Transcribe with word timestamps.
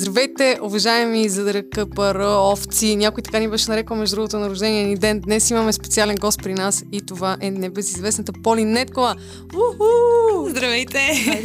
Здравейте, 0.00 0.58
уважаеми 0.62 1.28
за 1.28 1.62
КПР 1.62 2.24
овци. 2.52 2.96
Някой 2.96 3.22
така 3.22 3.38
ни 3.38 3.48
беше 3.48 3.70
нарекал 3.70 3.96
между 3.96 4.16
другото 4.16 4.38
на 4.38 4.50
рождения 4.50 4.86
ни 4.86 4.96
ден. 4.96 5.20
Днес 5.20 5.50
имаме 5.50 5.72
специален 5.72 6.16
гост 6.16 6.42
при 6.42 6.54
нас 6.54 6.84
и 6.92 7.00
това 7.00 7.36
е 7.40 7.50
небезизвестната 7.50 8.32
Поли 8.42 8.64
Неткова. 8.64 9.16
Уху! 9.54 10.48
Здравейте! 10.50 10.98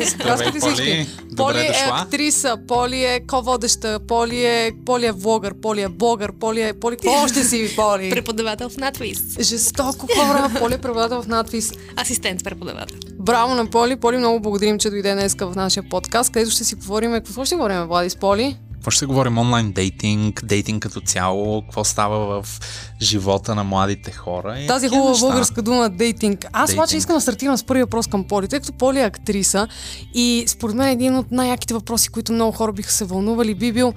Здравейте 0.05 0.59
всички! 0.59 1.07
Поли 1.35 1.59
е 1.59 1.71
актриса, 1.91 2.57
Поли 2.67 3.03
е 3.03 3.19
ководеща, 3.27 3.99
Поли 4.07 4.45
е, 4.45 4.71
Поли 4.85 5.05
е 5.05 5.11
влогър, 5.11 5.53
Поли 5.61 5.81
е 5.81 5.87
блогър, 5.89 6.31
Поли 6.39 6.61
е... 6.61 6.73
Поли, 6.73 6.95
какво 6.95 7.23
още 7.23 7.43
си, 7.43 7.75
Поли? 7.75 8.09
Преподавател 8.09 8.69
в 8.69 8.77
надвис. 8.77 9.19
Жестоко 9.39 10.07
хора, 10.17 10.51
Поли 10.59 10.73
е 10.73 10.77
преподавател 10.77 11.21
в 11.21 11.27
надвис. 11.27 11.71
Асистент 12.01 12.43
преподавател. 12.43 12.97
Браво 13.19 13.55
на 13.55 13.69
Поли. 13.69 13.95
Поли, 13.95 14.17
много 14.17 14.39
благодарим, 14.39 14.79
че 14.79 14.89
дойде 14.89 15.13
днес 15.13 15.35
в 15.39 15.53
нашия 15.55 15.83
подкаст, 15.89 16.31
където 16.31 16.51
ще 16.51 16.63
си 16.63 16.75
говорим. 16.75 17.11
Какво 17.11 17.45
ще 17.45 17.55
говорим, 17.55 17.83
Влади, 17.83 18.09
с 18.09 18.15
Поли? 18.15 18.57
Какво 18.85 18.91
ще 18.95 19.05
говорим? 19.05 19.37
Онлайн 19.37 19.71
дейтинг, 19.71 20.45
дейтинг 20.45 20.83
като 20.83 21.01
цяло, 21.01 21.61
какво 21.61 21.83
става 21.83 22.41
в 22.41 22.59
живота 23.01 23.55
на 23.55 23.63
младите 23.63 24.11
хора. 24.11 24.59
И 24.59 24.67
Тази 24.67 24.89
хубава 24.89 25.19
българска 25.19 25.61
дума 25.61 25.89
дейтинг. 25.89 26.45
Аз 26.53 26.73
обаче 26.73 26.97
искам 26.97 27.15
да 27.15 27.21
стартирам 27.21 27.57
с 27.57 27.63
първи 27.63 27.83
въпрос 27.83 28.07
към 28.07 28.23
Поли, 28.23 28.47
тъй 28.47 28.59
като 28.59 28.73
Поли 28.73 28.99
е 28.99 29.03
актриса 29.03 29.67
и 30.13 30.43
според 30.47 30.75
мен 30.75 30.89
един 30.89 31.15
от 31.15 31.31
най-яките 31.31 31.73
въпроси, 31.73 32.09
които 32.09 32.33
много 32.33 32.51
хора 32.51 32.73
биха 32.73 32.91
се 32.91 33.05
вълнували, 33.05 33.55
би 33.55 33.71
бил 33.71 33.93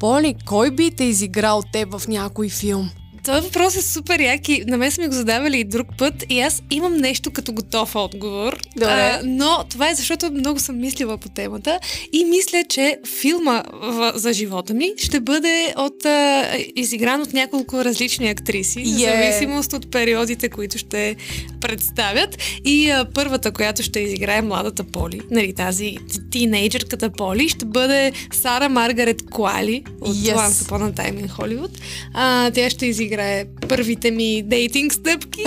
Поли, 0.00 0.36
кой 0.46 0.70
би 0.70 0.90
те 0.90 1.04
изиграл 1.04 1.62
теб 1.72 1.98
в 1.98 2.08
някой 2.08 2.48
филм? 2.48 2.90
Това 3.24 3.40
въпрос 3.40 3.76
е 3.76 3.82
супер 3.82 4.20
як 4.20 4.48
и 4.48 4.64
на 4.66 4.76
мен 4.76 4.90
сме 4.90 5.08
го 5.08 5.14
задавали 5.14 5.58
и 5.58 5.64
друг 5.64 5.86
път 5.98 6.24
и 6.28 6.40
аз 6.40 6.62
имам 6.70 6.96
нещо 6.96 7.30
като 7.30 7.52
готов 7.52 7.96
отговор. 7.96 8.58
Добре. 8.76 8.86
А, 8.88 9.20
но 9.24 9.64
това 9.70 9.90
е 9.90 9.94
защото 9.94 10.32
много 10.32 10.60
съм 10.60 10.80
мислила 10.80 11.18
по 11.18 11.28
темата 11.28 11.78
и 12.12 12.24
мисля, 12.24 12.64
че 12.68 12.98
филма 13.20 13.62
в, 13.82 14.12
за 14.14 14.32
живота 14.32 14.74
ми 14.74 14.92
ще 14.96 15.20
бъде 15.20 15.74
от, 15.76 16.04
а, 16.04 16.48
изигран 16.76 17.22
от 17.22 17.32
няколко 17.32 17.84
различни 17.84 18.28
актриси, 18.28 18.78
yeah. 18.78 18.96
в 18.96 18.98
зависимост 18.98 19.72
от 19.72 19.90
периодите, 19.90 20.48
които 20.48 20.78
ще 20.78 21.16
представят. 21.60 22.38
И 22.64 22.90
а, 22.90 23.06
първата, 23.14 23.52
която 23.52 23.82
ще 23.82 24.00
изиграе 24.00 24.42
младата 24.42 24.84
Поли, 24.84 25.20
нали, 25.30 25.54
тази 25.54 25.96
тинейджърката 26.30 27.10
Поли, 27.10 27.48
ще 27.48 27.64
бъде 27.64 28.12
Сара 28.32 28.68
Маргарет 28.68 29.30
Куали 29.30 29.84
от 30.00 30.16
yes. 30.16 30.36
Once 30.36 30.50
Upon 30.50 30.92
a 30.92 31.00
Time 31.00 31.26
in 31.26 31.30
Hollywood. 31.30 31.70
А, 32.14 32.50
тя 32.50 32.70
ще 32.70 32.86
изиграе 32.86 33.11
играе 33.12 33.44
първите 33.68 34.10
ми 34.10 34.42
дейтинг 34.42 34.92
стъпки. 34.92 35.44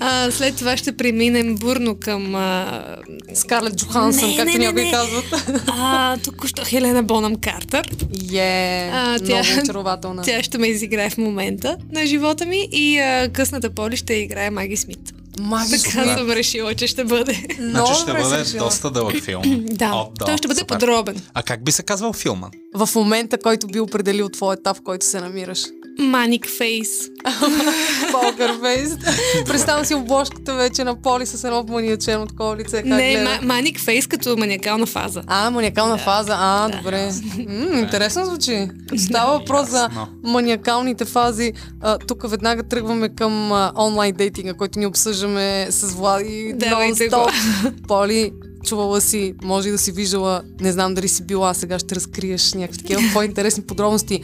а, 0.00 0.30
след 0.30 0.56
това 0.56 0.76
ще 0.76 0.96
преминем 0.96 1.54
бурно 1.54 1.96
към... 2.00 2.34
А... 2.34 2.82
Скарлет 3.34 3.76
Джохансън, 3.76 4.36
както 4.36 4.58
някои 4.58 4.90
казват. 4.90 5.24
а, 5.68 6.16
тук 6.16 6.46
що 6.46 6.62
Хелена 6.64 7.02
Бонам 7.02 7.36
Картер. 7.36 7.90
Е, 8.34 8.90
а, 8.92 9.18
тя, 9.18 9.42
много 9.42 9.60
очарователна. 9.62 10.22
Тя 10.22 10.42
ще 10.42 10.58
ме 10.58 10.66
изиграе 10.66 11.10
в 11.10 11.18
момента 11.18 11.76
на 11.92 12.06
живота 12.06 12.46
ми 12.46 12.68
и 12.72 12.98
а, 12.98 13.28
късната 13.32 13.70
Поли 13.70 13.96
ще 13.96 14.14
играе 14.14 14.50
Маги 14.50 14.76
Смит. 14.76 15.14
Маги 15.40 15.82
така 15.82 16.16
съм 16.16 16.30
решила, 16.30 16.74
че 16.74 16.86
ще 16.86 17.04
бъде. 17.04 17.46
Значи 17.58 17.94
ще 17.94 18.12
бъде 18.12 18.58
доста 18.58 18.90
дълъг 18.90 19.22
филм. 19.22 19.42
да, 19.70 20.08
да, 20.18 20.24
той 20.26 20.36
ще 20.38 20.48
бъде 20.48 20.60
супер. 20.60 20.78
подробен. 20.78 21.22
А 21.34 21.42
как 21.42 21.64
би 21.64 21.72
се 21.72 21.82
казвал 21.82 22.12
филма? 22.12 22.48
В 22.74 22.88
момента, 22.94 23.38
който 23.38 23.66
би 23.66 23.80
определил 23.80 24.28
твой 24.28 24.54
етап, 24.54 24.76
в 24.76 24.80
който 24.84 25.06
се 25.06 25.20
намираш. 25.20 25.64
Маник 25.98 26.48
фейс. 26.48 26.88
Покър 28.12 28.60
фейс. 28.60 28.96
Представям 29.46 29.84
си 29.84 29.94
обложката 29.94 30.54
вече 30.54 30.84
на 30.84 31.02
поли 31.02 31.26
с 31.26 31.44
едно 31.44 31.64
маниачено 31.68 32.26
такова 32.26 32.56
лице. 32.56 32.76
Как 32.76 32.86
не, 32.86 33.24
ма, 33.24 33.46
маник 33.46 33.80
фейс 33.80 34.06
като 34.06 34.36
маниакална 34.36 34.86
фаза. 34.86 35.22
А, 35.26 35.50
маниакална 35.50 35.96
да. 35.96 36.02
фаза. 36.02 36.36
А, 36.38 36.68
да. 36.68 36.76
добре. 36.76 37.10
М, 37.48 37.78
интересно 37.78 38.24
звучи. 38.24 38.68
Става 38.96 39.38
въпрос 39.38 39.70
за 39.70 39.90
маниакалните 40.22 41.04
фази. 41.04 41.52
А, 41.80 41.98
тук 41.98 42.30
веднага 42.30 42.62
тръгваме 42.62 43.08
към 43.08 43.52
а, 43.52 43.72
онлайн 43.76 44.14
дейтинга, 44.14 44.54
който 44.54 44.78
ни 44.78 44.86
обсъждаме 44.86 45.66
с 45.70 45.94
Влади. 45.94 46.52
Давайте 46.56 47.08
го. 47.08 47.26
Поли, 47.88 48.32
чувала 48.64 49.00
си, 49.00 49.34
може 49.42 49.68
и 49.68 49.72
да 49.72 49.78
си 49.78 49.92
виждала, 49.92 50.42
не 50.60 50.72
знам 50.72 50.94
дали 50.94 51.08
си 51.08 51.26
била, 51.26 51.54
сега 51.54 51.78
ще 51.78 51.94
разкриеш 51.94 52.52
някакви 52.52 52.78
такива 52.78 53.02
по-интересни 53.12 53.62
подробности. 53.62 54.20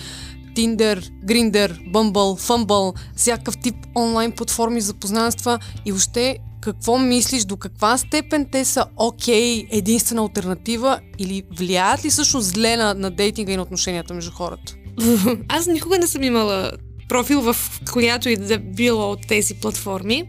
Tinder, 0.56 1.10
Grinder, 1.24 1.92
Bumble, 1.92 2.40
Fumble, 2.40 2.98
всякакъв 3.16 3.58
тип 3.58 3.74
онлайн 3.96 4.32
платформи 4.32 4.80
за 4.80 4.94
познанства 4.94 5.58
и 5.86 5.92
въобще 5.92 6.38
какво 6.60 6.98
мислиш, 6.98 7.44
до 7.44 7.56
каква 7.56 7.98
степен 7.98 8.46
те 8.52 8.64
са 8.64 8.84
окей, 8.96 9.62
okay, 9.62 9.68
единствена 9.70 10.22
альтернатива 10.22 11.00
или 11.18 11.42
влияят 11.58 12.04
ли 12.04 12.10
също 12.10 12.40
зле 12.40 12.76
на, 12.76 12.94
на 12.94 13.10
дейтинга 13.10 13.52
и 13.52 13.56
на 13.56 13.62
отношенията 13.62 14.14
между 14.14 14.30
хората? 14.30 14.74
Аз 15.48 15.66
никога 15.66 15.98
не 15.98 16.06
съм 16.06 16.22
имала 16.22 16.72
профил 17.10 17.40
в 17.40 17.56
която 17.92 18.28
и 18.28 18.36
да 18.36 18.58
било 18.58 19.10
от 19.10 19.26
тези 19.28 19.54
платформи. 19.54 20.24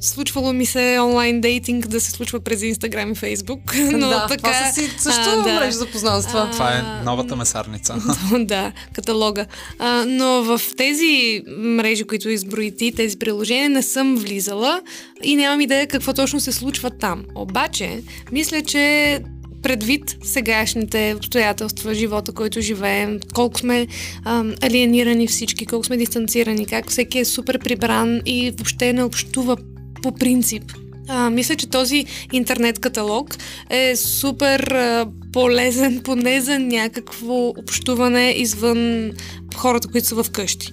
Случвало 0.00 0.52
ми 0.52 0.66
се 0.66 0.98
онлайн 1.00 1.40
дейтинг 1.40 1.86
да 1.86 2.00
се 2.00 2.10
случва 2.10 2.40
през 2.40 2.62
Инстаграм 2.62 3.12
и 3.12 3.14
Фейсбук. 3.14 3.60
Но 3.92 4.08
да, 4.08 4.26
така, 4.26 4.36
това 4.36 4.72
си 4.72 4.90
също 4.98 5.22
а, 5.26 5.42
да. 5.42 5.54
мрежа 5.54 5.78
за 5.78 5.86
познанства. 5.86 6.40
А, 6.40 6.50
това 6.50 6.72
е 6.72 7.04
новата 7.04 7.36
месарница. 7.36 7.96
да, 8.38 8.72
каталога. 8.92 9.46
А, 9.78 10.04
но 10.06 10.42
в 10.42 10.60
тези 10.76 11.42
мрежи, 11.58 12.04
които 12.04 12.28
изброи 12.28 12.76
ти, 12.76 12.92
тези 12.92 13.18
приложения, 13.18 13.70
не 13.70 13.82
съм 13.82 14.16
влизала 14.16 14.82
и 15.22 15.36
нямам 15.36 15.60
идея 15.60 15.86
какво 15.86 16.12
точно 16.12 16.40
се 16.40 16.52
случва 16.52 16.90
там. 16.90 17.24
Обаче, 17.34 18.02
мисля, 18.32 18.62
че 18.62 19.20
предвид 19.62 20.16
сегашните 20.24 21.14
обстоятелства, 21.16 21.94
живота, 21.94 22.32
който 22.32 22.60
живеем, 22.60 23.20
колко 23.34 23.58
сме 23.58 23.86
ам, 24.24 24.54
алиенирани 24.62 25.26
всички, 25.26 25.66
колко 25.66 25.86
сме 25.86 25.96
дистанцирани, 25.96 26.66
как 26.66 26.90
всеки 26.90 27.18
е 27.18 27.24
супер 27.24 27.58
прибран 27.58 28.20
и 28.26 28.50
въобще 28.50 28.92
не 28.92 29.02
общува 29.02 29.56
по 30.02 30.12
принцип. 30.12 30.62
А, 31.08 31.30
мисля, 31.30 31.56
че 31.56 31.70
този 31.70 32.04
интернет 32.32 32.78
каталог 32.78 33.36
е 33.70 33.96
супер 33.96 34.60
а, 34.60 35.06
полезен, 35.32 36.00
поне 36.04 36.40
за 36.40 36.58
някакво 36.58 37.48
общуване 37.48 38.30
извън 38.30 39.12
хората, 39.56 39.88
които 39.88 40.06
са 40.06 40.24
вкъщи. 40.24 40.72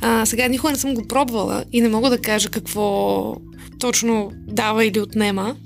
А, 0.00 0.26
сега 0.26 0.48
никога 0.48 0.72
не 0.72 0.78
съм 0.78 0.94
го 0.94 1.08
пробвала 1.08 1.64
и 1.72 1.80
не 1.80 1.88
мога 1.88 2.10
да 2.10 2.18
кажа 2.18 2.48
какво 2.48 3.36
точно 3.78 4.32
дава 4.48 4.84
или 4.84 5.00
отнема, 5.00 5.56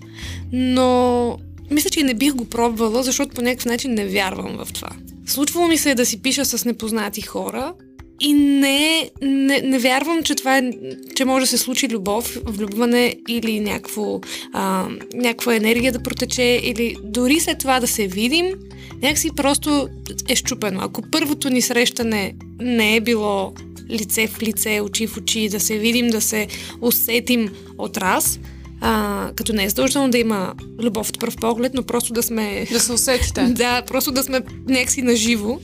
но 0.52 1.38
мисля, 1.70 1.90
че 1.90 2.02
не 2.02 2.14
бих 2.14 2.34
го 2.34 2.44
пробвала, 2.44 3.02
защото 3.02 3.34
по 3.34 3.42
някакъв 3.42 3.66
начин 3.66 3.94
не 3.94 4.06
вярвам 4.06 4.64
в 4.64 4.72
това. 4.72 4.90
Случвало 5.26 5.68
ми 5.68 5.78
се 5.78 5.94
да 5.94 6.06
си 6.06 6.22
пиша 6.22 6.44
с 6.44 6.64
непознати 6.64 7.22
хора 7.22 7.74
и 8.20 8.32
не, 8.34 9.10
не, 9.22 9.60
не 9.60 9.78
вярвам, 9.78 10.22
че 10.22 10.34
това 10.34 10.58
е, 10.58 10.70
че 11.14 11.24
може 11.24 11.42
да 11.42 11.46
се 11.46 11.58
случи 11.58 11.88
любов, 11.88 12.38
влюбване 12.44 13.16
или 13.28 13.60
някакво, 13.60 14.20
а, 14.52 14.88
някаква 15.14 15.56
енергия 15.56 15.92
да 15.92 16.02
протече 16.02 16.60
или 16.62 16.96
дори 17.04 17.40
след 17.40 17.58
това 17.58 17.80
да 17.80 17.86
се 17.86 18.06
видим, 18.06 18.54
някакси 19.02 19.30
просто 19.36 19.88
е 20.28 20.36
щупено. 20.36 20.80
Ако 20.82 21.02
първото 21.02 21.50
ни 21.50 21.62
срещане 21.62 22.34
не 22.60 22.96
е 22.96 23.00
било 23.00 23.52
лице 23.90 24.26
в 24.26 24.42
лице, 24.42 24.80
очи 24.80 25.06
в 25.06 25.16
очи, 25.16 25.48
да 25.48 25.60
се 25.60 25.78
видим, 25.78 26.08
да 26.08 26.20
се 26.20 26.46
усетим 26.80 27.48
от 27.78 27.96
раз, 27.96 28.40
а, 28.80 29.30
като 29.36 29.52
не 29.52 29.64
е 29.64 29.68
задължително 29.68 30.10
да 30.10 30.18
има 30.18 30.54
любов 30.82 31.08
от 31.08 31.20
пръв 31.20 31.36
поглед, 31.36 31.74
но 31.74 31.82
просто 31.82 32.12
да 32.12 32.22
сме... 32.22 32.66
Да 32.72 32.80
се 32.80 32.92
усетите. 32.92 33.42
да, 33.50 33.82
просто 33.82 34.12
да 34.12 34.22
сме 34.22 34.40
някакси 34.68 35.02
наживо. 35.02 35.60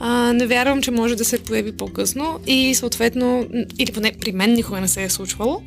А, 0.00 0.32
не 0.32 0.46
вярвам, 0.46 0.82
че 0.82 0.90
може 0.90 1.16
да 1.16 1.24
се 1.24 1.38
появи 1.38 1.72
по-късно 1.72 2.40
и 2.46 2.74
съответно, 2.74 3.46
или 3.78 3.92
поне 3.92 4.12
при 4.20 4.32
мен 4.32 4.52
никога 4.52 4.80
не 4.80 4.88
се 4.88 5.02
е 5.02 5.10
случвало. 5.10 5.62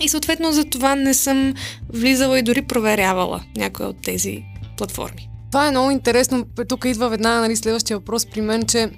И 0.00 0.08
съответно 0.08 0.52
за 0.52 0.64
това 0.64 0.94
не 0.94 1.14
съм 1.14 1.54
влизала 1.92 2.38
и 2.38 2.42
дори 2.42 2.62
проверявала 2.62 3.42
някоя 3.56 3.88
от 3.88 4.02
тези 4.02 4.42
платформи. 4.76 5.28
Това 5.50 5.66
е 5.66 5.70
много 5.70 5.90
интересно. 5.90 6.46
Тук 6.68 6.84
идва 6.84 7.08
веднага 7.08 7.40
нали, 7.40 7.56
следващия 7.56 7.96
въпрос 7.96 8.26
при 8.26 8.40
мен, 8.40 8.66
че 8.66 8.90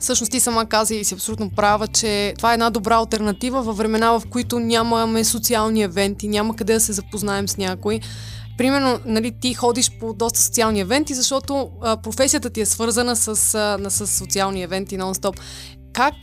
Всъщност 0.00 0.32
ти 0.32 0.40
сама 0.40 0.66
каза 0.66 0.94
и 0.94 1.04
си 1.04 1.14
абсолютно 1.14 1.50
права, 1.50 1.88
че 1.88 2.34
това 2.36 2.50
е 2.50 2.54
една 2.54 2.70
добра 2.70 2.96
альтернатива 2.96 3.62
във 3.62 3.76
времена, 3.76 4.10
в 4.10 4.22
които 4.30 4.58
нямаме 4.58 5.24
социални 5.24 5.82
евенти, 5.82 6.28
няма 6.28 6.56
къде 6.56 6.74
да 6.74 6.80
се 6.80 6.92
запознаем 6.92 7.48
с 7.48 7.56
някой. 7.56 8.00
Примерно, 8.58 8.98
нали, 9.06 9.32
ти 9.40 9.54
ходиш 9.54 9.90
по 10.00 10.12
доста 10.12 10.40
социални 10.40 10.80
евенти, 10.80 11.14
защото 11.14 11.70
а, 11.82 11.96
професията 11.96 12.50
ти 12.50 12.60
е 12.60 12.66
свързана 12.66 13.16
с, 13.16 13.28
а, 13.54 13.90
с 13.90 14.06
социални 14.06 14.62
евенти 14.62 14.98
нон-стоп 14.98 15.40
как 15.92 16.14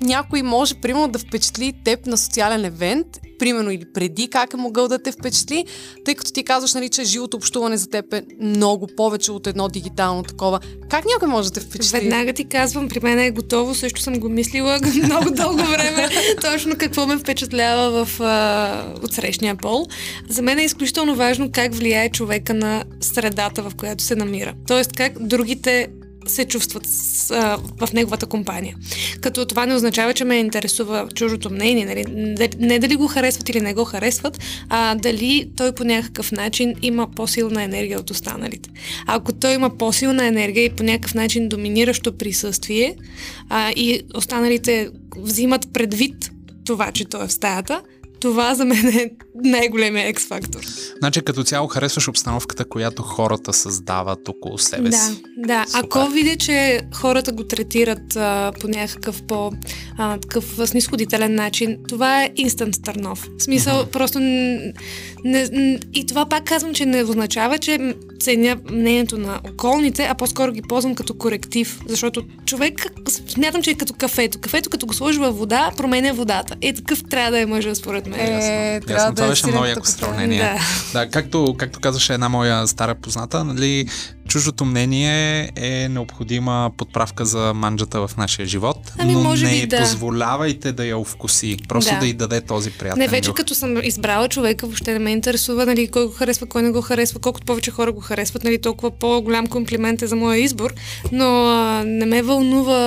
някой 0.00 0.42
може, 0.42 0.74
примерно, 0.74 1.08
да 1.08 1.18
впечатли 1.18 1.72
теб 1.84 2.06
на 2.06 2.16
социален 2.16 2.64
евент, 2.64 3.06
примерно 3.38 3.70
или 3.70 3.84
преди, 3.94 4.28
как 4.28 4.54
е 4.54 4.56
могъл 4.56 4.88
да 4.88 5.02
те 5.02 5.12
впечатли, 5.12 5.64
тъй 6.04 6.14
като 6.14 6.32
ти 6.32 6.44
казваш, 6.44 6.74
нали, 6.74 6.88
че 6.88 7.04
живото 7.04 7.36
общуване 7.36 7.76
за 7.76 7.90
теб 7.90 8.12
е 8.12 8.22
много 8.40 8.88
повече 8.96 9.32
от 9.32 9.46
едно 9.46 9.68
дигитално 9.68 10.22
такова. 10.22 10.60
Как 10.88 11.04
някой 11.04 11.28
може 11.28 11.48
да 11.48 11.60
те 11.60 11.66
впечатли? 11.66 11.98
Веднага 11.98 12.32
ти 12.32 12.44
казвам, 12.44 12.88
при 12.88 13.00
мен 13.00 13.18
е 13.18 13.30
готово, 13.30 13.74
също 13.74 14.00
съм 14.00 14.20
го 14.20 14.28
мислила 14.28 14.80
много 15.04 15.30
дълго 15.30 15.64
време, 15.64 16.08
точно 16.40 16.76
какво 16.78 17.06
ме 17.06 17.16
впечатлява 17.16 18.04
в, 18.04 18.20
а, 18.20 18.94
от 19.02 19.12
срещния 19.12 19.56
пол. 19.56 19.86
За 20.28 20.42
мен 20.42 20.58
е 20.58 20.64
изключително 20.64 21.14
важно 21.14 21.50
как 21.52 21.74
влияе 21.74 22.10
човека 22.10 22.54
на 22.54 22.84
средата, 23.00 23.62
в 23.62 23.72
която 23.76 24.02
се 24.02 24.16
намира. 24.16 24.54
Тоест, 24.66 24.92
как 24.92 25.26
другите 25.26 25.88
се 26.26 26.44
чувстват 26.44 26.86
с, 26.86 27.30
а, 27.30 27.58
в 27.86 27.92
неговата 27.92 28.26
компания. 28.26 28.76
Като 29.20 29.44
това 29.44 29.66
не 29.66 29.74
означава, 29.74 30.14
че 30.14 30.24
ме 30.24 30.34
интересува 30.34 31.08
чужото 31.14 31.50
мнение, 31.50 31.86
нали? 31.86 32.04
не, 32.58 32.78
дали 32.78 32.96
го 32.96 33.08
харесват 33.08 33.48
или 33.48 33.60
не 33.60 33.74
го 33.74 33.84
харесват, 33.84 34.38
а 34.68 34.94
дали 34.94 35.50
той 35.56 35.72
по 35.72 35.84
някакъв 35.84 36.32
начин 36.32 36.74
има 36.82 37.10
по-силна 37.10 37.62
енергия 37.62 38.00
от 38.00 38.10
останалите. 38.10 38.70
Ако 39.06 39.32
той 39.32 39.54
има 39.54 39.78
по-силна 39.78 40.26
енергия 40.26 40.64
и 40.64 40.70
по 40.70 40.82
някакъв 40.82 41.14
начин 41.14 41.48
доминиращо 41.48 42.18
присъствие 42.18 42.96
а, 43.48 43.70
и 43.70 44.02
останалите 44.14 44.88
взимат 45.16 45.72
предвид 45.72 46.30
това, 46.64 46.92
че 46.92 47.04
той 47.04 47.24
е 47.24 47.28
в 47.28 47.32
стаята, 47.32 47.82
това 48.22 48.54
за 48.54 48.64
мен 48.64 48.88
е 48.88 49.10
най-големия 49.34 50.08
екс-фактор. 50.08 50.60
Значи 50.98 51.22
като 51.22 51.44
цяло 51.44 51.68
харесваш 51.68 52.08
обстановката, 52.08 52.64
която 52.64 53.02
хората 53.02 53.52
създават 53.52 54.28
около 54.28 54.58
себе 54.58 54.88
да, 54.88 54.96
си. 54.96 55.22
Да, 55.36 55.64
Супер. 55.66 55.80
ако 55.84 56.10
видя, 56.10 56.36
че 56.36 56.80
хората 56.94 57.32
го 57.32 57.44
третират 57.44 58.16
а, 58.16 58.52
по 58.60 58.68
някакъв 58.68 59.22
по 59.22 59.52
а, 59.98 60.18
такъв 60.18 60.58
снисходителен 60.64 61.34
начин, 61.34 61.78
това 61.88 62.22
е 62.22 62.30
инстант 62.36 62.74
стърнов. 62.74 63.28
В 63.38 63.42
смисъл, 63.42 63.74
mm-hmm. 63.74 63.90
просто 63.90 64.20
не, 64.20 64.82
не, 65.24 65.78
и 65.94 66.06
това 66.06 66.26
пак 66.26 66.44
казвам, 66.44 66.74
че 66.74 66.86
не 66.86 67.02
означава, 67.02 67.58
че 67.58 67.94
ценя 68.22 68.56
мнението 68.70 69.18
на 69.18 69.40
околните, 69.52 70.06
а 70.10 70.14
по-скоро 70.14 70.52
ги 70.52 70.62
ползвам 70.62 70.94
като 70.94 71.14
коректив, 71.14 71.80
защото 71.88 72.24
човек 72.46 72.86
смятам, 73.28 73.62
че 73.62 73.70
е 73.70 73.74
като 73.74 73.94
кафето. 73.94 74.38
Кафето, 74.40 74.70
като 74.70 74.86
го 74.86 74.94
сложи 74.94 75.18
във 75.18 75.38
вода, 75.38 75.70
променя 75.76 76.12
водата. 76.12 76.56
Е, 76.60 76.72
такъв 76.72 77.02
трябва 77.10 77.30
да 77.30 77.40
е 77.40 77.46
мъжа, 77.46 77.74
според 77.74 78.06
мен. 78.06 78.20
Е, 78.20 78.22
Ясно. 78.22 78.86
трябва 78.86 79.02
Ясно. 79.02 79.10
да 79.10 79.14
Това 79.14 79.26
е 79.26 79.30
беше 79.30 79.46
много 79.46 79.64
яко 79.64 79.86
сравнение. 79.86 80.38
Да. 80.38 80.58
Да, 80.92 81.10
както, 81.10 81.54
както 81.58 81.80
казваше 81.80 82.14
една 82.14 82.28
моя 82.28 82.66
стара 82.66 82.94
позната, 82.94 83.44
нали, 83.44 83.86
чуждото 84.28 84.64
мнение 84.64 85.50
е 85.56 85.88
необходима 85.88 86.70
подправка 86.76 87.24
за 87.24 87.52
манджата 87.54 88.06
в 88.08 88.16
нашия 88.16 88.46
живот, 88.46 88.92
Ами, 88.98 89.12
но 89.12 89.20
може 89.20 89.46
не 89.46 89.52
би 89.52 89.66
да. 89.66 89.78
позволявайте 89.78 90.72
да 90.72 90.84
я 90.84 90.98
овкуси, 90.98 91.56
просто 91.68 91.90
да, 91.90 91.94
Да. 91.94 92.00
да 92.00 92.06
й 92.06 92.12
даде 92.12 92.40
този 92.40 92.70
приятен 92.70 92.98
Не, 92.98 93.08
вече 93.08 93.28
нюх. 93.28 93.36
като 93.36 93.54
съм 93.54 93.76
избрала 93.82 94.28
човека, 94.28 94.66
въобще 94.66 94.92
не 94.92 94.98
ме 94.98 95.10
интересува 95.10 95.66
нали, 95.66 95.88
кой 95.88 96.06
го 96.06 96.12
харесва, 96.12 96.46
кой 96.46 96.62
не 96.62 96.70
го 96.70 96.82
харесва. 96.82 97.20
Колкото 97.20 97.46
повече 97.46 97.70
хора 97.70 97.92
го 97.92 98.00
харесват, 98.00 98.44
нали, 98.44 98.60
толкова 98.60 98.90
по-голям 98.90 99.46
комплимент 99.46 100.02
е 100.02 100.06
за 100.06 100.16
моя 100.16 100.38
избор. 100.38 100.74
Но 101.12 101.46
а, 101.46 101.84
не 101.84 102.06
ме 102.06 102.22
вълнува 102.22 102.82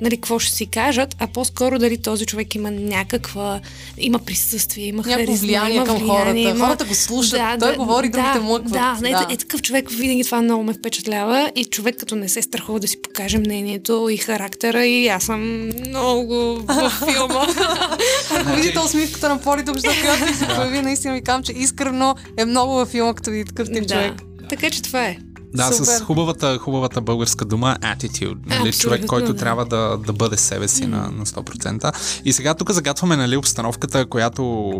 нали, 0.00 0.16
какво 0.16 0.38
ще 0.38 0.52
си 0.52 0.66
кажат, 0.66 1.16
а 1.18 1.26
по-скоро 1.26 1.78
дали 1.78 1.98
този 1.98 2.26
човек 2.26 2.54
има 2.54 2.70
някаква, 2.70 3.60
има 3.98 4.18
присъствие, 4.18 4.84
има 4.84 4.96
Някакво 4.98 5.14
харизма, 5.16 5.36
влияние 5.38 5.74
има 5.76 5.84
към 5.86 5.96
влияние, 5.96 6.18
хората. 6.44 6.56
има... 6.56 6.66
Хората 6.66 6.84
го 6.84 6.94
слушат, 6.94 7.40
той 7.60 7.76
говори, 7.76 8.08
другите 8.08 8.38
млъкват. 8.38 8.72
Да, 8.72 8.98
не, 9.02 9.10
Да. 9.10 9.26
е 9.30 9.36
такъв 9.36 9.62
човек, 9.62 9.90
винаги 9.90 10.24
това 10.24 10.42
много 10.42 10.64
ме 10.64 10.72
впечатлява 10.80 11.52
и 11.56 11.64
човек 11.64 11.96
като 11.98 12.16
не 12.16 12.28
се 12.28 12.42
страхува 12.42 12.80
да 12.80 12.88
си 12.88 13.02
покаже 13.02 13.38
мнението 13.38 14.08
и 14.10 14.16
характера 14.16 14.86
и 14.86 15.08
аз 15.08 15.24
съм 15.24 15.66
много 15.88 16.34
в 16.66 16.90
филма. 17.12 17.46
Ако 18.36 18.56
видите 18.56 18.78
усмивката 18.78 19.28
на 19.28 19.40
Поли 19.40 19.64
тук, 19.64 19.76
която 19.80 20.38
се 20.38 20.46
появи, 20.46 20.82
наистина 20.82 21.14
ви 21.14 21.22
казвам, 21.22 21.42
че 21.42 21.52
искрено 21.52 22.14
е 22.36 22.44
много 22.44 22.72
във 22.72 22.88
филма, 22.88 23.14
като 23.14 23.30
види 23.30 23.44
такъв 23.44 23.68
тип 23.72 23.88
човек. 23.88 24.12
Така 24.48 24.70
че 24.70 24.82
това 24.82 25.04
е. 25.04 25.16
Да, 25.54 25.72
Супер. 25.72 25.84
с 25.84 26.00
хубавата, 26.00 26.58
хубавата 26.58 27.00
българска 27.00 27.44
дума 27.44 27.76
attitude. 27.80 28.38
Нали? 28.46 28.68
Абсолютно, 28.68 28.72
Човек, 28.72 29.06
който 29.06 29.32
да. 29.32 29.38
трябва 29.38 29.64
да, 29.64 29.98
да 30.06 30.12
бъде 30.12 30.36
себе 30.36 30.68
си 30.68 30.86
на, 30.86 31.10
на 31.10 31.26
100%. 31.26 31.94
И 32.24 32.32
сега 32.32 32.54
тук 32.54 32.70
загатваме 32.70 33.16
нали, 33.16 33.36
обстановката, 33.36 34.06
която 34.06 34.72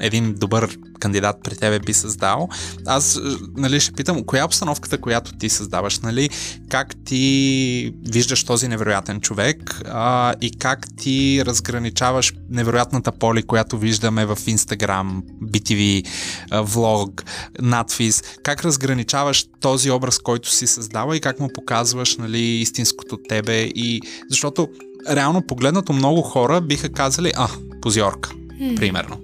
един 0.00 0.34
добър 0.34 0.76
кандидат 1.00 1.36
при 1.44 1.56
тебе 1.56 1.78
би 1.78 1.92
създал. 1.92 2.48
Аз 2.86 3.20
нали, 3.56 3.80
ще 3.80 3.92
питам, 3.92 4.24
коя 4.24 4.42
е 4.42 4.44
обстановката, 4.44 4.98
която 4.98 5.32
ти 5.32 5.48
създаваш? 5.48 5.98
Нали? 5.98 6.30
Как 6.68 6.94
ти 7.04 7.94
виждаш 8.12 8.44
този 8.44 8.68
невероятен 8.68 9.20
човек 9.20 9.80
а, 9.88 10.34
и 10.40 10.50
как 10.58 10.96
ти 10.96 11.42
разграничаваш 11.46 12.32
невероятната 12.50 13.12
поли, 13.12 13.42
която 13.42 13.78
виждаме 13.78 14.26
в 14.26 14.36
Instagram, 14.36 15.22
BTV, 15.42 16.06
а, 16.50 16.62
влог, 16.62 17.24
надфис. 17.60 18.22
Как 18.42 18.64
разграничаваш 18.64 19.44
този 19.60 19.90
образ, 19.90 20.15
който 20.18 20.50
си 20.50 20.66
създава 20.66 21.16
и 21.16 21.20
как 21.20 21.40
му 21.40 21.48
показваш 21.54 22.16
нали, 22.16 22.40
истинското 22.40 23.16
тебе 23.28 23.62
и 23.62 24.00
защото 24.30 24.68
реално 25.10 25.42
погледнато 25.42 25.92
много 25.92 26.22
хора 26.22 26.60
биха 26.60 26.88
казали, 26.88 27.32
а, 27.36 27.48
позорка, 27.82 28.30
примерно. 28.76 29.16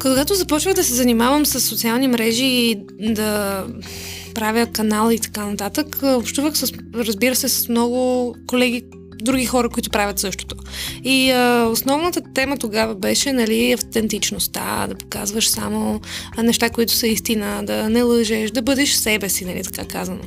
Когато 0.00 0.34
започвах 0.34 0.74
да 0.74 0.84
се 0.84 0.94
занимавам 0.94 1.46
с 1.46 1.60
социални 1.60 2.08
мрежи 2.08 2.44
и 2.44 2.84
да 2.98 3.64
правя 4.34 4.66
канал 4.66 5.10
и 5.10 5.18
така 5.18 5.46
нататък, 5.46 5.98
общувах 6.02 6.58
с, 6.58 6.72
разбира 6.94 7.36
се, 7.36 7.48
с 7.48 7.68
много 7.68 8.34
колеги, 8.46 8.84
други 9.22 9.46
хора, 9.46 9.68
които 9.68 9.90
правят 9.90 10.18
същото. 10.18 10.56
И 11.04 11.30
а, 11.30 11.68
основната 11.70 12.20
тема 12.34 12.56
тогава 12.56 12.94
беше, 12.94 13.32
нали, 13.32 13.72
автентичността, 13.72 14.86
да 14.88 14.94
показваш 14.94 15.48
само 15.48 16.00
неща, 16.38 16.70
които 16.70 16.92
са 16.92 17.06
истина, 17.06 17.62
да 17.64 17.88
не 17.90 18.02
лъжеш, 18.02 18.50
да 18.50 18.62
бъдеш 18.62 18.92
себе 18.92 19.28
си, 19.28 19.44
нали, 19.44 19.62
така 19.62 19.88
казано. 19.88 20.22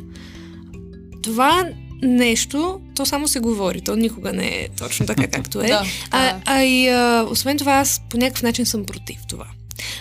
Това 1.24 1.66
нещо, 2.02 2.82
то 2.96 3.06
само 3.06 3.28
се 3.28 3.40
говори, 3.40 3.82
то 3.82 3.96
никога 3.96 4.34
не 4.34 4.48
е 4.48 4.68
точно 4.78 5.06
така, 5.06 5.28
както 5.32 5.62
е. 5.62 5.68
Да, 5.68 5.84
А, 6.12 6.36
а 6.46 6.64
и 6.64 6.90
а, 6.90 7.28
освен 7.30 7.58
това, 7.58 7.72
аз 7.72 8.02
по 8.10 8.18
някакъв 8.18 8.44
начин 8.44 8.66
съм 8.66 8.86
против 8.86 9.18
това. 9.30 9.46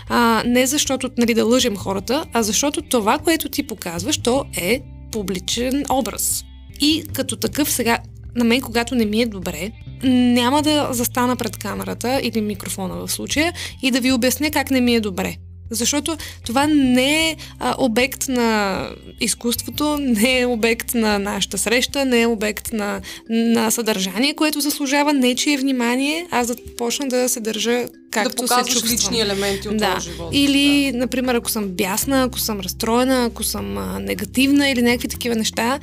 А, 0.08 0.42
не 0.46 0.66
защото 0.66 1.10
нали, 1.18 1.34
да 1.34 1.44
лъжем 1.44 1.76
хората, 1.76 2.24
а 2.32 2.42
защото 2.42 2.82
това, 2.82 3.18
което 3.18 3.48
ти 3.48 3.62
показваш, 3.62 4.18
то 4.18 4.44
е 4.56 4.82
публичен 5.12 5.84
образ. 5.90 6.44
И 6.80 7.04
като 7.12 7.36
такъв 7.36 7.70
сега, 7.70 7.98
на 8.38 8.44
мен, 8.44 8.60
когато 8.60 8.94
не 8.94 9.04
ми 9.04 9.22
е 9.22 9.26
добре, 9.26 9.70
няма 10.04 10.62
да 10.62 10.88
застана 10.90 11.36
пред 11.36 11.56
камерата 11.56 12.20
или 12.22 12.40
микрофона 12.40 12.94
в 12.94 13.12
случая 13.12 13.52
и 13.82 13.90
да 13.90 14.00
ви 14.00 14.12
обясня 14.12 14.50
как 14.50 14.70
не 14.70 14.80
ми 14.80 14.94
е 14.94 15.00
добре. 15.00 15.36
Защото 15.70 16.16
това 16.46 16.66
не 16.66 17.28
е 17.28 17.36
а, 17.58 17.74
обект 17.78 18.28
на 18.28 18.80
изкуството, 19.20 19.96
не 20.00 20.40
е 20.40 20.46
обект 20.46 20.94
на 20.94 21.18
нашата 21.18 21.58
среща, 21.58 22.04
не 22.04 22.20
е 22.20 22.26
обект 22.26 22.72
на, 22.72 23.00
на 23.30 23.70
съдържание, 23.70 24.34
което 24.34 24.60
заслужава 24.60 25.12
нечие 25.12 25.56
внимание, 25.56 26.26
аз 26.30 26.46
да 26.46 26.56
почна 26.78 27.08
да 27.08 27.28
се 27.28 27.40
държа 27.40 27.86
както 28.10 28.42
да 28.42 28.64
се 28.64 28.70
чувствам. 28.70 28.92
лични 28.92 29.20
елементи 29.20 29.68
от 29.68 29.76
Да. 29.76 29.84
твоя 29.84 30.00
живот. 30.00 30.28
Или, 30.32 30.92
например, 30.92 31.34
ако 31.34 31.50
съм 31.50 31.68
бясна, 31.68 32.22
ако 32.22 32.38
съм 32.38 32.60
разстроена, 32.60 33.24
ако 33.24 33.44
съм 33.44 33.78
а, 33.78 33.98
негативна 33.98 34.68
или 34.70 34.82
някакви 34.82 35.08
такива 35.08 35.34
неща, 35.34 35.78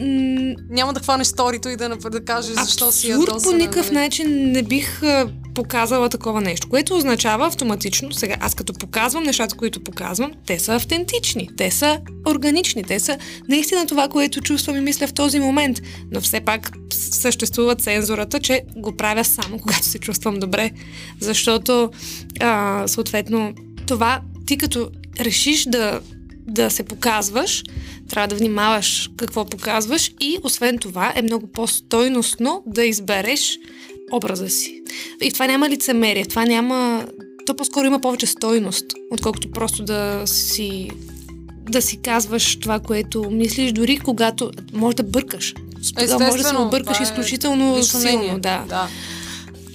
м- 0.00 0.54
Няма 0.70 0.92
да 0.92 1.00
хванеш 1.00 1.26
сторито 1.26 1.68
и 1.68 1.76
да, 1.76 1.88
да 1.88 2.24
кажеш 2.24 2.54
защо 2.54 2.92
си 2.92 3.08
ядосана. 3.08 3.42
по 3.42 3.52
никакъв 3.52 3.86
нали? 3.90 4.04
начин 4.04 4.52
не 4.52 4.62
бих 4.62 5.02
а, 5.02 5.28
показала 5.54 6.08
такова 6.08 6.40
нещо, 6.40 6.68
което 6.68 6.96
означава 6.96 7.46
автоматично, 7.46 8.12
сега 8.12 8.36
аз 8.40 8.54
като 8.54 8.72
показвам 8.72 9.22
нещата, 9.24 9.56
които 9.56 9.80
показвам, 9.80 10.32
те 10.46 10.58
са 10.58 10.74
автентични, 10.74 11.48
те 11.56 11.70
са 11.70 12.00
органични, 12.28 12.82
те 12.84 13.00
са 13.00 13.18
наистина 13.48 13.86
това, 13.86 14.08
което 14.08 14.40
чувствам 14.40 14.76
и 14.76 14.80
мисля 14.80 15.06
в 15.06 15.12
този 15.12 15.40
момент, 15.40 15.78
но 16.12 16.20
все 16.20 16.40
пак 16.40 16.70
съществува 16.92 17.74
цензурата, 17.74 18.40
че 18.40 18.62
го 18.76 18.96
правя 18.96 19.24
само 19.24 19.58
когато 19.58 19.84
се 19.84 19.98
чувствам 19.98 20.38
добре, 20.38 20.70
защото 21.20 21.90
а, 22.40 22.84
съответно 22.88 23.54
това 23.86 24.20
ти 24.46 24.58
като 24.58 24.90
решиш 25.20 25.64
да 25.64 26.00
да 26.46 26.70
се 26.70 26.82
показваш, 26.82 27.64
трябва 28.10 28.28
да 28.28 28.36
внимаваш 28.36 29.10
какво 29.16 29.44
показваш 29.44 30.12
и 30.20 30.38
освен 30.42 30.78
това 30.78 31.12
е 31.16 31.22
много 31.22 31.46
по-стойностно 31.46 32.62
да 32.66 32.84
избереш 32.84 33.58
образа 34.12 34.48
си. 34.48 34.82
И 35.22 35.32
това 35.32 35.46
няма 35.46 35.68
лицемерие, 35.68 36.24
това 36.24 36.44
няма... 36.44 37.06
То 37.46 37.56
по-скоро 37.56 37.86
има 37.86 38.00
повече 38.00 38.26
стойност, 38.26 38.86
отколкото 39.10 39.50
просто 39.50 39.82
да 39.84 40.22
си 40.26 40.90
да 41.70 41.82
си 41.82 41.96
казваш 41.96 42.56
това, 42.56 42.80
което 42.80 43.30
мислиш, 43.30 43.72
дори 43.72 43.98
когато 43.98 44.50
може 44.72 44.96
да 44.96 45.02
бъркаш. 45.02 45.54
Естествено, 45.80 46.26
може 46.26 46.42
да 46.42 46.48
се 46.48 46.56
объркаш 46.56 47.00
е 47.00 47.02
изключително 47.02 47.82
силно. 47.82 48.38
Да. 48.38 48.64
да. 48.68 48.88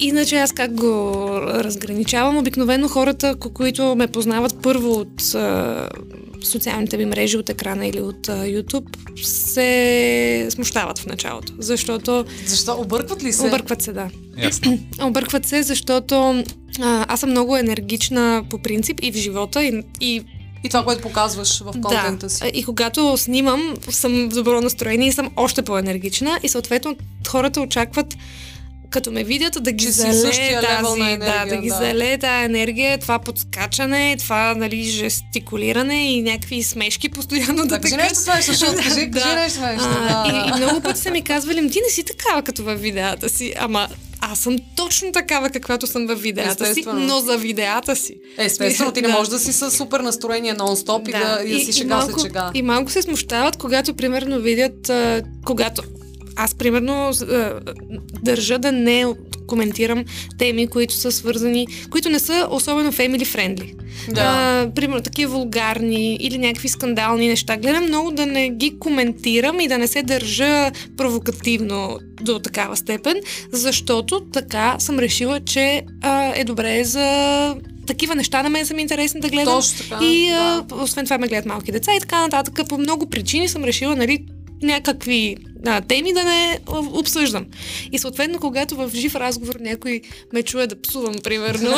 Иначе 0.01 0.35
аз 0.35 0.51
как 0.51 0.73
го 0.73 1.11
разграничавам? 1.43 2.37
Обикновено 2.37 2.87
хората, 2.87 3.35
ко- 3.35 3.49
които 3.49 3.95
ме 3.95 4.07
познават 4.07 4.55
първо 4.63 4.91
от 4.91 5.35
а, 5.35 5.89
социалните 6.43 6.97
ми 6.97 7.05
мрежи, 7.05 7.37
от 7.37 7.49
екрана 7.49 7.87
или 7.87 8.01
от 8.01 8.29
а, 8.29 8.37
YouTube, 8.37 8.85
се 9.23 10.47
смущават 10.49 10.99
в 10.99 11.05
началото. 11.05 11.53
Защото 11.59 12.25
Защо? 12.45 12.75
Объркват 12.79 13.23
ли 13.23 13.33
се? 13.33 13.47
объркват 13.47 13.81
се, 13.81 13.93
да. 13.93 14.09
Ясно. 14.37 14.79
Объркват 15.01 15.45
се, 15.45 15.63
защото 15.63 16.43
а, 16.81 17.05
аз 17.07 17.19
съм 17.19 17.29
много 17.29 17.57
енергична 17.57 18.43
по 18.49 18.57
принцип 18.57 18.99
и 19.01 19.11
в 19.11 19.15
живота, 19.15 19.63
и, 19.63 19.83
и 20.01 20.23
И 20.63 20.69
това, 20.69 20.83
което 20.83 21.01
показваш 21.01 21.59
в 21.59 21.71
контента 21.73 22.29
си. 22.29 22.39
да, 22.41 22.47
и 22.49 22.63
когато 22.63 23.17
снимам, 23.17 23.61
съм 23.89 24.29
в 24.29 24.33
добро 24.33 24.61
настроение 24.61 25.07
и 25.07 25.11
съм 25.11 25.29
още 25.35 25.61
по-енергична 25.61 26.39
и 26.43 26.49
съответно 26.49 26.95
хората 27.27 27.61
очакват 27.61 28.15
като 28.91 29.11
ме 29.11 29.23
видят, 29.23 29.57
да 29.63 29.71
ги 29.71 29.85
Че 29.85 29.91
залее 29.91 30.61
тази, 30.61 30.99
на 30.99 31.05
да, 31.05 31.11
енергия, 31.11 31.45
да 31.45 31.57
ги 31.57 31.69
да. 31.69 31.75
залее 31.75 32.17
тази 32.17 32.45
енергия, 32.45 32.97
това 32.97 33.19
подскачане, 33.19 34.15
това, 34.19 34.55
нали, 34.55 34.83
жестикулиране 34.83 36.13
и 36.13 36.21
някакви 36.21 36.63
смешки 36.63 37.09
постоянно 37.09 37.55
да, 37.55 37.65
Да, 37.67 37.79
кажи 37.81 37.95
нещо 37.95 38.15
смешно, 38.15 38.53
защото 38.53 38.75
кажи, 38.75 39.05
Да. 39.07 39.21
кажи 39.21 39.35
нещо 39.35 39.57
смешно. 39.57 39.89
Да. 39.89 40.23
и, 40.27 40.49
и 40.49 40.63
много 40.63 40.81
пъти 40.81 40.99
са 40.99 41.11
ми 41.11 41.21
казвали, 41.23 41.61
«М, 41.61 41.69
ти 41.69 41.79
не 41.87 41.89
си 41.89 42.03
такава 42.03 42.41
като 42.41 42.63
във 42.63 42.81
видеята 42.81 43.29
си. 43.29 43.53
Ама 43.59 43.87
аз 44.21 44.39
съм 44.39 44.55
точно 44.75 45.11
такава, 45.11 45.49
каквато 45.49 45.87
съм 45.87 46.07
във 46.07 46.21
видеята 46.21 46.73
си, 46.73 46.83
но 46.87 47.19
за 47.19 47.37
видеята 47.37 47.95
си. 47.95 48.15
Естествено, 48.37 48.91
ти 48.91 49.01
не 49.01 49.07
Да. 49.07 49.13
можеш 49.13 49.29
да 49.31 49.39
си 49.39 49.53
с 49.53 49.71
супер 49.71 49.99
настроение 49.99 50.53
нон-стоп 50.55 51.09
и 51.09 51.11
да, 51.11 51.43
и 51.45 51.53
да 51.53 51.65
си 51.65 51.73
шега 51.79 51.95
малко, 51.95 52.19
след 52.19 52.21
шега. 52.21 52.51
И 52.53 52.61
малко 52.61 52.91
се 52.91 53.01
смущават, 53.01 53.57
когато 53.57 53.93
примерно 53.93 54.39
видят, 54.39 54.89
а, 54.89 55.21
когато 55.45 55.83
аз 56.35 56.55
примерно 56.55 57.09
а, 57.09 57.59
държа 58.23 58.59
да 58.59 58.71
не 58.71 59.05
коментирам 59.47 60.05
теми, 60.37 60.67
които 60.67 60.93
са 60.93 61.11
свързани, 61.11 61.67
които 61.89 62.09
не 62.09 62.19
са 62.19 62.47
особено 62.51 62.91
family 62.91 63.25
friendly. 63.25 63.73
Да. 64.13 64.21
А, 64.21 64.71
примерно 64.75 65.01
такива 65.01 65.31
вулгарни 65.31 66.15
или 66.15 66.37
някакви 66.37 66.69
скандални 66.69 67.27
неща. 67.27 67.57
Гледам 67.57 67.83
много 67.83 68.11
да 68.11 68.25
не 68.25 68.49
ги 68.49 68.79
коментирам 68.79 69.59
и 69.59 69.67
да 69.67 69.77
не 69.77 69.87
се 69.87 70.03
държа 70.03 70.71
провокативно 70.97 71.99
до 72.21 72.39
такава 72.39 72.77
степен, 72.77 73.15
защото 73.51 74.21
така 74.33 74.75
съм 74.79 74.99
решила, 74.99 75.39
че 75.39 75.81
а, 76.01 76.33
е 76.35 76.43
добре 76.43 76.83
за 76.83 77.55
такива 77.87 78.15
неща 78.15 78.43
на 78.43 78.49
мен 78.49 78.65
са 78.65 78.73
ми 78.73 78.81
интересни 78.81 79.21
да 79.21 79.29
гледам. 79.29 79.53
Точно 79.53 79.89
така, 79.89 80.05
И 80.05 80.29
да. 80.29 80.65
а, 80.71 80.83
освен 80.83 81.05
това 81.05 81.17
ме 81.17 81.27
гледат 81.27 81.45
малки 81.45 81.71
деца 81.71 81.91
и 81.95 81.99
така 81.99 82.21
нататък. 82.21 82.59
По 82.69 82.77
много 82.77 83.09
причини 83.09 83.47
съм 83.47 83.63
решила, 83.63 83.95
нали, 83.95 84.25
някакви 84.63 85.37
а, 85.65 85.81
теми 85.81 86.13
да 86.13 86.23
не 86.23 86.59
обсъждам. 86.67 87.45
И 87.91 87.99
съответно, 87.99 88.39
когато 88.39 88.75
в 88.75 88.91
жив 88.95 89.15
разговор 89.15 89.55
някой 89.59 90.01
ме 90.33 90.43
чуе 90.43 90.67
да 90.67 90.81
псувам, 90.81 91.15
примерно, 91.23 91.69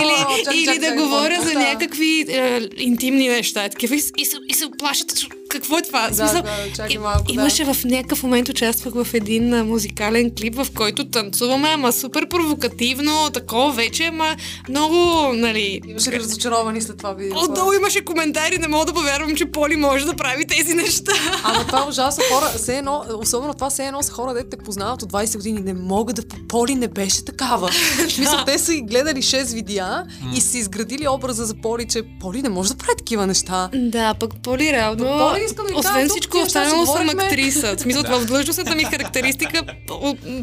или, 0.00 0.62
или 0.62 0.78
да 0.78 0.92
говоря 0.92 1.42
за 1.42 1.54
някакви 1.54 2.26
е, 2.28 2.68
интимни 2.76 3.28
неща, 3.28 3.68
такива, 3.68 3.94
и, 3.94 4.02
и, 4.18 4.24
се, 4.24 4.36
и 4.48 4.54
се 4.54 4.66
оплашат, 4.66 5.16
че 5.16 5.26
какво 5.48 5.78
е 5.78 5.82
това? 5.82 6.08
Да, 6.08 6.14
смисъл, 6.14 6.42
да, 6.42 6.72
чакай 6.76 6.98
малко, 6.98 7.24
да. 7.24 7.32
Имаше 7.32 7.64
в 7.64 7.76
някакъв 7.84 8.22
момент 8.22 8.48
участвах 8.48 8.94
в 8.94 9.14
един 9.14 9.54
а, 9.54 9.64
музикален 9.64 10.30
клип, 10.38 10.54
в 10.54 10.66
който 10.74 11.10
танцуваме, 11.10 11.68
ама 11.68 11.92
супер 11.92 12.28
провокативно, 12.28 13.30
такова 13.30 13.72
вече, 13.72 14.04
ама 14.04 14.36
много, 14.68 14.96
нали... 15.34 15.80
Имаше 15.88 16.12
разочаровани 16.12 16.82
след 16.82 16.98
това 16.98 17.12
видео? 17.12 17.38
Отдолу 17.38 17.72
имаше 17.72 18.04
коментари, 18.04 18.58
не 18.58 18.68
мога 18.68 18.84
да 18.84 18.92
повярвам, 18.92 19.36
че 19.36 19.46
Поли 19.52 19.76
може 19.76 20.04
да 20.04 20.14
прави 20.14 20.46
тези 20.46 20.74
неща. 20.74 21.12
Ама 21.44 21.66
това 21.66 21.84
е 21.84 21.88
ужасно 21.88 22.24
хора, 22.30 22.46
все 22.56 22.78
едно, 22.78 22.91
особено 23.14 23.54
това 23.54 23.70
все 23.70 23.86
едно 23.86 24.02
са 24.02 24.12
хора, 24.12 24.34
дете 24.34 24.50
те 24.50 24.56
познават 24.56 25.02
от 25.02 25.12
20 25.12 25.36
години, 25.36 25.60
не 25.60 25.74
могат 25.74 26.16
да... 26.16 26.22
Поли 26.48 26.74
не 26.74 26.88
беше 26.88 27.24
такава. 27.24 27.70
Смисъл, 28.08 28.38
те 28.46 28.58
са 28.58 28.74
и 28.74 28.82
гледали 28.82 29.22
6 29.22 29.54
видеа 29.54 30.04
и 30.36 30.40
са 30.40 30.58
изградили 30.58 31.08
образа 31.08 31.44
за 31.46 31.54
Поли, 31.54 31.86
че 31.88 32.02
Поли 32.20 32.42
не 32.42 32.48
може 32.48 32.68
да 32.68 32.76
прави 32.76 32.96
такива 32.98 33.26
неща. 33.26 33.70
Да, 33.74 34.14
пък 34.14 34.30
Поли 34.42 34.72
реално, 34.72 35.04
Пък 35.04 35.18
Поли 35.18 35.44
искам 35.46 35.66
да 35.66 35.74
освен 35.78 36.08
тук 36.08 36.16
всичко 36.16 36.38
останало 36.38 36.86
съм 36.86 37.08
актриса. 37.08 37.76
В 37.76 37.80
смисъл, 37.80 38.02
в 38.20 38.26
длъжностната 38.26 38.74
ми 38.74 38.84
характеристика 38.84 39.62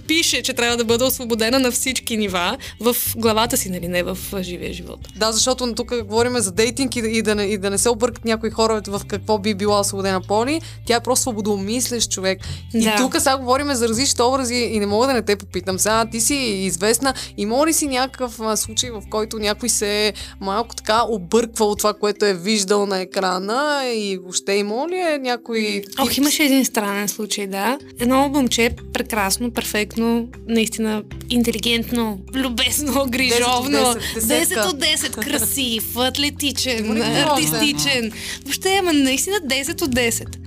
пише, 0.08 0.42
че 0.42 0.54
трябва 0.54 0.78
да 0.78 0.86
бъда 0.86 1.06
освободена 1.06 1.60
на 1.60 1.72
всички 1.72 2.18
нива 2.18 2.58
в 2.82 2.96
главата 3.18 3.58
си, 3.58 3.70
нали, 3.70 3.88
не 3.88 4.04
в 4.04 4.18
живия 4.42 4.74
живот. 4.74 5.00
Да, 5.16 5.32
защото 5.32 5.74
тук 5.76 6.04
говорим 6.04 6.40
за 6.40 6.52
дейтинг 6.52 6.96
и, 6.96 7.02
да- 7.02 7.08
и, 7.08 7.22
да, 7.22 7.36
не, 7.36 7.44
и 7.44 7.58
да 7.58 7.70
не 7.70 7.78
се 7.78 7.90
объркат 7.90 8.26
някои 8.26 8.50
хора 8.50 8.82
в 8.88 9.02
какво 9.08 9.38
би 9.38 9.54
била 9.56 9.80
освободена 9.80 10.22
Поли. 10.22 10.62
Тя 10.86 10.96
е 10.96 11.00
просто 11.00 11.22
свободомислещ 11.22 12.12
човек. 12.12 12.39
И 12.74 12.82
Да. 12.84 12.96
тук 12.98 13.16
сега 13.20 13.38
говорим 13.38 13.74
за 13.74 13.90
различни 13.90 14.24
образи 14.24 14.56
и 14.56 14.80
не 14.80 14.86
мога 14.86 15.08
да 15.08 15.14
не 15.14 15.22
те 15.22 15.36
попитам. 15.36 15.80
Сега 15.80 16.06
ти 16.06 16.22
си 16.22 16.36
известна. 16.36 17.14
Има 17.38 17.68
ли 17.68 17.74
си 17.74 17.88
някакъв 17.88 18.40
а, 18.42 18.58
случай, 18.58 18.92
в 18.92 19.02
който 19.10 19.40
някой 19.40 19.70
се 19.70 20.08
е 20.08 20.14
малко 20.42 20.76
така 20.76 21.02
обърквал 21.10 21.72
от 21.72 21.78
това, 21.78 21.94
което 21.94 22.26
е 22.26 22.34
виждал 22.34 22.86
на 22.86 23.00
екрана 23.00 23.82
и 23.96 24.18
въобще 24.18 24.54
има 24.54 24.88
ли 24.90 24.96
е 24.96 25.18
някой... 25.18 25.82
Ох, 26.00 26.18
имаше 26.18 26.44
един 26.44 26.66
странен 26.66 27.08
случай, 27.08 27.48
да. 27.48 27.78
Едно 28.00 28.30
момче, 28.30 28.70
прекрасно, 28.94 29.52
перфектно, 29.52 30.28
наистина 30.48 31.04
интелигентно, 31.30 32.20
любезно, 32.36 33.06
грижовно. 33.10 33.78
10 33.78 33.96
от 33.96 33.98
10, 33.98 34.28
десетка. 34.28 34.64
10 34.64 34.74
от 34.74 34.80
10, 34.80 35.24
красив, 35.24 35.98
атлетичен, 35.98 37.02
артистичен. 37.02 38.12
Въобще, 38.44 38.78
ама 38.80 38.94
наистина 38.94 39.36
10 39.36 39.82
от 39.82 39.96
10. 39.96 40.39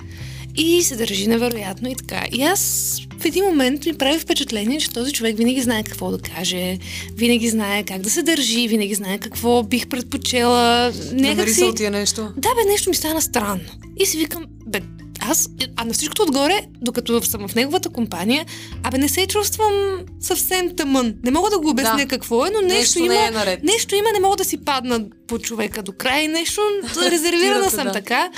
И 0.56 0.82
се 0.82 0.96
държи 0.96 1.26
невероятно 1.26 1.90
и 1.90 1.94
така. 1.94 2.24
И 2.32 2.42
аз 2.42 2.96
в 3.18 3.24
един 3.24 3.44
момент 3.44 3.86
ми 3.86 3.94
прави 3.94 4.18
впечатление, 4.18 4.78
че 4.80 4.90
този 4.90 5.12
човек 5.12 5.36
винаги 5.36 5.62
знае 5.62 5.82
какво 5.82 6.10
да 6.10 6.18
каже, 6.18 6.78
винаги 7.16 7.48
знае 7.48 7.84
как 7.84 8.00
да 8.00 8.10
се 8.10 8.22
държи, 8.22 8.68
винаги 8.68 8.94
знае 8.94 9.18
какво 9.18 9.62
бих 9.62 9.88
предпочела. 9.88 10.92
Някак 11.12 11.50
си... 11.50 11.64
от 11.64 11.76
тия 11.76 11.90
нещо. 11.90 12.32
Да, 12.36 12.48
бе, 12.54 12.70
нещо 12.70 12.90
ми 12.90 12.96
стана 12.96 13.22
странно. 13.22 13.64
И 14.00 14.06
си 14.06 14.18
викам, 14.18 14.44
бе, 14.66 14.80
аз, 15.20 15.48
а 15.76 15.84
на 15.84 15.92
всичкото 15.92 16.22
отгоре, 16.22 16.66
докато 16.80 17.22
съм 17.22 17.48
в 17.48 17.54
неговата 17.54 17.88
компания, 17.88 18.46
абе 18.82 18.98
не 18.98 19.08
се 19.08 19.26
чувствам 19.26 19.72
съвсем 20.20 20.76
тъмън. 20.76 21.14
Не 21.24 21.30
мога 21.30 21.50
да 21.50 21.58
го 21.58 21.70
обясня 21.70 21.96
Да. 21.96 22.06
какво 22.06 22.46
е, 22.46 22.50
но 22.50 22.60
нещо, 22.60 22.78
Нещо 22.78 22.98
има. 22.98 23.14
не 23.14 23.26
е 23.26 23.30
наред. 23.30 23.62
Нещо 23.62 23.94
има, 23.94 24.08
не 24.12 24.20
мога 24.20 24.36
да 24.36 24.44
си 24.44 24.64
падна 24.64 25.04
по 25.26 25.38
човека 25.38 25.82
до 25.82 25.92
край. 25.92 26.28
Нещо, 26.28 26.60
резервирана 27.10 27.70
съм 27.70 27.84
да. 27.84 27.92
така. 27.92 28.30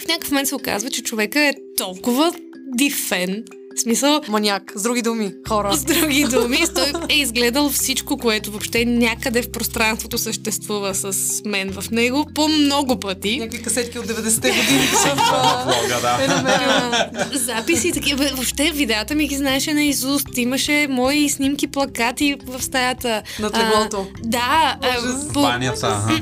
В 0.00 0.08
някакъв 0.08 0.30
момент 0.30 0.48
се 0.48 0.54
оказва, 0.54 0.90
че 0.90 1.02
човека 1.02 1.40
е 1.40 1.54
толкова 1.76 2.32
див 2.76 3.06
фен. 3.08 3.44
В 3.76 3.80
смисъл, 3.80 4.20
Маняк. 4.28 4.72
С 4.76 4.82
други 4.82 5.02
думи, 5.02 5.32
хора. 5.48 5.76
с 5.76 5.84
други 5.84 6.24
думи, 6.24 6.58
той 6.74 6.92
е 7.08 7.14
изгледал 7.14 7.70
всичко, 7.70 8.16
което 8.18 8.50
въобще 8.50 8.84
някъде 8.84 9.42
в 9.42 9.52
пространството 9.52 10.18
съществува 10.18 10.94
с 10.94 11.12
мен 11.44 11.72
в 11.72 11.90
него 11.90 12.26
по 12.34 12.48
много 12.48 13.00
пъти. 13.00 13.36
Някакви 13.38 13.62
касетки 13.62 13.98
от 13.98 14.06
90-те 14.06 14.48
години. 14.50 14.86
в, 14.86 15.18
а, 15.32 15.64
Влога, 15.64 16.00
да. 16.00 16.18
е 17.32 17.38
записи 17.38 17.88
и 17.88 17.92
такива. 17.92 18.24
Въобще 18.26 18.70
видеята 18.70 19.14
ми 19.14 19.26
ги 19.26 19.36
знаеше 19.36 19.74
на 19.74 19.82
изуст. 19.82 20.36
Имаше 20.36 20.86
мои 20.90 21.28
снимки, 21.28 21.66
плакати 21.66 22.36
в 22.46 22.62
стаята. 22.62 23.22
Над 23.40 23.56
А, 23.56 23.58
леглото. 23.60 24.06
Да. 24.22 24.76
по- 25.34 25.42
Банята. 25.42 26.00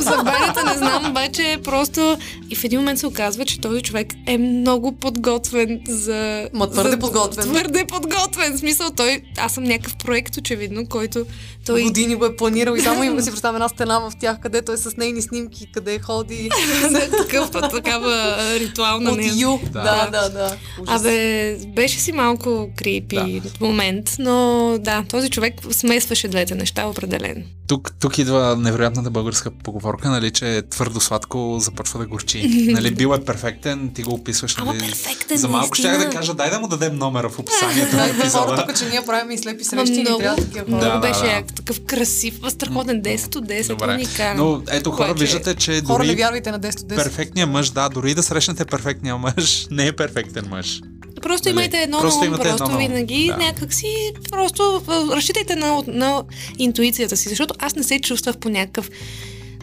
За 0.00 0.16
банята 0.16 0.64
не 0.66 0.78
знам, 0.78 1.10
обаче 1.10 1.58
просто 1.64 2.18
и 2.50 2.56
в 2.56 2.64
един 2.64 2.78
момент 2.80 2.98
се 2.98 3.06
оказва, 3.06 3.44
че 3.44 3.60
този 3.60 3.82
човек 3.82 4.06
е 4.26 4.38
много 4.38 4.92
подготвен 4.92 5.80
за... 5.88 6.48
Твърде 6.72 6.98
подготвен. 6.98 7.44
Твърде 7.44 7.84
подготвен. 7.84 8.56
В 8.56 8.58
смисъл 8.58 8.90
той... 8.90 9.22
Аз 9.38 9.54
съм 9.54 9.64
някакъв 9.64 9.96
проект, 9.96 10.36
очевидно, 10.36 10.86
който 10.86 11.26
той... 11.66 11.82
Години 11.82 12.14
го 12.14 12.24
е 12.24 12.36
планирал 12.36 12.74
и 12.74 12.80
само 12.80 13.04
има 13.04 13.22
си 13.22 13.30
представя 13.30 13.56
една 13.56 13.68
стена 13.68 14.00
в 14.00 14.12
тях, 14.20 14.40
където 14.40 14.72
е 14.72 14.76
с 14.76 14.96
нейни 14.96 15.22
снимки, 15.22 15.66
къде 15.72 15.98
ходи. 15.98 16.50
такъв, 17.18 17.50
такава 17.50 18.36
ритуална 18.60 19.10
От. 19.10 19.18
Ю. 19.36 19.58
Да. 19.72 20.08
Да, 20.12 20.28
да. 20.28 20.56
Абе, 20.86 21.56
беше 21.66 22.00
си 22.00 22.12
малко 22.12 22.70
крипи 22.76 23.40
да. 23.40 23.66
момент, 23.66 24.16
но 24.18 24.76
да, 24.80 25.04
този 25.10 25.30
човек 25.30 25.54
смесваше 25.70 26.28
двете 26.28 26.54
неща 26.54 26.86
определено. 26.86 27.42
Тук, 27.68 27.92
тук 28.00 28.18
идва 28.18 28.56
невероятната 28.56 29.10
българска 29.10 29.50
поговорка, 29.50 30.10
нали, 30.10 30.30
че 30.30 30.62
твърдо 30.70 31.00
сладко 31.00 31.56
започва 31.60 31.98
да 31.98 32.06
горчи. 32.06 32.68
нали, 32.72 32.90
бил 32.90 33.14
е 33.14 33.24
перфектен, 33.24 33.90
ти 33.94 34.02
го 34.02 34.14
описваш. 34.14 34.54
Ама 34.58 34.74
Нали, 34.74 34.80
перфектен, 34.80 35.36
За 35.36 35.48
малко 35.48 35.74
щях 35.74 35.98
да 35.98 36.10
кажа, 36.10 36.34
дай 36.34 36.50
да 36.50 36.59
му 36.60 36.68
дадем 36.68 36.96
номера 36.96 37.28
в 37.28 37.38
описанието 37.38 37.96
на 37.96 38.02
хора 38.02 38.16
епизода. 38.18 38.56
тук, 38.58 38.76
че 38.76 38.84
ние 38.84 39.00
правим 39.02 39.30
и 39.30 39.38
слепи 39.38 39.64
срещи 39.64 40.00
много, 40.00 40.18
трябва 40.18 40.36
такива 40.36 40.60
хора. 40.60 40.70
Да, 40.70 40.76
много 40.78 40.92
да, 40.92 41.08
беше 41.08 41.20
да. 41.20 41.26
як, 41.26 41.54
такъв 41.54 41.80
красив, 41.80 42.34
страхотен 42.48 43.02
10 43.02 43.36
от 43.36 43.46
10, 43.46 43.68
Добре. 43.68 43.84
уникален. 43.86 44.36
Но 44.36 44.62
ето 44.70 44.90
хора, 44.90 45.06
Обаче- 45.06 45.20
виждате, 45.20 45.54
че 45.54 45.82
Хора, 45.82 45.98
не 45.98 46.06
дори 46.06 46.16
вярвайте 46.16 46.50
на 46.50 46.60
10 46.60 46.80
от 46.82 46.88
10. 46.88 46.96
перфектният 46.96 47.50
мъж, 47.50 47.70
да, 47.70 47.88
дори 47.88 48.14
да 48.14 48.22
срещнете 48.22 48.64
перфектния 48.64 49.16
мъж, 49.16 49.66
не 49.70 49.86
е 49.86 49.92
перфектен 49.92 50.44
мъж. 50.50 50.80
Просто 51.22 51.48
Нали? 51.48 51.52
имайте 51.52 51.78
едно 51.78 52.00
Просто 52.00 52.20
на 52.20 52.26
ум, 52.26 52.34
едно 52.34 52.44
просто 52.44 52.64
ум, 52.66 52.78
винаги 52.78 53.26
да. 53.28 53.36
някак 53.36 53.74
си, 53.74 53.86
просто 54.30 54.82
разчитайте 55.10 55.56
на, 55.56 55.82
на 55.86 56.22
интуицията 56.58 57.16
си, 57.16 57.28
защото 57.28 57.54
аз 57.58 57.74
не 57.74 57.82
се 57.82 58.00
чувствах 58.00 58.36
по 58.36 58.48
някакъв 58.48 58.90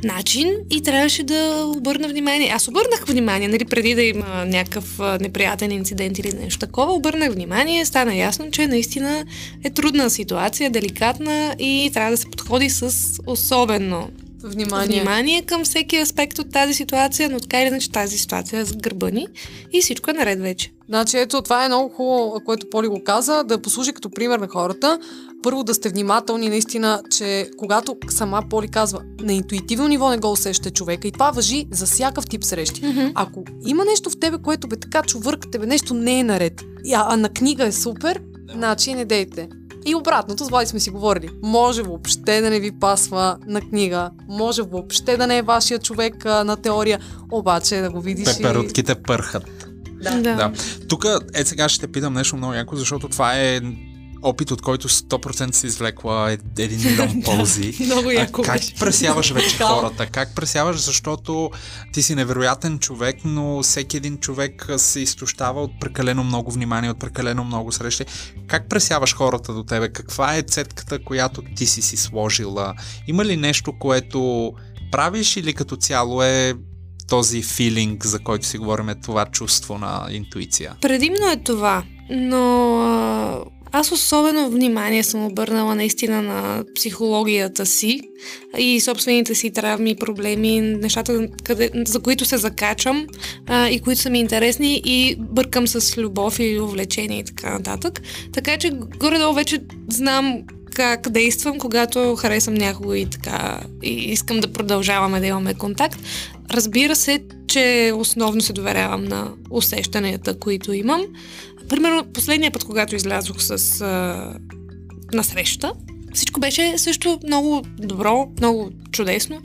начин 0.04 0.54
и 0.70 0.82
трябваше 0.82 1.24
да 1.24 1.66
обърна 1.78 2.08
внимание. 2.08 2.52
Аз 2.56 2.68
обърнах 2.68 3.06
внимание, 3.08 3.48
нали, 3.48 3.66
преди 3.66 3.96
да 3.96 4.04
има 4.04 4.46
някакъв 4.46 5.00
неприятен 5.22 5.72
инцидент 5.72 6.20
или 6.20 6.34
нещо 6.34 6.60
такова, 6.60 6.94
обърнах 6.94 7.32
внимание, 7.32 7.86
стана 7.86 8.16
ясно, 8.16 8.52
че 8.52 8.68
наистина 8.68 9.26
е 9.64 9.70
трудна 9.70 10.10
ситуация, 10.10 10.70
деликатна 10.70 11.56
и 11.60 11.92
трябва 11.94 12.12
да 12.12 12.18
се 12.18 12.30
подходи 12.30 12.70
с 12.70 13.12
особено 13.28 14.10
Внимание. 14.44 15.00
внимание 15.00 15.42
към 15.42 15.64
всеки 15.64 15.98
аспект 15.98 16.40
от 16.40 16.52
тази 16.52 16.74
ситуация, 16.74 17.30
но 17.30 17.40
така 17.40 17.62
или 17.62 17.68
иначе 17.68 17.92
тази 17.92 18.18
ситуация 18.18 18.60
е 18.60 18.66
с 18.66 18.76
гърба 18.76 19.10
ни 19.10 19.28
и 19.74 19.82
всичко 19.82 20.10
е 20.10 20.14
наред 20.14 20.40
вече. 20.42 20.72
Значи 20.90 21.18
ето, 21.18 21.42
това 21.42 21.66
е 21.66 21.68
много 21.68 21.90
хубаво, 21.90 22.42
което 22.46 22.70
Поли 22.70 22.88
го 22.88 23.04
каза, 23.04 23.44
да 23.44 23.62
послужи 23.62 23.94
като 23.94 24.10
пример 24.10 24.40
на 24.40 24.48
хората. 24.48 25.00
Първо 25.44 25.64
да 25.64 25.74
сте 25.74 25.90
внимателни 25.90 26.50
наистина, 26.50 27.02
че 27.10 27.50
когато 27.58 27.98
сама 28.10 28.44
Поли 28.50 28.68
казва, 28.68 29.02
на 29.20 29.34
интуитивно 29.34 29.88
ниво 29.88 30.10
не 30.10 30.18
го 30.18 30.32
усеща 30.32 30.72
човека 30.72 31.08
и 31.08 31.12
това 31.12 31.32
въжи 31.32 31.68
за 31.72 31.86
всякакъв 31.86 32.26
тип 32.28 32.44
срещи. 32.44 32.86
Мгм. 32.86 33.08
Ако 33.16 33.44
има 33.68 33.86
нещо 33.86 34.10
в 34.10 34.20
тебе, 34.20 34.38
което 34.44 34.68
бе 34.68 34.76
така 34.76 35.02
чувърка 35.02 35.52
тебе, 35.52 35.66
нещо 35.66 35.94
не 35.94 36.20
е 36.20 36.24
наред, 36.24 36.62
а, 36.94 37.14
а 37.14 37.18
на 37.18 37.30
книга 37.30 37.66
е 37.66 37.72
супер, 37.72 38.22
значи 38.56 38.94
не 38.94 39.06
дейте. 39.06 39.50
И 39.88 39.96
обратното, 39.96 40.46
с 40.46 40.50
Влади 40.50 40.68
сме 40.68 40.80
си 40.80 40.90
говорили. 40.90 41.30
Може 41.44 41.82
въобще 41.82 42.42
да 42.42 42.50
не 42.50 42.60
ви 42.60 42.72
пасва 42.72 43.38
на 43.48 43.62
книга, 43.62 44.12
може 44.28 44.62
въобще 44.62 45.18
да 45.18 45.28
не 45.28 45.38
е 45.38 45.42
вашия 45.42 45.80
човек 45.80 46.26
а, 46.26 46.44
на 46.44 46.58
теория, 46.58 47.00
обаче 47.32 47.76
да 47.76 47.90
го 47.90 48.02
видиш 48.02 48.38
Пеперутките 48.38 48.92
и... 48.92 49.04
пърхат. 49.04 49.68
Да. 50.04 50.12
Да. 50.12 50.36
Да. 50.36 50.52
Тук 50.88 51.06
е 51.34 51.46
сега 51.46 51.70
ще 51.70 51.86
те 51.86 51.92
питам 51.92 52.14
нещо 52.14 52.38
много 52.38 52.54
яко, 52.54 52.76
защото 52.76 53.10
това 53.10 53.34
е 53.36 53.62
опит, 54.28 54.52
от 54.52 54.62
който 54.62 54.90
100% 54.90 55.52
си 55.52 55.68
извлекла 55.68 56.38
един 56.58 56.80
милион 56.80 57.22
ползи. 57.26 57.78
Много 57.86 58.12
яко 58.12 58.42
как 58.42 58.62
пресяваш 58.80 59.32
вече 59.32 59.58
хората? 59.58 60.06
Как 60.06 60.36
пресяваш, 60.36 60.78
защото 60.78 61.52
ти 61.94 62.02
си 62.02 62.16
невероятен 62.16 62.80
човек, 62.80 63.16
но 63.26 63.64
всеки 63.64 63.98
един 63.98 64.18
човек 64.18 64.70
се 64.78 65.00
изтощава 65.00 65.64
от 65.64 65.80
прекалено 65.80 66.24
много 66.24 66.52
внимание, 66.52 66.90
от 66.90 67.00
прекалено 67.00 67.44
много 67.44 67.72
срещи. 67.72 68.06
Как 68.48 68.70
пресяваш 68.70 69.16
хората 69.16 69.54
до 69.54 69.64
тебе? 69.64 69.90
Каква 69.90 70.36
е 70.36 70.42
цетката, 70.42 71.04
която 71.04 71.42
ти 71.56 71.66
си 71.66 71.82
си 71.82 71.98
сложила? 71.98 72.74
Има 73.08 73.26
ли 73.26 73.38
нещо, 73.38 73.74
което 73.80 74.54
правиш 74.92 75.38
или 75.38 75.54
като 75.54 75.76
цяло 75.76 76.24
е 76.24 76.54
този 77.08 77.42
филинг, 77.44 78.06
за 78.06 78.20
който 78.20 78.46
си 78.46 78.58
говорим, 78.58 78.90
е 78.90 78.96
това 78.96 79.26
чувство 79.26 79.78
на 79.78 80.08
интуиция? 80.12 80.76
Предимно 80.82 81.28
е 81.28 81.44
това, 81.44 81.84
но 82.10 83.46
аз 83.72 83.92
особено 83.92 84.50
внимание 84.50 85.04
съм 85.04 85.26
обърнала 85.26 85.76
наистина 85.76 86.22
на 86.22 86.64
психологията 86.76 87.66
си 87.66 88.02
и 88.58 88.80
собствените 88.80 89.36
си 89.36 89.52
травми, 89.52 89.96
проблеми, 89.96 90.62
нещата, 90.62 91.28
къде, 91.44 91.72
за 91.86 92.00
които 92.00 92.26
се 92.26 92.38
закачам 92.38 93.08
а, 93.48 93.70
и 93.70 93.80
които 93.80 94.02
са 94.02 94.10
ми 94.10 94.20
интересни 94.20 94.82
и 94.86 95.16
бъркам 95.20 95.68
с 95.68 95.98
любов 95.98 96.40
или 96.40 96.60
увлечение 96.60 97.20
и 97.20 97.24
така 97.24 97.54
нататък. 97.54 98.02
Така 98.34 98.58
че 98.58 98.72
горе-долу 99.00 99.34
вече 99.34 99.60
знам 99.90 100.44
как 100.78 101.10
действам, 101.10 101.60
когато 101.60 102.16
харесвам 102.16 102.54
някого 102.54 102.94
и 102.94 103.06
така 103.06 103.60
и 103.84 103.90
искам 103.90 104.40
да 104.40 104.54
продължаваме 104.54 105.20
да 105.20 105.26
имаме 105.26 105.54
контакт. 105.54 106.00
Разбира 106.52 106.96
се, 106.96 107.20
че 107.48 107.92
основно 107.96 108.42
се 108.42 108.54
доверявам 108.54 109.04
на 109.04 109.32
усещанията, 109.50 110.40
които 110.40 110.74
имам. 110.74 111.02
Примерно, 111.70 112.04
последния 112.14 112.52
път, 112.52 112.64
когато 112.64 112.96
излязох 112.96 113.38
с 113.40 113.82
а, 113.82 113.86
на 115.14 115.24
среща, 115.24 115.74
всичко 116.14 116.40
беше 116.40 116.78
също 116.78 117.20
много 117.28 117.62
добро, 117.78 118.30
много 118.40 118.70
чудесно. 118.92 119.42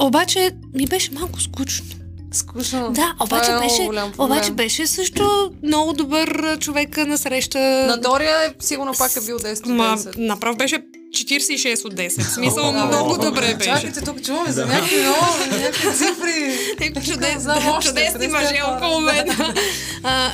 Обаче 0.00 0.50
ми 0.74 0.86
беше 0.86 1.10
малко 1.12 1.40
скучно. 1.40 1.86
Скучно. 2.32 2.92
Да, 2.92 3.14
обаче 3.20 3.52
е 3.52 3.58
беше, 3.58 3.88
обаче 4.18 4.52
беше 4.52 4.86
също 4.86 5.52
много 5.62 5.92
добър 5.92 6.58
човек 6.58 6.96
на 6.96 7.18
среща. 7.18 7.58
На 7.86 8.00
теория 8.00 8.36
е, 8.46 8.54
сигурно 8.60 8.92
пак 8.98 9.16
е 9.16 9.20
бил 9.20 9.38
10 9.38 9.68
Ма, 9.68 9.84
от 9.84 9.98
10. 9.98 10.16
направо 10.16 10.56
беше 10.56 10.82
46 11.14 11.84
от 11.84 11.94
10. 11.94 12.22
В 12.22 12.32
смисъл, 12.34 12.72
много 12.72 13.18
добре 13.18 13.54
беше. 13.54 13.70
Чакайте, 13.70 14.00
тук 14.00 14.22
чуваме 14.22 14.52
за 14.52 14.66
някакви 14.66 14.96
много, 15.00 15.60
някакви 15.62 15.88
цифри. 15.92 16.58
Чудесни 17.82 18.20
50 18.20 18.32
мъже 18.32 18.60
около 18.76 19.00
мен. 19.00 19.26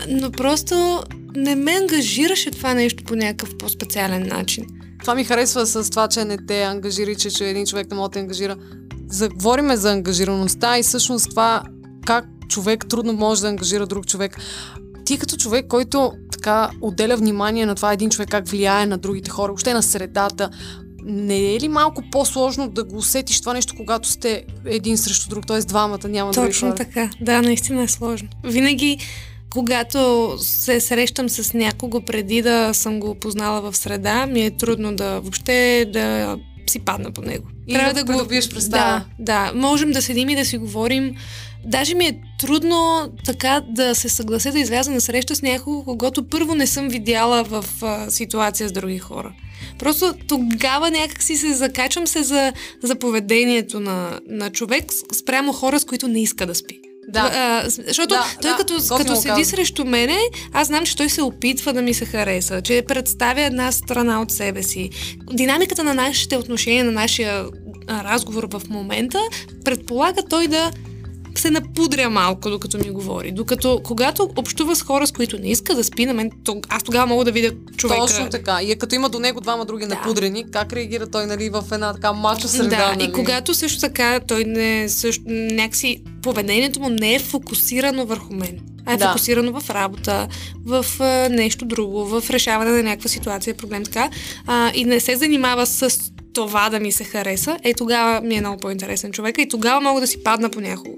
но 0.09 0.31
просто 0.31 1.03
не 1.37 1.55
ме 1.55 1.73
ангажираше 1.73 2.51
това 2.51 2.75
нещо 2.75 3.05
по 3.05 3.15
някакъв 3.17 3.59
по-специален 3.59 4.29
начин. 4.29 4.67
Това 5.01 5.15
ми 5.15 5.25
харесва 5.25 5.67
с 5.67 5.91
това, 5.91 6.09
че 6.09 6.25
не 6.25 6.37
те 6.47 6.63
ангажира, 6.63 7.11
и 7.11 7.17
че, 7.17 7.31
че 7.31 7.49
един 7.49 7.67
човек 7.67 7.91
не 7.91 7.97
може 7.97 8.09
да 8.09 8.13
те 8.13 8.19
ангажира. 8.19 8.57
Заговориме 9.09 9.77
за 9.77 9.93
ангажираността 9.93 10.79
и 10.79 10.83
всъщност 10.83 11.31
това 11.31 11.63
как 12.07 12.25
човек 12.49 12.87
трудно 12.89 13.13
може 13.13 13.41
да 13.41 13.49
ангажира 13.49 13.87
друг 13.87 14.07
човек. 14.07 14.39
Ти 15.05 15.19
като 15.19 15.37
човек, 15.37 15.67
който 15.69 16.13
така 16.41 16.71
отделя 16.81 17.17
внимание 17.17 17.67
на 17.67 17.75
това 17.75 17.93
един 17.93 18.11
човек 18.11 18.29
как 18.29 18.49
влияе 18.49 18.87
на 18.87 18.99
другите 18.99 19.31
хора, 19.31 19.53
въобще 19.53 19.75
на 19.75 19.83
средата, 19.83 20.51
не 21.05 21.55
е 21.55 21.61
ли 21.61 21.69
малко 21.69 22.03
по-сложно 22.13 22.69
да 22.69 22.85
го 22.85 22.97
усетиш 22.97 23.41
това 23.41 23.53
нещо, 23.53 23.75
когато 23.77 24.09
сте 24.09 24.45
един 24.67 24.99
срещу 24.99 25.29
друг, 25.29 25.47
т.е. 25.47 25.61
двамата, 25.61 26.09
няма 26.09 26.33
други 26.33 26.47
Точно 26.47 26.69
хора? 26.69 26.77
така. 26.77 27.11
Да, 27.21 27.43
наистина 27.43 27.83
е 27.83 27.89
сложно. 27.89 28.29
Винаги, 28.45 28.99
когато 29.51 30.33
се 30.39 30.81
срещам 30.81 31.29
с 31.29 31.55
някого 31.55 32.01
преди 32.01 32.43
да 32.43 32.75
съм 32.75 33.01
го 33.01 33.15
познала 33.15 33.61
в 33.61 33.77
среда, 33.77 34.27
ми 34.27 34.43
е 34.43 34.51
трудно 34.51 34.97
да 34.97 35.21
въобще 35.21 35.87
да 35.93 36.37
си 36.71 36.79
падна 36.79 37.11
по 37.11 37.23
него. 37.23 37.49
И 37.67 37.73
да 37.73 38.05
придобиеш 38.07 38.49
представа. 38.49 39.05
Да, 39.19 39.51
да. 39.53 39.53
Можем 39.55 39.93
да 39.93 40.03
седим 40.03 40.29
и 40.29 40.37
да 40.37 40.45
си 40.45 40.59
говорим. 40.59 41.17
Даже 41.65 41.95
ми 41.95 42.05
е 42.05 42.21
трудно 42.39 43.09
така 43.25 43.63
да 43.69 43.95
се 43.95 44.09
съглася 44.09 44.53
да 44.53 44.61
изляза 44.61 44.91
на 44.91 45.01
среща 45.01 45.35
с 45.35 45.43
някого, 45.43 45.85
когато 45.85 46.29
първо 46.29 46.55
не 46.55 46.67
съм 46.67 46.89
видяла 46.89 47.45
в 47.45 47.65
а, 47.83 48.11
ситуация 48.11 48.69
с 48.69 48.73
други 48.73 48.99
хора. 48.99 49.33
Просто 49.79 50.15
тогава 50.29 50.91
някак 50.91 51.23
си 51.23 51.37
се 51.37 51.55
закачам 51.55 52.07
се 52.07 52.23
за, 52.23 52.53
за 52.83 52.95
поведението 52.95 53.81
на, 53.81 54.21
на 54.29 54.51
човек 54.51 54.85
спрямо 55.15 55.53
хора, 55.53 55.81
с 55.81 55.85
които 55.85 56.09
не 56.09 56.23
иска 56.23 56.47
да 56.47 56.55
спи. 56.55 56.81
Да. 57.09 57.31
А, 57.35 57.71
защото 57.71 58.15
Да, 58.15 58.25
той 58.43 58.51
да, 58.51 58.57
като, 58.57 58.75
като 58.97 59.17
седи 59.17 59.45
срещу 59.45 59.85
мене, 59.85 60.19
аз 60.53 60.67
знам, 60.67 60.87
че 60.87 60.97
той 60.97 61.09
се 61.09 61.23
опитва 61.23 61.73
да 61.73 61.83
ми 61.83 61.95
се 61.95 62.05
хареса, 62.05 62.63
че 62.63 62.85
представя 62.89 63.43
една 63.43 63.73
страна 63.73 64.23
от 64.23 64.31
себе 64.31 64.63
си. 64.63 64.91
Динамиката 65.33 65.85
на 65.85 65.95
нашите 65.95 66.37
отношения, 66.37 66.85
на 66.85 66.93
нашия 66.93 67.45
разговор 67.89 68.49
в 68.51 68.63
момента, 68.69 69.19
предполага 69.65 70.23
той 70.23 70.47
да 70.47 70.71
се 71.39 71.51
напудря 71.51 72.11
малко, 72.11 72.51
докато 72.51 72.79
ми 72.79 72.91
говори. 72.91 73.33
Докато, 73.33 73.81
когато 73.85 74.31
общува 74.37 74.77
с 74.77 74.83
хора, 74.83 75.07
с 75.07 75.13
които 75.13 75.39
не 75.39 75.51
иска 75.51 75.75
да 75.75 75.85
спи, 75.85 76.07
на 76.07 76.15
мен, 76.15 76.31
то, 76.45 76.61
аз 76.69 76.83
тогава 76.83 77.07
мога 77.07 77.25
да 77.25 77.33
видя 77.33 77.51
човека. 77.77 78.01
Точно 78.07 78.31
така. 78.31 78.63
И 78.63 78.73
е 78.73 78.77
като 78.77 78.95
има 78.95 79.09
до 79.09 79.19
него 79.19 79.41
двама 79.41 79.65
други 79.65 79.87
Да. 79.87 79.95
напудрени, 79.95 80.45
как 80.51 80.73
реагира 80.73 81.07
той 81.07 81.27
нали, 81.27 81.51
в 81.51 81.65
една 81.73 81.93
така 81.93 82.13
мачо 82.13 82.49
среда? 82.49 82.77
Да, 82.77 82.93
нали? 82.97 83.05
и 83.05 83.13
когато 83.13 83.55
също 83.55 83.81
така 83.81 84.21
той 84.29 84.45
не 84.45 84.89
също, 84.89 85.23
някакси 85.27 86.03
поведението 86.23 86.81
му 86.81 86.89
не 86.89 87.15
е 87.15 87.19
фокусирано 87.19 88.07
върху 88.07 88.35
мен, 88.35 88.61
а 88.87 88.93
е 88.93 88.97
Да. 88.97 89.07
фокусирано 89.07 89.61
в 89.61 89.71
работа, 89.71 90.29
в 90.67 90.87
а, 91.01 91.29
нещо 91.29 91.65
друго, 91.65 92.05
в 92.07 92.31
решаване 92.31 92.71
на 92.71 92.83
някаква 92.83 93.09
ситуация, 93.09 93.55
проблем 93.55 93.85
така, 93.85 94.11
а, 94.47 94.73
и 94.75 94.85
не 94.85 95.01
се 95.01 95.17
занимава 95.17 95.67
с 95.67 96.13
това 96.35 96.71
да 96.71 96.81
ми 96.81 96.93
се 96.93 97.05
хареса, 97.05 97.59
е 97.63 97.75
тогава 97.75 98.21
ми 98.21 98.35
е 98.37 98.41
много 98.41 98.61
по-интересен 98.61 99.13
човек 99.13 99.39
и 99.39 99.49
тогава 99.49 99.81
мога 99.81 100.01
да 100.01 100.07
си 100.07 100.23
падна 100.23 100.51
по 100.51 100.61
някого. 100.61 100.97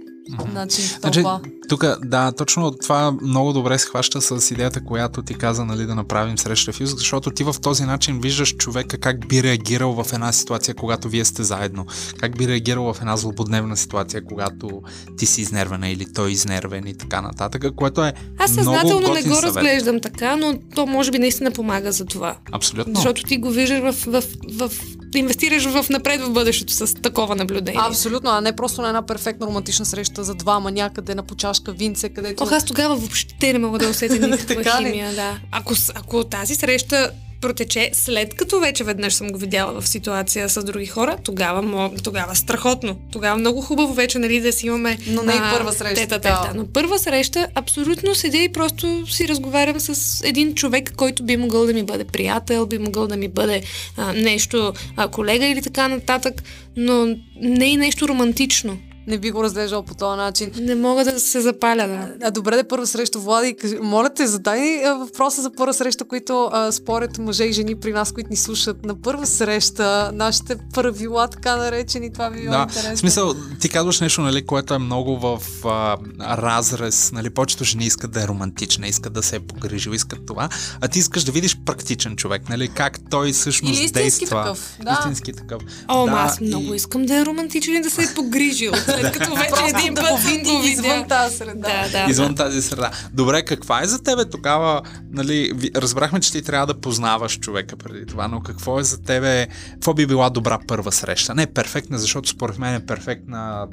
Значи, 0.50 0.82
Значи, 0.82 1.24
тук, 1.68 1.84
да, 2.04 2.32
точно 2.32 2.70
това 2.70 3.12
много 3.22 3.52
добре 3.52 3.78
се 3.78 3.86
хваща 3.86 4.20
с 4.20 4.50
идеята, 4.50 4.84
която 4.84 5.22
ти 5.22 5.34
каза, 5.34 5.64
нали, 5.64 5.86
да 5.86 5.94
направим 5.94 6.38
среща 6.38 6.72
в 6.72 6.80
Юз, 6.80 6.96
защото 6.96 7.30
ти 7.30 7.44
в 7.44 7.54
този 7.62 7.84
начин 7.84 8.20
виждаш 8.20 8.56
човека 8.56 8.98
как 8.98 9.28
би 9.28 9.42
реагирал 9.42 10.04
в 10.04 10.12
една 10.12 10.32
ситуация, 10.32 10.74
когато 10.74 11.08
вие 11.08 11.24
сте 11.24 11.42
заедно. 11.42 11.86
Как 12.18 12.38
би 12.38 12.48
реагирал 12.48 12.94
в 12.94 13.00
една 13.00 13.16
злободневна 13.16 13.76
ситуация, 13.76 14.24
когато 14.24 14.82
ти 15.18 15.26
си 15.26 15.40
изнервена 15.40 15.88
или 15.88 16.12
той 16.12 16.28
е 16.28 16.32
изнервен 16.32 16.86
и 16.86 16.98
така 16.98 17.20
нататък, 17.20 17.64
което 17.76 18.04
е 18.04 18.12
Аз 18.38 18.50
много 18.50 18.64
съзнателно 18.64 19.14
не 19.14 19.22
го 19.22 19.34
съвет. 19.34 19.44
разглеждам 19.44 20.00
така, 20.00 20.36
но 20.36 20.54
то 20.74 20.86
може 20.86 21.10
би 21.10 21.18
наистина 21.18 21.50
помага 21.50 21.92
за 21.92 22.04
това. 22.04 22.36
Абсолютно. 22.52 22.94
Защото 22.94 23.22
ти 23.22 23.38
го 23.38 23.50
виждаш 23.50 23.80
в, 23.80 23.92
в, 24.06 24.24
в, 24.48 24.68
в 24.68 25.16
инвестираш 25.16 25.64
в 25.64 25.86
напред 25.90 26.20
в 26.20 26.30
бъдещето 26.30 26.72
с 26.72 26.94
такова 26.94 27.36
наблюдение. 27.36 27.80
Абсолютно, 27.84 28.30
а 28.30 28.40
не 28.40 28.56
просто 28.56 28.82
на 28.82 28.88
една 28.88 29.02
перфектна 29.02 29.46
романтична 29.46 29.84
среща 29.84 30.11
за 30.18 30.34
двама 30.34 30.70
някъде 30.70 31.14
на 31.14 31.22
почашка 31.22 31.72
винце, 31.72 32.08
където... 32.08 32.44
Ох, 32.44 32.52
аз 32.52 32.64
тогава 32.64 32.96
въобще 32.96 33.52
не 33.52 33.58
мога 33.58 33.78
да 33.78 33.88
усетя 33.88 34.26
никаква 34.28 34.76
химия, 34.78 35.14
да. 35.14 35.38
Ако, 35.50 35.74
ако 35.94 36.24
тази 36.24 36.54
среща 36.54 37.12
протече 37.42 37.90
след 37.92 38.34
като 38.34 38.60
вече 38.60 38.84
веднъж 38.84 39.14
съм 39.14 39.28
го 39.28 39.38
видяла 39.38 39.80
в 39.80 39.88
ситуация 39.88 40.48
с 40.48 40.64
други 40.64 40.86
хора, 40.86 41.16
тогава, 41.24 41.90
тогава 42.04 42.34
страхотно. 42.34 42.96
Тогава 43.12 43.38
много 43.38 43.60
хубаво 43.60 43.94
вече, 43.94 44.18
нали, 44.18 44.40
да 44.40 44.52
си 44.52 44.66
имаме 44.66 44.98
Но 45.06 45.22
не 45.22 45.32
и 45.32 45.38
а, 45.40 45.52
първа 45.56 45.72
среща, 45.72 45.94
Тета, 45.94 46.18
да. 46.18 46.40
тета. 46.42 46.52
Но 46.54 46.66
първа 46.66 46.98
среща 46.98 47.48
абсолютно 47.54 48.14
седя 48.14 48.38
и 48.38 48.52
просто 48.52 49.06
си 49.06 49.28
разговарям 49.28 49.80
с 49.80 50.20
един 50.24 50.54
човек, 50.54 50.92
който 50.96 51.22
би 51.22 51.36
могъл 51.36 51.66
да 51.66 51.74
ми 51.74 51.82
бъде 51.82 52.04
приятел, 52.04 52.66
би 52.66 52.78
могъл 52.78 53.06
да 53.06 53.16
ми 53.16 53.28
бъде 53.28 53.62
а, 53.96 54.12
нещо, 54.12 54.72
а, 54.96 55.08
колега 55.08 55.46
или 55.46 55.62
така 55.62 55.88
нататък, 55.88 56.42
но 56.76 57.16
не 57.40 57.64
и 57.64 57.76
нещо 57.76 58.08
романтично. 58.08 58.78
Не 59.06 59.18
би 59.18 59.30
го 59.30 59.42
разглеждал 59.42 59.82
по 59.82 59.94
този 59.94 60.16
начин. 60.16 60.50
Не 60.56 60.74
мога 60.74 61.04
да 61.04 61.20
се 61.20 61.40
запаля, 61.40 61.86
да. 61.88 62.08
А, 62.22 62.30
добре 62.30 62.56
да 62.56 62.64
първа 62.64 62.86
среща, 62.86 63.18
Влади. 63.18 63.56
Моля 63.82 64.10
те, 64.10 64.26
задай 64.26 64.60
въпроса 64.90 65.42
за 65.42 65.52
първа 65.52 65.74
среща, 65.74 66.04
които 66.04 66.50
а, 66.52 66.72
според 66.72 67.18
мъже 67.18 67.44
и 67.44 67.52
жени 67.52 67.74
при 67.76 67.92
нас, 67.92 68.12
които 68.12 68.30
ни 68.30 68.36
слушат. 68.36 68.84
На 68.84 68.94
първа 68.94 69.26
среща, 69.26 70.10
нашите 70.14 70.56
правила, 70.72 71.28
така 71.28 71.56
наречени, 71.56 72.12
това 72.12 72.30
би 72.30 72.40
било 72.40 72.50
Да, 72.50 72.62
интересно. 72.62 72.96
в 72.96 72.98
смисъл, 72.98 73.34
ти 73.60 73.68
казваш 73.68 74.00
нещо, 74.00 74.20
нали, 74.20 74.46
което 74.46 74.74
е 74.74 74.78
много 74.78 75.18
в 75.18 75.38
а, 75.64 75.96
разрез, 76.38 77.12
нали, 77.12 77.30
повечето 77.30 77.64
жени 77.64 77.84
искат 77.84 78.10
да 78.10 78.22
е 78.22 78.28
романтична, 78.28 78.86
искат 78.86 79.12
да 79.12 79.22
се 79.22 79.36
е 79.36 79.40
погрижил, 79.40 79.90
искат 79.90 80.26
това, 80.26 80.48
а 80.80 80.88
ти 80.88 80.98
искаш 80.98 81.24
да 81.24 81.32
видиш 81.32 81.56
практичен 81.66 82.16
човек, 82.16 82.48
нали, 82.48 82.68
как 82.68 82.98
той 83.10 83.32
всъщност 83.32 83.70
Или 83.70 83.84
истински 83.84 84.02
действа. 84.02 84.42
такъв, 84.42 84.76
да. 84.82 84.96
Истински 85.00 85.32
такъв. 85.32 85.62
О, 85.88 86.06
да, 86.06 86.12
аз 86.12 86.40
много 86.40 86.72
и- 86.72 86.76
искам 86.76 87.06
да 87.06 87.16
е 87.16 87.26
романтичен 87.26 87.74
и 87.74 87.80
да 87.80 87.90
се 87.90 88.02
е 88.02 88.14
погрижил. 88.14 88.72
след 89.00 89.12
като 89.12 89.34
вече 89.34 89.76
един 89.78 89.94
да 89.94 90.00
път 90.02 90.20
види 90.20 90.50
го 90.50 90.62
извън 90.64 91.04
тази 91.08 91.36
среда. 91.36 91.52
Да, 91.54 91.88
да. 91.92 92.10
Извън 92.10 92.34
тази 92.34 92.62
среда. 92.62 92.90
Добре, 93.12 93.42
каква 93.42 93.82
е 93.82 93.86
за 93.86 94.02
тебе 94.02 94.24
тогава, 94.24 94.82
нали, 95.10 95.52
разбрахме, 95.76 96.20
че 96.20 96.32
ти 96.32 96.42
трябва 96.42 96.66
да 96.66 96.74
познаваш 96.74 97.38
човека 97.38 97.76
преди 97.76 98.06
това, 98.06 98.28
но 98.28 98.40
какво 98.40 98.80
е 98.80 98.84
за 98.84 99.02
тебе, 99.02 99.46
какво 99.72 99.94
би 99.94 100.06
била 100.06 100.30
добра 100.30 100.58
първа 100.68 100.92
среща? 100.92 101.34
Не 101.34 101.46
перфектна, 101.46 101.98
защото 101.98 102.28
според 102.28 102.58
мен 102.58 102.74
е 102.74 102.86
перфектна 102.86 103.66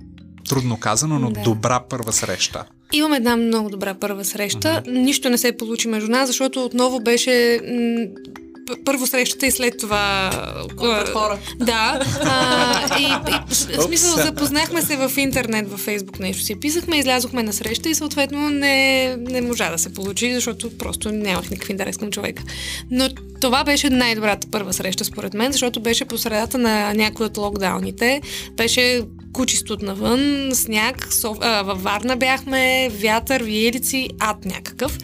трудно 0.49 0.77
казано, 0.77 1.19
но 1.19 1.31
Да. 1.31 1.41
добра 1.41 1.79
първа 1.89 2.13
среща. 2.13 2.63
Имам 2.93 3.13
една 3.13 3.35
много 3.35 3.69
добра 3.69 3.93
първа 3.93 4.25
среща. 4.25 4.83
Нищо 4.87 5.29
не 5.29 5.37
се 5.37 5.57
получи 5.57 5.87
между 5.87 6.11
нас, 6.11 6.27
защото 6.27 6.65
отново 6.65 6.99
беше 6.99 7.59
м, 7.67 8.05
първо 8.85 9.07
срещата 9.07 9.47
и 9.47 9.51
след 9.51 9.77
това... 9.77 10.29
Пред 10.79 11.09
хора. 11.09 11.39
Да. 11.59 12.01
А, 12.23 12.99
и, 12.99 13.03
и, 13.03 13.77
в 13.77 13.81
смисъл, 13.81 14.15
запознахме 14.15 14.81
се 14.81 14.97
в 14.97 15.11
интернет, 15.17 15.71
във 15.71 15.79
Фейсбук 15.79 16.19
нещо 16.19 16.43
си 16.43 16.59
писахме, 16.59 16.97
излязохме 16.97 17.43
на 17.43 17.53
среща 17.53 17.89
и 17.89 17.95
съответно 17.95 18.49
не, 18.49 19.15
не 19.17 19.41
можа 19.41 19.71
да 19.71 19.77
се 19.77 19.93
получи, 19.93 20.33
защото 20.33 20.77
просто 20.77 21.11
нямах 21.11 21.49
никакъв 21.49 21.69
интерес 21.69 21.97
към 21.97 22.11
човека. 22.11 22.43
Но 22.91 23.09
това 23.41 23.63
беше 23.63 23.89
най-добрата 23.89 24.47
първа 24.51 24.73
среща 24.73 25.05
според 25.05 25.33
мен, 25.33 25.51
защото 25.51 25.79
беше 25.79 26.05
по 26.05 26.17
средата 26.17 26.57
на 26.57 26.93
някои 26.93 27.25
от 27.25 27.37
локдауните. 27.37 28.21
Беше 28.51 29.01
кучистот 29.33 29.81
навън, 29.81 30.49
сняг, 30.53 31.13
Соф... 31.13 31.37
а, 31.41 31.61
във 31.61 31.83
Варна 31.83 32.17
бяхме, 32.17 32.89
вятър, 32.89 33.43
виелици, 33.43 34.09
ад 34.19 34.45
някакъв. 34.45 34.97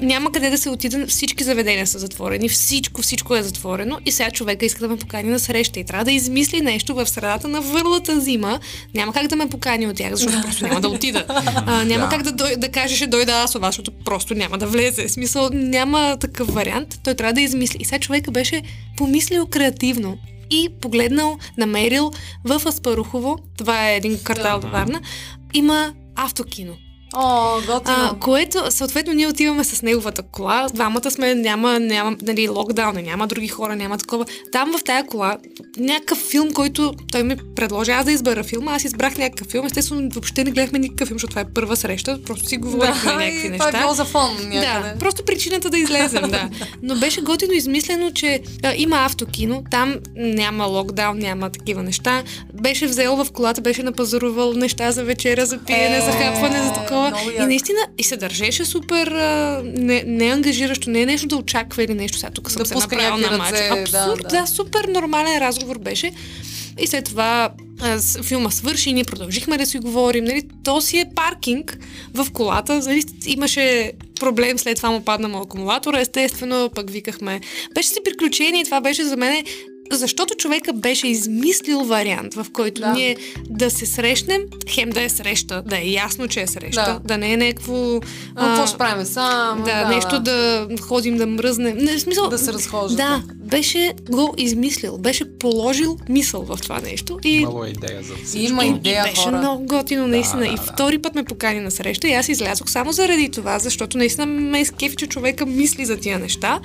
Няма 0.00 0.32
къде 0.32 0.50
да 0.50 0.58
се 0.58 0.70
отида, 0.70 1.06
всички 1.06 1.44
заведения 1.44 1.86
са 1.86 1.98
затворени, 1.98 2.48
всичко, 2.48 3.02
всичко 3.02 3.36
е 3.36 3.42
затворено 3.42 3.98
и 4.06 4.12
сега 4.12 4.30
човека 4.30 4.66
иска 4.66 4.80
да 4.80 4.88
ме 4.88 4.96
покани 4.96 5.30
на 5.30 5.38
среща 5.38 5.80
и 5.80 5.84
трябва 5.84 6.04
да 6.04 6.12
измисли 6.12 6.60
нещо 6.60 6.94
в 6.94 7.06
средата 7.06 7.48
на 7.48 7.60
върлата 7.60 8.20
зима. 8.20 8.60
Няма 8.94 9.12
как 9.12 9.26
да 9.26 9.36
ме 9.36 9.48
покани 9.48 9.86
от 9.86 9.96
тях, 9.96 10.14
защото 10.14 10.42
просто 10.42 10.64
няма 10.66 10.80
да 10.80 10.88
отида. 10.88 11.24
А, 11.66 11.84
няма 11.84 12.04
Да. 12.04 12.08
как 12.10 12.22
да, 12.22 12.32
дой, 12.32 12.56
да 12.56 12.68
каже, 12.68 12.96
ще 12.96 13.06
дойда 13.06 13.32
аз 13.32 13.54
от 13.54 13.62
вас, 13.62 13.68
защото 13.68 13.92
просто 14.04 14.34
няма 14.34 14.58
да 14.58 14.66
влезе. 14.66 15.08
В 15.08 15.10
смисъл, 15.10 15.48
няма 15.52 16.16
такъв 16.20 16.48
вариант. 16.48 16.98
Той 17.04 17.14
трябва 17.14 17.32
да 17.32 17.40
измисли. 17.40 17.78
И 17.80 17.84
сега 17.84 17.98
човека 17.98 18.30
беше 18.30 18.62
помислил 18.96 19.46
креативно 19.46 20.18
и 20.50 20.68
погледнал, 20.80 21.38
намерил 21.58 22.10
в 22.44 22.62
Аспарухово, 22.66 23.38
това 23.58 23.90
е 23.90 23.96
един 23.96 24.18
квартал 24.18 24.60
до 24.60 24.68
Варна, 24.68 25.00
има 25.54 25.92
автокино. 26.16 26.76
О, 27.16 27.56
готино. 27.66 27.96
А, 27.96 28.16
което, 28.20 28.70
съответно, 28.70 29.12
ние 29.12 29.28
отиваме 29.28 29.64
с 29.64 29.82
неговата 29.82 30.22
кола. 30.22 30.66
Двамата 30.74 31.10
сме, 31.10 31.34
няма, 31.34 31.80
няма 31.80 32.16
нали, 32.22 32.48
локдауна, 32.48 33.02
няма 33.02 33.26
други 33.26 33.48
хора, 33.48 33.76
няма 33.76 33.98
такова. 33.98 34.24
Там 34.52 34.72
в 34.78 34.84
тая 34.84 35.06
кола, 35.06 35.36
някакъв 35.78 36.18
филм, 36.18 36.52
който 36.52 36.94
той 37.12 37.22
ми 37.22 37.36
предложи 37.56 37.90
аз 37.90 38.04
да 38.04 38.12
избера 38.12 38.44
филма, 38.44 38.72
аз 38.72 38.84
избрах 38.84 39.18
някакъв 39.18 39.46
филм. 39.46 39.66
Естествено, 39.66 40.08
въобще 40.12 40.44
не 40.44 40.50
гледахме 40.50 40.78
никакъв 40.78 41.08
филм, 41.08 41.16
защото 41.16 41.30
това 41.30 41.40
е 41.42 41.52
първа 41.54 41.76
среща. 41.76 42.22
Просто 42.26 42.48
си 42.48 42.56
говорихме 42.56 43.12
да, 43.12 43.18
някакви 43.18 43.48
неща. 43.48 43.66
това 43.66 43.78
е 43.78 43.82
било 43.82 43.94
за 43.94 44.04
фон 44.04 44.30
някъде. 44.48 44.92
Да, 44.92 44.98
просто 44.98 45.24
причината 45.24 45.70
да 45.70 45.78
излезем, 45.78 46.30
да. 46.30 46.48
Но 46.82 46.96
беше 46.96 47.20
готино 47.20 47.52
измислено, 47.52 48.12
че 48.12 48.40
а, 48.62 48.74
има 48.76 48.96
автокино, 48.96 49.64
там 49.70 49.96
няма 50.16 50.64
локдаун, 50.64 51.18
няма 51.18 51.50
такива 51.50 51.82
неща. 51.82 52.22
Беше 52.54 52.86
взел 52.86 53.16
в 53.16 53.32
колата, 53.32 53.60
беше 53.60 53.82
напазарувал 53.82 54.52
неща 54.52 54.92
за 54.92 55.04
вечеря, 55.04 55.46
за 55.46 55.58
пиене, 55.58 55.96
Е, 55.96 56.00
за 56.00 56.12
хапване, 56.12 56.62
за 56.62 56.72
такова. 56.72 57.12
И 57.34 57.38
наистина, 57.38 57.78
и 57.98 58.04
се 58.04 58.16
държеше 58.16 58.64
супер 58.64 59.06
а, 59.06 59.62
не, 59.66 60.02
не 60.06 60.24
ангажиращо, 60.24 60.90
не 60.90 61.00
е 61.00 61.06
нещо 61.06 61.26
да 61.26 61.36
очаква 61.36 61.82
или 61.82 61.94
нещо. 61.94 62.18
Сега 62.18 62.30
тук 62.30 62.50
съм 62.50 62.62
Да 62.62 62.68
се 62.68 62.74
направил 62.74 63.16
на 63.30 63.38
матч. 63.38 63.60
Абсурд, 63.60 63.90
да. 63.92 64.14
да, 64.28 64.40
да, 64.40 64.46
супер 64.46 64.84
нормален 64.84 65.38
разговор 65.38 65.78
беше. 65.78 66.12
И 66.80 66.86
след 66.86 67.04
това 67.04 67.50
а, 67.80 67.98
с- 67.98 68.18
филма 68.18 68.50
свърши, 68.50 68.92
ние 68.92 69.04
продължихме 69.04 69.56
да 69.56 69.66
си 69.66 69.78
говорим. 69.78 70.24
Нали? 70.24 70.42
То 70.64 70.80
си 70.80 70.98
е 70.98 71.06
паркинг 71.14 71.78
в 72.14 72.26
колата. 72.32 72.74
Нали? 72.76 73.02
Имаше 73.26 73.92
проблем, 74.20 74.58
след 74.58 74.76
това 74.76 74.90
му 74.90 75.00
падна 75.00 75.28
му 75.28 75.38
акумулатора, 75.38 76.00
естествено, 76.00 76.70
пък 76.74 76.90
викахме. 76.90 77.40
Беше 77.74 77.88
си 77.88 77.98
приключение 78.04 78.60
и 78.60 78.64
това 78.64 78.80
беше 78.80 79.04
за 79.04 79.16
мен 79.16 79.44
защото 79.90 80.34
човека 80.34 80.72
беше 80.72 81.08
измислил 81.08 81.80
вариант, 81.80 82.34
в 82.34 82.46
който 82.52 82.80
Да. 82.80 82.92
ние 82.92 83.16
да 83.50 83.70
се 83.70 83.86
срещнем, 83.86 84.40
хем 84.68 84.90
да 84.90 85.02
е 85.02 85.08
среща, 85.08 85.62
да 85.66 85.78
е 85.78 85.84
ясно, 85.84 86.28
че 86.28 86.40
е 86.40 86.46
среща, 86.46 86.84
Да. 86.84 87.00
да, 87.04 87.18
не 87.18 87.32
е 87.32 87.36
някакво... 87.36 88.00
А, 88.34 88.46
какво 88.46 88.66
ще 88.66 88.78
правим 88.78 89.04
сам? 89.06 89.62
да, 89.64 89.88
нещо 89.88 90.20
да 90.20 90.68
ходим 90.80 91.16
да 91.16 91.26
мръзнем. 91.26 91.76
Не, 91.78 91.96
в 91.96 92.00
смисъл, 92.00 92.28
Да 92.28 92.38
се 92.38 92.52
разхождате. 92.52 93.02
Да, 93.02 93.22
беше 93.36 93.92
го 94.10 94.34
измислил, 94.38 94.98
беше 94.98 95.38
положил 95.38 95.98
мисъл 96.08 96.42
в 96.42 96.58
това 96.62 96.80
нещо. 96.80 97.18
И 97.24 97.30
Имало 97.30 97.64
е 97.64 97.68
идея 97.68 98.02
за 98.02 98.14
всичко. 98.24 98.52
Има 98.52 98.64
и, 98.64 98.68
идея, 98.68 99.04
и 99.06 99.10
беше 99.10 99.22
хора. 99.22 99.38
много 99.38 99.66
готино, 99.66 100.06
наистина. 100.06 100.40
да, 100.40 100.46
и 100.46 100.54
да. 100.54 100.62
втори 100.62 100.98
път 100.98 101.14
ме 101.14 101.24
покани 101.24 101.60
на 101.60 101.70
среща 101.70 102.08
и 102.08 102.12
аз 102.12 102.28
излязох 102.28 102.70
само 102.70 102.92
заради 102.92 103.28
това, 103.28 103.58
защото 103.58 103.98
наистина 103.98 104.26
ме 104.26 104.60
изкефи, 104.60 104.96
че 104.96 105.06
човека 105.06 105.46
мисли 105.46 105.84
за 105.84 105.96
тия 105.96 106.18
неща. 106.18 106.60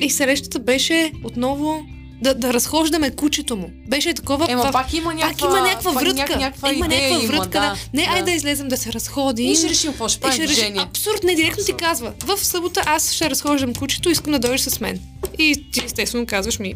И 0.00 0.10
срещата 0.10 0.58
беше 0.58 1.12
отново 1.24 1.80
да, 2.22 2.34
да 2.34 2.52
разхождаме 2.52 3.10
кучето 3.10 3.56
му. 3.56 3.70
Беше 3.86 4.14
такова. 4.14 4.46
Ема 4.48 4.62
в- 4.62 4.72
пак 4.72 4.92
има 4.92 5.14
някаква, 5.14 5.48
пак 5.48 5.54
има 5.54 5.68
някаква 5.68 5.92
пак 5.92 6.02
врътка. 6.02 6.22
няк- 6.24 6.38
някаква 6.38 6.72
има 6.72 6.88
някаква 6.88 7.18
врътка, 7.18 7.48
да. 7.50 7.60
да. 7.60 7.76
Не, 7.94 8.02
Да. 8.02 8.10
айде 8.10 8.22
да 8.22 8.30
излезем 8.30 8.68
да 8.68 8.76
се 8.76 8.92
разходим. 8.92 9.52
И 9.52 9.56
ще 9.56 9.68
решим 9.68 9.90
какво 9.90 10.08
ще 10.08 10.20
правим 10.20 10.46
движение. 10.46 10.82
Абсурд, 10.82 11.22
не 11.22 11.34
директно 11.34 11.64
ти 11.64 11.72
казва. 11.74 12.12
В 12.20 12.38
събота 12.38 12.82
аз 12.86 13.12
ще 13.12 13.30
разхождам 13.30 13.74
кучето, 13.74 14.10
искам 14.10 14.32
да 14.32 14.38
дойдеш 14.38 14.60
с 14.60 14.80
мен. 14.80 15.00
И 15.38 15.64
ти 15.72 15.84
естествено 15.84 16.26
казваш 16.26 16.58
ми, 16.58 16.74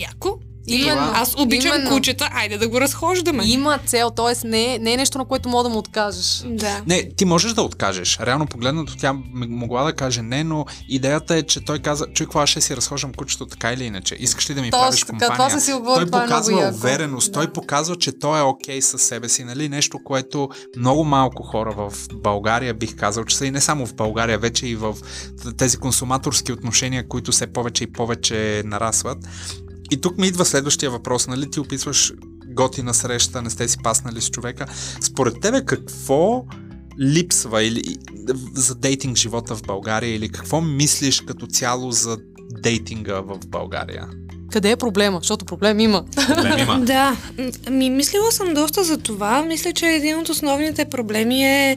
яко. 0.00 0.38
Именно, 0.68 1.10
аз 1.14 1.34
обичам 1.38 1.74
именно. 1.74 1.90
кучета, 1.90 2.28
айде 2.32 2.58
да 2.58 2.68
го 2.68 2.80
разхождаме. 2.80 3.44
Има 3.46 3.78
цел, 3.86 4.10
т.е. 4.10 4.48
Не, 4.48 4.74
е- 4.74 4.78
не 4.78 4.92
е 4.92 4.96
нещо, 4.96 5.18
на 5.18 5.24
което 5.24 5.48
мога 5.48 5.62
да 5.62 5.68
му 5.68 5.78
откажеш. 5.78 6.42
Да. 6.46 6.82
Не, 6.86 7.08
ти 7.16 7.24
можеш 7.24 7.52
да 7.52 7.62
откажеш. 7.62 8.18
Реално 8.20 8.46
погледнато 8.46 8.96
тя 8.96 9.12
могла 9.34 9.84
да 9.84 9.92
каже 9.92 10.22
не, 10.22 10.44
но 10.44 10.64
идеята 10.88 11.36
е, 11.36 11.42
че 11.42 11.64
той 11.64 11.78
каза, 11.78 12.06
чуй, 12.06 12.26
какво 12.26 12.40
аз 12.40 12.48
ще 12.48 12.60
си 12.60 12.76
разхождам 12.76 13.12
кучето 13.14 13.46
така 13.46 13.72
или 13.72 13.84
иначе. 13.84 14.16
Искаш 14.18 14.50
ли 14.50 14.54
да 14.54 14.60
ми 14.62 14.70
Точно 14.70 14.82
правиш 14.82 15.04
компания? 15.04 15.32
това 15.32 15.50
са 15.50 15.60
си 15.60 15.72
оговорили, 15.72 16.10
той 16.10 16.20
е 16.20 16.22
показва 16.22 16.60
яко. 16.60 16.76
увереност, 16.76 17.32
той 17.32 17.46
Да. 17.46 17.52
показва, 17.52 17.96
че 17.96 18.18
той 18.18 18.38
е 18.38 18.42
окей 18.42 18.82
със 18.82 19.02
себе 19.02 19.28
си. 19.28 19.44
Нали? 19.44 19.68
Нещо, 19.68 19.98
което 20.04 20.48
много 20.76 21.04
малко 21.04 21.42
хора 21.42 21.72
в 21.72 21.92
България 22.14 22.74
бих 22.74 22.96
казал, 22.96 23.24
че 23.24 23.36
са 23.36 23.46
и 23.46 23.50
не 23.50 23.60
само 23.60 23.86
в 23.86 23.94
България, 23.94 24.38
вече 24.38 24.66
и 24.66 24.76
в 24.76 24.94
тези 25.56 25.76
консуматорски 25.76 26.52
отношения, 26.52 27.08
които 27.08 27.32
все 27.32 27.46
повече 27.46 27.84
и 27.84 27.92
повече 27.92 28.62
нарасват. 28.64 29.18
И 29.90 30.00
тук 30.00 30.18
ми 30.18 30.26
идва 30.26 30.44
следващия 30.44 30.90
въпрос. 30.90 31.26
Нали? 31.26 31.50
Ти 31.50 31.60
описваш 31.60 32.12
готина 32.46 32.94
среща, 32.94 33.42
не 33.42 33.50
сте 33.50 33.68
си 33.68 33.78
паснали 33.82 34.20
с 34.20 34.30
човека. 34.30 34.66
Според 35.00 35.40
тебе 35.40 35.64
какво 35.64 36.44
липсва 37.00 37.62
или 37.62 37.82
за 38.54 38.74
дейтинг 38.74 39.16
живота 39.16 39.56
в 39.56 39.62
България 39.62 40.14
или 40.14 40.28
какво 40.28 40.60
мислиш 40.60 41.20
като 41.20 41.46
цяло 41.46 41.90
за 41.90 42.18
дейтинга 42.62 43.20
в 43.20 43.38
България? 43.46 44.08
Къде 44.52 44.70
е 44.70 44.76
проблема? 44.76 45.18
Защото 45.22 45.44
проблем 45.44 45.80
има. 45.80 46.04
Проблем 46.26 46.58
има. 46.58 46.80
Да, 46.86 47.16
ми 47.70 47.90
мислила 47.90 48.32
съм 48.32 48.54
доста 48.54 48.84
за 48.84 48.98
това. 48.98 49.42
Мисля, 49.42 49.72
че 49.72 49.86
един 49.86 50.18
от 50.18 50.28
основните 50.28 50.84
проблеми 50.84 51.44
е 51.44 51.76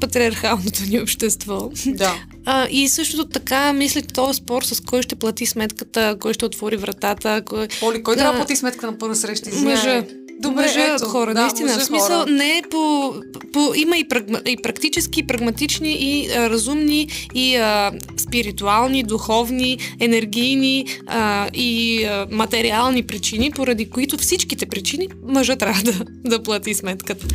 патриархалното 0.00 0.82
ни 0.88 1.00
общество. 1.00 1.70
да. 1.86 2.14
А, 2.44 2.66
и 2.70 2.88
същото 2.88 3.28
така, 3.28 3.72
мисля, 3.72 4.02
този 4.02 4.36
спор 4.36 4.62
с 4.62 4.80
кой 4.80 5.02
ще 5.02 5.16
плати 5.16 5.46
сметката, 5.46 6.16
кой 6.20 6.34
ще 6.34 6.44
отвори 6.44 6.76
вратата, 6.76 7.42
кой... 7.46 7.68
Поли, 7.80 8.02
кой 8.02 8.14
Да. 8.14 8.20
трябва 8.20 8.32
да 8.32 8.38
плати 8.38 8.56
сметка 8.56 8.86
на 8.86 8.98
първа 8.98 9.14
среща? 9.16 9.50
Мъжа. 9.54 10.04
Добре, 10.40 10.62
мъжа 10.62 10.94
ето, 10.94 11.04
хора, 11.04 11.34
да, 11.34 11.40
наистина. 11.40 11.78
В 11.78 11.84
смисъл, 11.84 12.18
хора. 12.18 12.30
не 12.30 12.58
е 12.58 12.62
по, 12.70 13.14
по... 13.52 13.72
Има 13.76 13.96
и, 13.96 14.08
прагма, 14.08 14.40
и 14.46 14.56
практически, 14.62 15.20
и 15.20 15.26
прагматични, 15.26 15.92
и 15.92 16.30
а, 16.32 16.50
разумни, 16.50 17.08
и 17.34 17.56
а, 17.56 17.92
спиритуални, 18.16 19.02
духовни, 19.02 19.78
енергийни 20.00 20.86
а, 21.06 21.48
и 21.54 22.04
а, 22.04 22.26
материални 22.30 23.02
причини, 23.02 23.50
поради 23.50 23.90
които 23.90 24.18
всичките 24.18 24.66
причини 24.66 25.08
мъжа 25.28 25.56
трябва 25.56 25.82
да, 25.82 25.92
да 26.24 26.42
плати 26.42 26.74
сметката. 26.74 27.26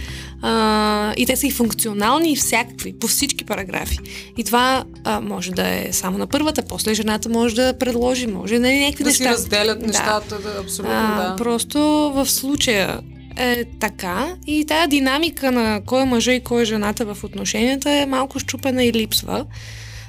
А, 0.41 1.13
и 1.17 1.25
те 1.25 1.35
са 1.35 1.47
и 1.47 1.51
функционални, 1.51 2.31
и 2.31 2.35
всякакви, 2.35 2.93
по 2.99 3.07
всички 3.07 3.45
параграфи. 3.45 3.99
И 4.37 4.43
това 4.43 4.83
а, 5.03 5.21
може 5.21 5.51
да 5.51 5.67
е 5.67 5.87
само 5.91 6.17
на 6.17 6.27
първата, 6.27 6.61
после 6.61 6.93
жената 6.93 7.29
може 7.29 7.55
да 7.55 7.73
предложи, 7.79 8.27
може 8.27 8.59
да 8.59 8.73
е 8.73 8.79
някакви 8.79 9.03
Да 9.03 9.11
си 9.11 9.23
неща. 9.23 9.33
разделят 9.33 9.79
Да. 9.79 9.87
нещата, 9.87 10.39
да, 10.39 10.61
абсолютно 10.63 10.95
А, 10.97 11.29
да. 11.29 11.35
Просто 11.35 11.79
в 12.15 12.29
случая 12.29 12.90
е 13.37 13.65
така 13.79 14.35
и 14.47 14.65
тая 14.65 14.87
динамика 14.87 15.51
на 15.51 15.81
кой 15.85 16.01
е 16.01 16.05
мъжа 16.05 16.33
и 16.33 16.43
кой 16.43 16.61
е 16.61 16.65
жената 16.65 17.05
в 17.05 17.23
отношенията 17.23 17.91
е 17.91 18.05
малко 18.05 18.39
щупена 18.39 18.83
и 18.83 18.93
липсва. 18.93 19.45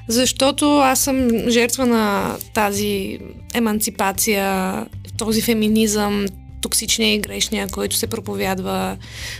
Защото 0.08 0.78
аз 0.78 1.00
съм 1.00 1.28
жертва 1.48 1.86
на 1.86 2.36
тази 2.54 3.18
еманципация, 3.54 4.86
този 5.18 5.42
феминизъм, 5.42 6.26
токсичния 6.62 7.14
и 7.14 7.18
грешния, 7.18 7.68
който 7.68 7.96
се 7.96 8.06
проповядва, 8.06 8.96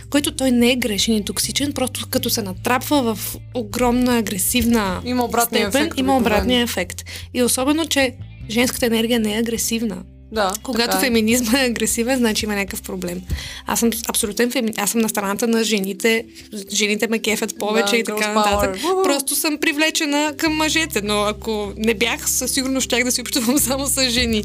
който 0.09 0.35
той 0.35 0.51
не 0.51 0.71
е 0.71 0.75
грешен 0.75 1.15
и 1.15 1.25
токсичен, 1.25 1.73
просто 1.73 2.07
като 2.09 2.29
се 2.29 2.41
натрапва 2.41 3.15
в 3.15 3.35
огромна 3.53 4.17
агресивна 4.17 5.01
Има 5.05 5.25
обратния 5.25 5.69
степен, 5.69 5.81
ефект. 5.81 5.99
има 5.99 6.17
обратния 6.17 6.61
ефект. 6.63 7.03
И 7.33 7.43
особено, 7.43 7.85
че 7.85 8.13
женската 8.49 8.85
енергия 8.85 9.19
не 9.19 9.35
е 9.35 9.39
агресивна. 9.39 10.03
Да, 10.33 10.53
Когато 10.63 10.97
е. 10.97 10.99
феминизма 10.99 11.59
е 11.59 11.65
агресивен, 11.65 12.17
значи 12.17 12.45
има 12.45 12.55
някакъв 12.55 12.81
проблем. 12.81 13.21
Аз 13.67 13.79
съм 13.79 13.89
абсолютен 14.07 14.51
феминист. 14.51 14.79
Аз 14.79 14.89
съм 14.89 15.01
на 15.01 15.09
страната 15.09 15.47
на 15.47 15.63
жените. 15.63 16.25
Жените 16.71 17.07
ме 17.07 17.19
кефят 17.19 17.59
повече 17.59 17.91
Да, 17.91 17.97
и 17.97 18.03
така 18.03 18.33
нататък. 18.33 18.75
power. 18.75 19.03
Просто 19.03 19.35
съм 19.35 19.57
привлечена 19.57 20.33
към 20.37 20.53
мъжете, 20.53 21.01
но 21.01 21.21
ако 21.21 21.73
не 21.77 21.93
бях, 21.93 22.29
със 22.29 22.51
сигурност 22.51 22.85
щях 22.85 23.03
да 23.03 23.11
си 23.11 23.21
общувам 23.21 23.57
само 23.59 23.87
с 23.87 24.09
жени. 24.09 24.43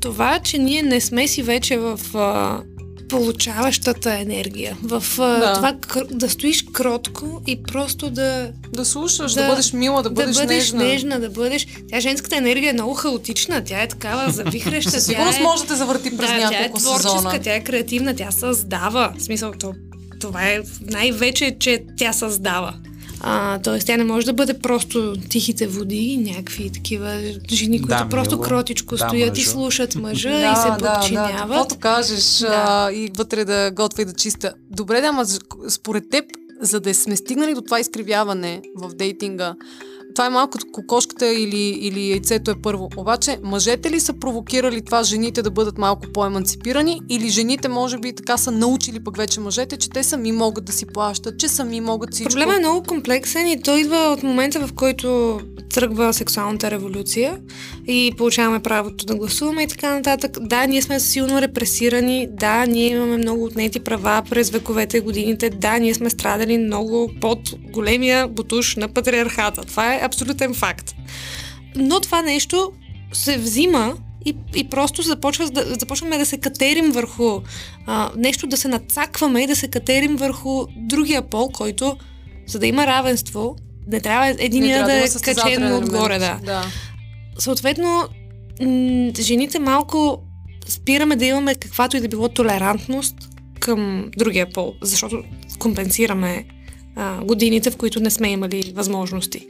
Това, 0.00 0.38
че 0.38 0.58
ние 0.58 0.82
не 0.82 1.00
сме 1.00 1.28
си 1.28 1.42
вече 1.42 1.76
в 1.76 2.00
а, 2.14 2.60
получаващата 3.08 4.14
енергия, 4.14 4.76
в 4.82 5.04
Да. 5.18 5.52
това 5.54 5.74
да 6.10 6.30
стоиш 6.30 6.64
кротко 6.64 7.42
и 7.46 7.62
просто 7.62 8.10
да 8.10 8.50
Да 8.72 8.84
слушаш, 8.84 9.32
да, 9.32 9.42
Да- 9.42 9.48
бъдеш 9.48 9.72
мила, 9.72 10.02
да 10.02 10.10
бъдеш, 10.10 10.36
да 10.36 10.42
бъдеш 10.42 10.72
нежна. 10.72 10.84
нежна, 10.84 11.20
да 11.20 11.30
бъдеш... 11.30 11.66
Тя 11.90 12.00
женската 12.00 12.36
енергия 12.36 12.70
е 12.70 12.72
много 12.72 12.94
хаотична, 12.94 13.64
тя 13.64 13.82
е 13.82 13.88
такава 13.88 14.30
завихреща. 14.32 14.90
Със 14.90 15.06
тя 15.06 15.10
сигурност 15.10 15.38
е... 15.38 15.42
може 15.42 15.62
да 15.62 15.68
те 15.68 15.74
завърти 15.74 16.16
през 16.16 16.30
да, 16.30 16.38
тя 16.38 16.48
е 16.48 16.50
няколко 16.52 16.78
творческа, 16.78 17.10
сезона. 17.10 17.40
тя 17.42 17.54
е 17.54 17.64
креативна, 17.64 18.16
тя 18.16 18.30
създава. 18.30 19.12
В 19.18 19.22
смисъл, 19.22 19.52
то, 19.52 19.74
това 20.20 20.42
е 20.42 20.60
най-вече, 20.82 21.56
че 21.60 21.82
тя 21.98 22.12
създава. 22.12 22.74
А, 23.26 23.58
тоест, 23.58 23.86
тя 23.86 23.96
не 23.96 24.04
може 24.04 24.26
да 24.26 24.32
бъде 24.32 24.54
просто 24.54 25.14
тихите 25.20 25.66
води 25.66 25.96
и 25.96 26.16
някакви 26.18 26.70
такива 26.70 27.20
жени, 27.50 27.78
които 27.78 27.88
Да, 27.88 28.08
просто 28.08 28.34
мило. 28.34 28.42
кротичко 28.42 28.96
Да, 28.96 28.98
стоят 28.98 29.38
и 29.38 29.40
мъжо. 29.40 29.50
слушат 29.50 29.94
мъжа 29.96 30.30
да, 30.30 30.52
и 30.52 30.56
се 30.56 30.68
да, 30.70 30.76
да, 30.78 30.94
подчиняват. 30.94 31.38
каквото 31.38 31.74
кажеш 31.76 32.38
Да. 32.38 32.64
а, 32.66 32.92
и 32.92 33.10
вътре 33.16 33.44
да 33.44 33.70
готва 33.70 34.02
и 34.02 34.06
да 34.06 34.12
чиста. 34.12 34.52
Добре, 34.70 35.00
да, 35.00 35.06
ама 35.06 35.24
според 35.68 36.10
теб, 36.10 36.24
за 36.60 36.80
да 36.80 36.94
сме 36.94 37.16
стигнали 37.16 37.54
до 37.54 37.60
това 37.60 37.80
изкривяване 37.80 38.62
в 38.76 38.94
дейтинга, 38.94 39.54
това 40.14 40.26
е 40.26 40.30
малко 40.30 40.50
като 40.50 40.66
кокошката 40.72 41.26
или, 41.26 41.78
или 41.80 42.10
яйцето 42.10 42.50
е 42.50 42.54
първо. 42.62 42.88
Обаче, 42.96 43.38
мъжете 43.42 43.90
ли 43.90 44.00
са 44.00 44.12
провокирали 44.12 44.82
това 44.82 45.02
жените 45.02 45.42
да 45.42 45.50
бъдат 45.50 45.78
малко 45.78 46.06
по-еманципирани 46.14 47.00
или 47.08 47.28
жените 47.28 47.68
може 47.68 47.98
би 47.98 48.14
така 48.14 48.36
са 48.36 48.50
научили 48.50 49.04
пък 49.04 49.16
вече 49.16 49.40
мъжете, 49.40 49.76
че 49.76 49.90
те 49.90 50.04
сами 50.04 50.32
могат 50.32 50.64
да 50.64 50.72
си 50.72 50.86
плащат, 50.86 51.38
че 51.38 51.48
сами 51.48 51.80
могат 51.80 52.14
всичко. 52.14 52.30
Проблемът 52.30 52.56
е 52.56 52.58
много 52.58 52.82
комплексен 52.82 53.46
и 53.46 53.62
той 53.62 53.80
идва 53.80 53.96
от 53.96 54.22
момента, 54.22 54.66
в 54.66 54.72
който 54.72 55.40
тръгва 55.74 56.12
сексуалната 56.14 56.70
революция 56.70 57.38
и 57.86 58.12
получаваме 58.16 58.60
правото 58.60 59.06
да 59.06 59.14
гласуваме 59.14 59.62
и 59.62 59.66
така 59.66 59.94
нататък. 59.94 60.38
Да, 60.40 60.66
ние 60.66 60.82
сме 60.82 61.00
силно 61.00 61.40
репресирани, 61.40 62.28
да, 62.30 62.66
ние 62.66 62.86
имаме 62.86 63.16
много 63.16 63.44
отнети 63.44 63.80
права 63.80 64.22
през 64.30 64.50
вековете 64.50 64.96
и 64.96 65.00
годините, 65.00 65.50
да, 65.50 65.78
ние 65.78 65.94
сме 65.94 66.10
страдали 66.10 66.58
много 66.58 67.10
под 67.20 67.38
големия 67.72 68.28
бутуш 68.28 68.76
на 68.76 68.88
патриархата. 68.88 69.62
Това 69.64 69.94
е 69.94 70.00
абсолютен 70.04 70.54
факт. 70.54 70.94
Но 71.76 72.00
това 72.00 72.22
нещо 72.22 72.72
се 73.12 73.38
взима 73.38 73.96
и, 74.24 74.36
и 74.54 74.68
просто 74.68 75.02
започва, 75.02 75.50
да, 75.50 75.74
започваме 75.74 76.18
да 76.18 76.26
се 76.26 76.38
катерим 76.38 76.92
върху 76.92 77.40
а, 77.86 78.10
нещо, 78.16 78.46
да 78.46 78.56
се 78.56 78.68
нацакваме 78.68 79.42
и 79.42 79.46
да 79.46 79.56
се 79.56 79.68
катерим 79.68 80.16
върху 80.16 80.66
другия 80.76 81.22
пол, 81.22 81.48
който, 81.48 81.96
за 82.46 82.58
да 82.58 82.66
има 82.66 82.86
равенство, 82.86 83.56
не 83.86 84.00
трябва 84.00 84.26
Не 84.26 84.36
единия 84.38 84.76
трябва 84.76 84.92
да, 84.92 84.96
има 84.96 85.04
е 85.04 85.34
качен 85.34 85.74
отгоре. 85.74 86.18
Да. 86.18 86.40
да. 86.44 86.64
Съответно, 87.38 88.08
м- 88.62 89.10
жените 89.20 89.58
малко 89.58 90.22
спираме 90.68 91.16
да 91.16 91.24
имаме 91.24 91.54
каквато 91.54 91.96
и 91.96 92.00
да 92.00 92.08
било 92.08 92.28
толерантност 92.28 93.14
към 93.60 94.10
другия 94.16 94.52
пол, 94.52 94.74
защото 94.82 95.22
компенсираме 95.58 96.44
а, 96.96 97.24
годините, 97.24 97.70
в 97.70 97.76
които 97.76 98.00
не 98.00 98.10
сме 98.10 98.28
имали 98.28 98.72
възможности. 98.76 99.46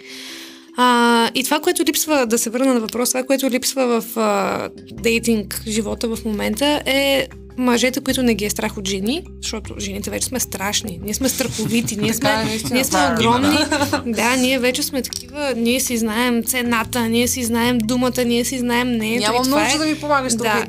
А, 0.76 1.30
и 1.34 1.44
това, 1.44 1.60
което 1.60 1.84
липсва, 1.84 2.26
да 2.26 2.38
се 2.38 2.50
върна 2.50 2.74
на 2.74 2.80
въпрос, 2.80 3.08
това, 3.08 3.22
което 3.22 3.50
липсва 3.50 4.00
в 4.00 4.16
а, 4.16 4.68
дейтинг 4.92 5.62
живота 5.66 6.16
в 6.16 6.24
момента 6.24 6.82
е 6.86 7.28
мъжете, 7.58 8.00
които 8.00 8.22
не 8.22 8.34
ги 8.34 8.44
е 8.44 8.50
страх 8.50 8.76
от 8.76 8.88
жени, 8.88 9.22
защото 9.42 9.74
жените 9.78 10.10
вече 10.10 10.26
сме 10.26 10.40
страшни. 10.40 11.00
Ние 11.02 11.14
сме 11.14 11.28
страховити, 11.28 11.96
ние 11.96 12.10
е, 12.10 12.14
сме, 12.14 12.60
ние 12.70 12.84
сме 12.84 12.98
огромни. 13.12 13.58
Да, 14.06 14.36
ние 14.36 14.58
вече 14.58 14.82
сме 14.82 15.02
такива, 15.02 15.54
ние 15.56 15.80
си 15.80 15.96
знаем 15.96 16.42
цената, 16.44 17.08
ние 17.08 17.28
си 17.28 17.44
знаем 17.44 17.78
думата, 17.78 18.24
ние 18.26 18.44
си 18.44 18.58
знаем. 18.58 18.92
Нямам 18.98 19.18
и 19.18 19.24
това 19.24 19.38
нужда 19.38 19.74
е... 19.74 19.78
да 19.78 19.86
ми 19.86 20.00
помагаш 20.00 20.34
да. 20.34 20.66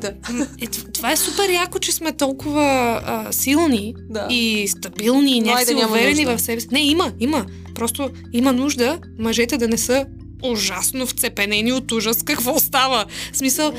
е, 0.60 0.66
това 0.66 1.12
е 1.12 1.16
супер 1.16 1.50
яко, 1.50 1.78
че 1.78 1.92
сме 1.92 2.12
толкова 2.12 3.00
а, 3.06 3.32
силни 3.32 3.94
Да. 4.10 4.26
и 4.30 4.68
стабилни 4.68 5.36
и 5.36 5.40
някакси 5.40 5.74
няма 5.74 5.90
уверени 5.90 6.24
в 6.24 6.38
себе 6.38 6.60
си. 6.60 6.68
Не, 6.72 6.80
има, 6.80 7.12
има. 7.20 7.46
Просто 7.76 8.10
има 8.32 8.52
нужда 8.52 8.98
мъжете 9.18 9.56
да 9.56 9.68
не 9.68 9.78
са 9.78 10.06
ужасно 10.42 11.06
вцепенени 11.06 11.72
от 11.72 11.92
ужас. 11.92 12.22
Какво 12.22 12.58
става? 12.58 13.04
В 13.32 13.36
смисъл, 13.36 13.72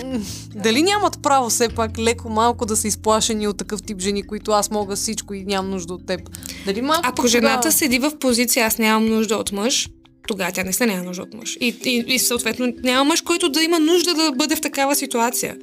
Дали 0.55 0.81
нямат 0.81 1.21
право 1.21 1.49
все 1.49 1.69
пак 1.69 1.97
леко 1.99 2.29
малко 2.29 2.65
да 2.65 2.75
са 2.75 2.87
изплашени 2.87 3.47
от 3.47 3.57
такъв 3.57 3.83
тип 3.83 4.01
жени, 4.01 4.23
които 4.27 4.51
аз 4.51 4.71
мога 4.71 4.95
всичко 4.95 5.33
и 5.33 5.45
нямам 5.45 5.71
нужда 5.71 5.93
от 5.93 6.05
теб? 6.07 6.21
Дали 6.65 6.81
малко 6.81 7.01
ако 7.03 7.15
пък 7.15 7.27
жената 7.27 7.61
тогава- 7.61 7.71
седи 7.71 7.99
в 7.99 8.11
позиция 8.19 8.65
аз 8.65 8.77
нямам 8.77 9.09
нужда 9.09 9.35
от 9.35 9.51
мъж, 9.51 9.89
тогава 10.27 10.51
тя 10.51 10.63
наистина 10.63 10.93
няма 10.93 11.03
нужда 11.05 11.23
от 11.23 11.33
мъж. 11.33 11.57
И, 11.61 11.75
и, 11.85 12.03
и 12.07 12.19
съответно 12.19 12.73
няма 12.83 13.03
мъж, 13.03 13.21
който 13.21 13.49
да 13.49 13.63
има 13.63 13.79
нужда 13.79 14.13
да 14.13 14.31
бъде 14.31 14.55
в 14.55 14.61
такава 14.61 14.95
ситуация. 14.95 15.55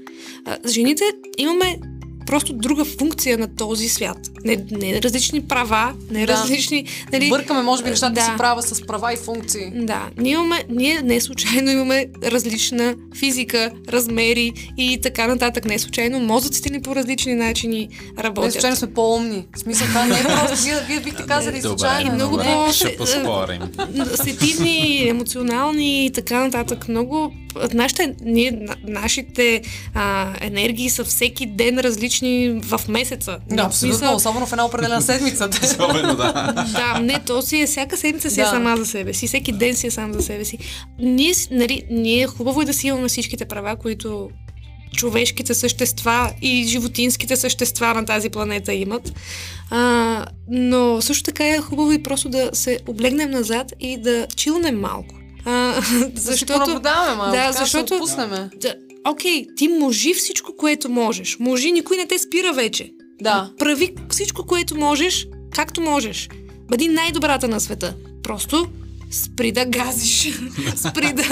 А, 0.46 0.56
жените 0.68 1.04
имаме 1.38 1.78
просто 2.26 2.52
друга 2.52 2.84
функция 2.84 3.38
на 3.38 3.48
този 3.48 3.88
свят. 3.88 4.16
Не, 4.44 4.64
не 4.72 5.02
различни 5.02 5.40
права, 5.42 5.92
не 6.10 6.26
Да. 6.26 6.32
различни... 6.32 6.84
Нали, 7.12 7.28
Бъркаме, 7.28 7.62
може 7.62 7.82
би, 7.82 7.90
нещата 7.90 8.12
да. 8.12 8.20
си 8.22 8.30
права 8.38 8.62
с 8.62 8.82
права 8.82 9.12
и 9.12 9.16
функции. 9.16 9.72
Да, 9.74 10.08
ние, 10.18 10.32
имаме, 10.32 10.64
ние 10.68 11.00
не 11.00 11.20
случайно 11.20 11.70
имаме 11.70 12.06
различна 12.24 12.94
физика, 13.14 13.70
размери 13.88 14.52
и 14.78 14.98
така 15.02 15.26
нататък. 15.26 15.64
Не 15.64 15.78
случайно 15.78 16.20
мозъците 16.20 16.70
ни 16.70 16.82
по 16.82 16.96
различни 16.96 17.34
начини 17.34 17.88
Не, 18.16 18.22
работят. 18.22 18.52
случайно 18.52 18.76
сме 18.76 18.92
по-умни. 18.92 19.46
В 19.52 19.58
смисъл, 19.58 19.86
това 19.86 20.06
не 20.06 20.14
е 20.14 20.22
просто. 20.24 20.64
Вие, 20.64 20.80
вие 20.80 21.00
бихте 21.00 21.22
казали 21.24 21.54
Добре, 21.54 21.68
случайно. 21.68 22.10
И 22.10 22.14
много 22.14 22.36
добре, 22.36 22.54
по- 22.66 22.72
ще 22.72 22.96
поспорим. 22.96 23.60
сетивни, 24.16 25.08
емоционални 25.08 26.06
и 26.06 26.10
така 26.10 26.40
нататък. 26.40 26.88
Много 26.88 27.32
нашите, 27.74 28.14
ние, 28.22 28.50
на- 28.52 28.76
нашите 28.84 29.62
а, 29.94 30.34
енергии 30.40 30.90
са 30.90 31.04
всеки 31.04 31.46
ден 31.46 31.78
различни 31.78 32.60
в 32.62 32.80
месеца. 32.88 33.38
Да, 33.48 33.62
В 33.62 33.66
абсолютно, 33.66 33.98
смисъл, 33.98 34.16
особено 34.16 34.46
в 34.46 34.52
една 34.52 34.66
определена 34.66 35.02
седмица. 35.02 35.48
Особено, 35.62 36.14
да. 36.14 36.52
Да, 36.72 37.00
не, 37.00 37.18
то 37.18 37.42
си 37.42 37.60
е 37.60 37.66
всяка 37.66 37.96
седмица 37.96 38.30
си 38.30 38.40
е 38.40 38.44
Да. 38.44 38.50
сама 38.50 38.76
за 38.76 38.86
себе 38.86 39.14
си, 39.14 39.26
всеки 39.26 39.52
ден 39.52 39.74
си 39.74 39.86
е 39.86 39.90
сам 39.90 40.12
за 40.12 40.22
себе 40.22 40.44
си. 40.44 40.58
Ние, 40.98 41.32
нали, 41.50 41.82
ние 41.90 42.26
хубаво 42.26 42.62
е 42.62 42.66
да 42.66 42.74
си 42.74 42.86
имаме 42.86 43.08
всичките 43.08 43.44
права, 43.44 43.76
които 43.76 44.30
човешките 44.92 45.54
същества 45.54 46.30
и 46.42 46.64
животинските 46.64 47.36
същества 47.36 47.94
на 47.94 48.04
тази 48.04 48.30
планета 48.30 48.72
имат. 48.74 49.12
А, 49.70 50.24
но 50.48 51.02
също 51.02 51.22
така 51.22 51.46
е 51.46 51.58
хубаво 51.58 51.92
и 51.92 52.02
просто 52.02 52.28
да 52.28 52.50
се 52.52 52.78
облегнем 52.86 53.30
назад 53.30 53.72
и 53.80 53.96
да 53.96 54.26
чилнем 54.36 54.80
малко. 54.80 55.14
Защото... 56.14 56.52
понаблюдаваме 56.52 57.16
малко, 57.16 57.36
Да, 57.36 57.52
защото- 57.52 57.94
отпуснеме. 57.94 58.50
Да, 58.56 58.74
Окей, 59.08 59.46
ти 59.56 59.68
можи 59.68 60.14
всичко, 60.14 60.56
което 60.56 60.88
можеш. 60.88 61.36
Можи, 61.40 61.72
никой 61.72 61.96
не 61.96 62.06
те 62.06 62.18
спира 62.18 62.52
вече. 62.52 62.92
Да. 63.20 63.50
Прави 63.58 63.94
всичко, 64.10 64.46
което 64.46 64.76
можеш, 64.76 65.26
както 65.50 65.80
можеш. 65.80 66.28
Бъди 66.68 66.88
най-добрата 66.88 67.48
на 67.48 67.60
света. 67.60 67.94
Просто 68.22 68.66
спри 69.10 69.52
да 69.52 69.64
газиш. 69.64 70.28
спри 70.76 71.12
да... 71.12 71.22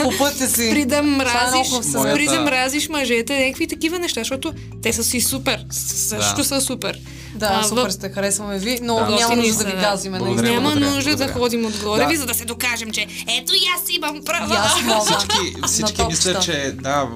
Си. 0.48 0.68
Спри 0.68 0.84
да 0.84 1.02
мразиш, 1.02 1.68
много 1.70 1.82
хубав 1.84 2.12
спри 2.12 2.26
да 2.26 2.40
мразиш 2.40 2.88
мъжете, 2.88 3.38
някакви 3.38 3.66
такива 3.66 3.98
неща, 3.98 4.20
защото 4.20 4.52
те 4.82 4.92
са 4.92 5.04
си 5.04 5.20
супер. 5.20 5.64
Също 5.70 6.36
Да. 6.36 6.44
са 6.44 6.60
супер. 6.60 6.98
Да, 7.34 7.50
А, 7.52 7.62
супер 7.64 7.90
сте, 7.90 8.08
харесваме 8.08 8.58
ви, 8.58 8.78
но 8.82 8.94
Да. 8.94 9.06
няма 9.10 9.36
нужда 9.36 9.58
да 9.58 9.64
ви 9.64 9.72
да. 9.72 9.80
газиме. 9.80 10.18
Благодаря. 10.18 10.50
Няма 10.50 10.62
благодаря, 10.62 10.90
нужда 10.90 11.10
да 11.10 11.16
благодаря. 11.16 11.32
ходим 11.34 11.66
отгоре 11.66 12.02
Да. 12.02 12.08
ви, 12.08 12.16
за 12.16 12.26
да 12.26 12.34
се 12.34 12.44
докажем, 12.44 12.90
че 12.90 13.00
ето 13.40 13.54
и 13.54 13.60
аз 13.76 13.82
имам 13.90 14.20
права. 14.24 14.54
И 14.54 14.56
аз 14.56 14.82
мога. 14.82 15.18
Всички, 15.18 15.54
всички 15.66 15.96
топчета. 15.96 16.40
че 16.40 16.74
да, 16.82 17.08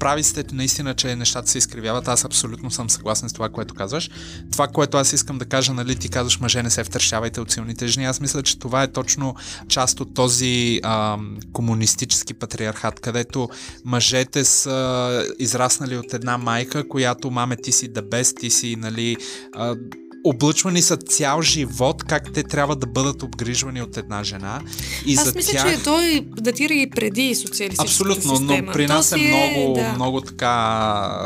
прави 0.00 0.22
сте 0.22 0.44
наистина, 0.52 0.94
че 0.94 1.16
нещата 1.16 1.50
се 1.50 1.58
изкривяват. 1.58 2.08
Аз 2.08 2.24
абсолютно 2.24 2.70
съм 2.70 2.90
съгласен 2.90 3.28
с 3.28 3.32
това, 3.32 3.48
което 3.48 3.74
казваш. 3.74 4.10
Това, 4.52 4.68
което 4.68 4.96
аз 4.98 5.12
искам 5.12 5.38
да 5.38 5.44
кажа, 5.44 5.72
нали, 5.72 5.96
ти 5.96 6.08
казваш, 6.08 6.40
мъже 6.40 6.62
не 6.62 6.70
се 6.70 6.84
втършавайте 6.84 7.40
от 7.40 7.50
силните 7.50 7.86
жени. 7.86 8.06
Аз 8.06 8.20
мисля, 8.20 8.42
че 8.42 8.58
това 8.58 8.82
е 8.82 8.92
точно 8.92 9.34
част 9.68 10.00
от 10.00 10.14
този 10.14 10.80
ам, 10.82 11.36
комунистически 11.52 12.34
патриархат, 12.34 13.00
където 13.00 13.48
мъжете 13.84 14.44
са 14.44 15.24
израснали 15.38 15.96
от 15.96 16.14
една 16.14 16.38
майка, 16.38 16.88
която 16.88 17.30
маме 17.30 17.56
ти 17.56 17.72
си 17.72 17.88
да 17.88 18.02
без, 18.02 18.34
ти 18.34 18.50
си, 18.50 18.76
нали, 18.76 19.16
а, 19.54 19.76
облъчвани 20.24 20.82
са 20.82 20.96
цял 20.96 21.42
живот, 21.42 22.04
как 22.04 22.32
те 22.32 22.42
трябва 22.42 22.76
да 22.76 22.86
бъдат 22.86 23.22
обгрижвани 23.22 23.82
от 23.82 23.96
една 23.96 24.24
жена. 24.24 24.60
И 25.06 25.14
Аз 25.14 25.24
за 25.24 25.32
мисля, 25.36 25.52
тях... 25.52 25.76
че 25.76 25.84
той 25.84 26.26
датира 26.36 26.74
и 26.74 26.90
преди 26.90 27.34
социалистическата 27.34 27.82
Абсолютно, 27.82 28.36
система. 28.36 28.66
но 28.66 28.72
при 28.72 28.86
нас 28.86 29.10
То 29.10 29.16
е 29.16 29.18
си 29.18 29.26
много, 29.26 29.74
да. 29.74 29.92
много 29.92 30.20
така 30.20 31.16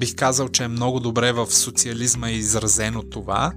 бих 0.00 0.14
казал, 0.14 0.48
че 0.48 0.64
е 0.64 0.68
много 0.68 1.00
добре 1.00 1.32
в 1.32 1.46
социализма 1.52 2.30
изразено 2.30 3.02
това, 3.02 3.52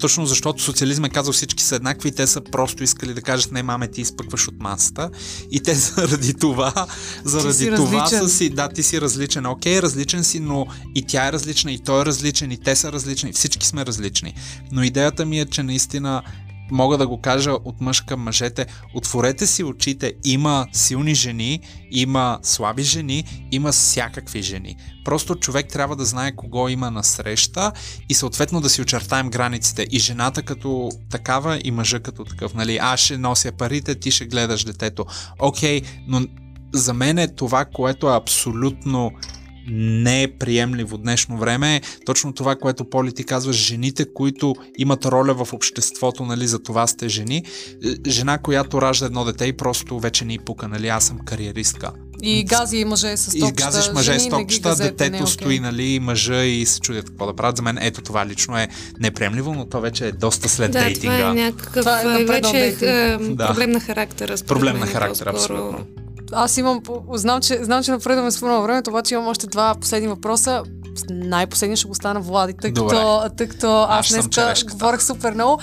точно 0.00 0.26
защото 0.26 0.62
социализма 0.62 1.06
е 1.06 1.10
казал 1.10 1.32
всички 1.32 1.62
са 1.64 1.76
еднакви, 1.76 2.12
те 2.12 2.26
са 2.26 2.40
просто 2.40 2.84
искали 2.84 3.14
да 3.14 3.22
кажат 3.22 3.52
не, 3.52 3.62
маме, 3.62 3.88
ти 3.88 4.00
изпъкваш 4.00 4.48
от 4.48 4.60
масата. 4.60 5.10
И 5.50 5.60
те 5.60 5.74
заради 5.96 6.34
това, 6.34 6.86
заради 7.24 7.70
това 7.76 8.02
различен. 8.02 8.28
са 8.28 8.28
си, 8.28 8.50
да, 8.50 8.68
ти 8.68 8.82
си 8.82 9.00
различен. 9.00 9.46
Окей, 9.46 9.82
различен 9.82 10.24
си, 10.24 10.40
но 10.40 10.66
и 10.94 11.02
тя 11.06 11.28
е 11.28 11.32
различна, 11.32 11.72
и 11.72 11.78
той 11.78 12.02
е 12.02 12.06
различен, 12.06 12.50
и 12.50 12.56
те 12.56 12.76
са 12.76 12.92
различни, 12.92 13.32
всички 13.32 13.66
сме 13.66 13.86
различни. 13.86 14.34
Но 14.72 14.82
идеята 14.82 15.26
ми 15.26 15.40
е, 15.40 15.46
че 15.46 15.62
наистина 15.62 16.22
мога 16.70 16.98
да 16.98 17.06
го 17.06 17.20
кажа 17.20 17.52
от 17.52 17.80
мъж 17.80 18.00
към 18.00 18.20
мъжете, 18.20 18.66
отворете 18.94 19.46
си 19.46 19.64
очите, 19.64 20.12
има 20.24 20.66
силни 20.72 21.14
жени, 21.14 21.60
има 21.90 22.38
слаби 22.42 22.82
жени, 22.82 23.24
има 23.52 23.72
всякакви 23.72 24.42
жени. 24.42 24.76
Просто 25.04 25.34
човек 25.34 25.68
трябва 25.68 25.96
да 25.96 26.04
знае 26.04 26.36
кого 26.36 26.68
има 26.68 26.90
на 26.90 27.04
среща 27.04 27.72
и 28.08 28.14
съответно 28.14 28.60
да 28.60 28.70
си 28.70 28.82
очертаем 28.82 29.30
границите. 29.30 29.86
И 29.90 29.98
жената 29.98 30.42
като 30.42 30.90
такава 31.10 31.60
и 31.64 31.70
мъжа 31.70 32.00
като 32.00 32.24
такъв. 32.24 32.54
Нали? 32.54 32.78
Аз 32.82 33.00
ще 33.00 33.18
нося 33.18 33.52
парите, 33.52 33.94
ти 33.94 34.10
ще 34.10 34.26
гледаш 34.26 34.64
детето. 34.64 35.06
Окей, 35.38 35.82
но 36.06 36.26
за 36.72 36.94
мен 36.94 37.18
е 37.18 37.34
това, 37.34 37.64
което 37.64 38.08
е 38.08 38.16
абсолютно 38.16 39.12
не 39.68 40.22
е 40.22 40.28
приемливо 40.28 40.98
днешно 40.98 41.38
време 41.38 41.76
е 41.76 41.80
точно 42.06 42.32
това, 42.32 42.56
което 42.56 42.84
Поли 42.84 43.12
ти 43.12 43.24
казва, 43.24 43.52
жените, 43.52 44.04
които 44.14 44.54
имат 44.78 45.04
роля 45.04 45.44
в 45.44 45.52
обществото, 45.52 46.24
нали, 46.24 46.46
за 46.46 46.58
това 46.58 46.86
сте 46.86 47.08
жени. 47.08 47.44
Е, 47.84 48.10
жена, 48.10 48.38
която 48.38 48.82
ражда 48.82 49.06
едно 49.06 49.24
дете 49.24 49.44
и 49.44 49.52
просто 49.52 50.00
вече 50.00 50.24
ни 50.24 50.38
пука, 50.38 50.68
нали, 50.68 50.88
аз 50.88 51.06
съм 51.06 51.18
кариеристка. 51.18 51.92
И 52.22 52.44
гази 52.44 52.84
мъже 52.84 53.16
с 53.16 53.24
топчета. 53.24 53.48
И 53.48 53.52
газиш 53.52 53.90
мъже 53.94 54.18
с 54.18 54.28
топчета, 54.28 54.76
детето 54.76 55.20
не, 55.20 55.26
стои, 55.26 55.60
нали, 55.60 56.00
мъжа 56.00 56.44
и 56.44 56.66
се 56.66 56.80
чудят 56.80 57.08
какво 57.08 57.26
да 57.26 57.36
правят. 57.36 57.56
За 57.56 57.62
мен 57.62 57.78
ето 57.80 58.02
това 58.02 58.26
лично 58.26 58.58
е 58.58 58.68
неприемливо, 59.00 59.54
но 59.54 59.66
то 59.66 59.80
вече 59.80 60.06
е 60.06 60.12
доста 60.12 60.48
след 60.48 60.70
да, 60.70 60.84
дейтинга. 60.84 61.18
Това 61.18 61.30
е 61.30 61.34
някакъв 61.34 61.84
това 61.84 62.20
е 62.20 62.24
вече 62.24 62.76
е, 62.80 63.18
проблем 63.36 63.70
на 63.70 63.80
характера. 63.80 64.34
Проблем 64.46 64.78
на 64.78 64.86
характера, 64.86 65.30
абсолютно 65.30 65.86
аз 66.34 66.56
имам, 66.56 66.80
знам, 67.12 67.40
че, 67.40 67.64
знам, 67.64 67.82
че 67.82 67.90
напредваме 67.90 68.30
с 68.30 68.40
времето, 68.40 68.90
обаче 68.90 69.14
имам 69.14 69.26
още 69.26 69.46
два 69.46 69.74
последни 69.80 70.08
въпроса. 70.08 70.62
Най-последния 71.10 71.76
ще 71.76 71.88
го 71.88 71.94
стана 71.94 72.20
Влади, 72.20 72.54
тъй 72.60 72.72
като, 72.72 73.22
тъй 73.36 73.48
като 73.48 73.82
аз, 73.88 74.14
аз 74.14 74.28
днес 74.28 74.64
говорих 74.64 75.02
супер 75.02 75.34
много. 75.34 75.58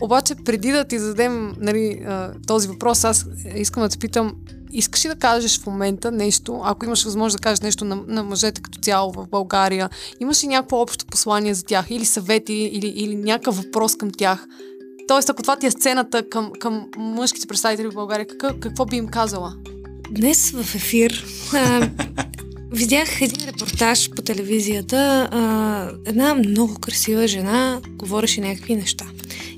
Обаче, 0.00 0.34
преди 0.44 0.72
да 0.72 0.84
ти 0.84 0.98
зададем 0.98 1.54
нали, 1.58 2.06
този 2.46 2.68
въпрос, 2.68 3.04
аз 3.04 3.26
искам 3.54 3.82
да 3.82 3.88
те 3.88 3.98
питам, 3.98 4.34
искаш 4.72 5.04
ли 5.04 5.08
да 5.08 5.16
кажеш 5.16 5.60
в 5.60 5.66
момента 5.66 6.12
нещо, 6.12 6.60
ако 6.64 6.84
имаш 6.84 7.04
възможност 7.04 7.36
да 7.36 7.42
кажеш 7.42 7.60
нещо 7.60 7.84
на, 7.84 7.98
на 8.06 8.22
мъжете 8.22 8.62
като 8.62 8.78
цяло 8.78 9.12
в 9.12 9.26
България, 9.30 9.90
имаш 10.20 10.44
ли 10.44 10.48
някакво 10.48 10.76
общо 10.76 11.06
послание 11.06 11.54
за 11.54 11.64
тях, 11.64 11.86
или 11.90 12.04
съвети, 12.04 12.54
или, 12.54 12.86
или 12.86 13.16
някакъв 13.16 13.56
въпрос 13.56 13.96
към 13.96 14.10
тях? 14.10 14.46
Тоест, 15.08 15.30
ако 15.30 15.42
това 15.42 15.56
ти 15.56 15.66
е 15.66 15.70
сцената 15.70 16.28
към, 16.28 16.52
към 16.60 16.86
мъжките 16.96 17.46
представители 17.46 17.88
в 17.88 17.94
България, 17.94 18.26
какво, 18.26 18.48
какво 18.60 18.84
би 18.84 18.96
им 18.96 19.08
казала? 19.08 19.54
Днес 20.12 20.50
в 20.50 20.74
ефир 20.74 21.24
а, 21.54 21.88
видях 22.72 23.20
един 23.20 23.48
репортаж 23.48 24.10
по 24.10 24.22
телевизията. 24.22 25.28
А, 25.32 25.88
една 26.06 26.34
много 26.34 26.74
красива 26.74 27.26
жена 27.26 27.80
говореше 27.88 28.40
някакви 28.40 28.76
неща. 28.76 29.04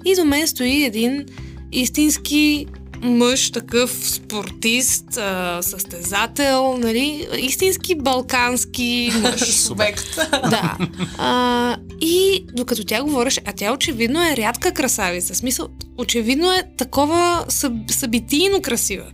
И 0.04 0.14
до 0.14 0.24
мен 0.24 0.48
стои 0.48 0.84
един 0.84 1.26
истински 1.72 2.66
мъж, 3.02 3.50
такъв 3.50 3.90
спортист, 4.02 5.16
а, 5.16 5.58
състезател, 5.62 6.78
нали? 6.78 7.26
Истински 7.38 7.94
балкански 7.94 9.12
мъж. 9.22 9.40
Субект. 9.54 10.16
да. 10.30 10.78
А, 11.18 11.76
и 12.00 12.46
докато 12.52 12.84
тя 12.84 13.02
говореше, 13.02 13.40
а 13.44 13.52
тя 13.52 13.72
очевидно 13.72 14.22
е 14.22 14.36
рядка 14.36 14.72
красавица. 14.72 15.34
Смисъл, 15.34 15.68
очевидно 15.98 16.52
е 16.52 16.62
такова 16.78 17.44
съб, 17.48 17.72
събитийно 17.90 18.62
красива. 18.62 19.06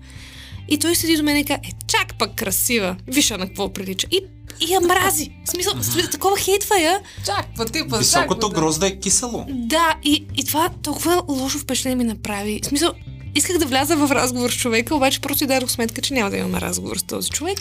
И 0.70 0.78
той 0.78 0.96
седи 0.96 1.16
до 1.16 1.22
мен 1.22 1.36
и 1.36 1.44
казва, 1.44 1.60
е, 1.64 1.70
чак 1.86 2.18
пък 2.18 2.34
красива. 2.34 2.96
Виж 3.06 3.30
на 3.30 3.38
какво 3.38 3.72
прилича. 3.72 4.06
И, 4.10 4.20
и 4.60 4.72
я 4.72 4.80
мрази. 4.80 5.32
В 5.46 5.50
смисъл, 5.50 5.72
такова 6.10 6.36
хейтва 6.38 6.78
я. 6.80 7.00
Чак 7.26 7.46
па 7.56 7.64
типа. 7.64 7.98
Високото 7.98 8.46
чак, 8.46 8.54
грозде 8.54 8.86
е 8.86 8.98
кисело. 8.98 9.46
Да, 9.48 9.94
и, 10.04 10.26
и 10.36 10.44
това 10.44 10.68
толкова 10.82 11.22
лошо 11.28 11.58
впечатление 11.58 11.96
ми 11.96 12.04
направи. 12.04 12.60
В 12.62 12.66
смисъл, 12.66 12.92
исках 13.34 13.58
да 13.58 13.66
вляза 13.66 13.96
в 13.96 14.10
разговор 14.10 14.50
с 14.50 14.56
човека, 14.56 14.94
обаче 14.94 15.20
просто 15.20 15.44
и 15.44 15.46
дадох 15.46 15.70
сметка, 15.70 16.02
че 16.02 16.14
няма 16.14 16.30
да 16.30 16.36
имаме 16.36 16.60
разговор 16.60 16.96
с 16.96 17.02
този 17.02 17.30
човек. 17.30 17.58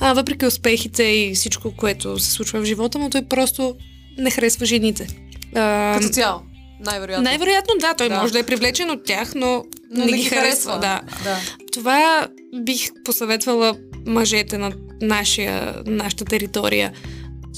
А, 0.00 0.12
въпреки 0.12 0.46
успехите 0.46 1.02
и 1.02 1.34
всичко, 1.34 1.72
което 1.76 2.18
се 2.18 2.30
случва 2.30 2.60
в 2.60 2.64
живота 2.64 2.98
му, 2.98 3.10
той 3.10 3.24
просто 3.24 3.76
не 4.18 4.30
харесва 4.30 4.66
жените. 4.66 5.06
А, 5.54 5.98
Като 5.98 6.12
цяло. 6.12 6.40
Най-вероятно. 6.84 7.24
Най-вероятно, 7.24 7.74
да. 7.80 7.94
Той 7.94 8.08
да. 8.08 8.20
може 8.20 8.32
да 8.32 8.38
е 8.38 8.42
привлечен 8.42 8.90
от 8.90 9.04
тях, 9.04 9.34
но, 9.34 9.64
но 9.90 10.04
не, 10.04 10.12
ги 10.12 10.24
харесва. 10.24 10.42
харесва. 10.42 10.72
Да. 10.72 11.00
да. 11.24 11.36
Това 11.72 12.28
бих 12.62 12.90
посъветвала 13.04 13.74
мъжете 14.06 14.58
на 14.58 14.72
нашия, 15.00 15.74
нашата 15.86 16.24
територия. 16.24 16.92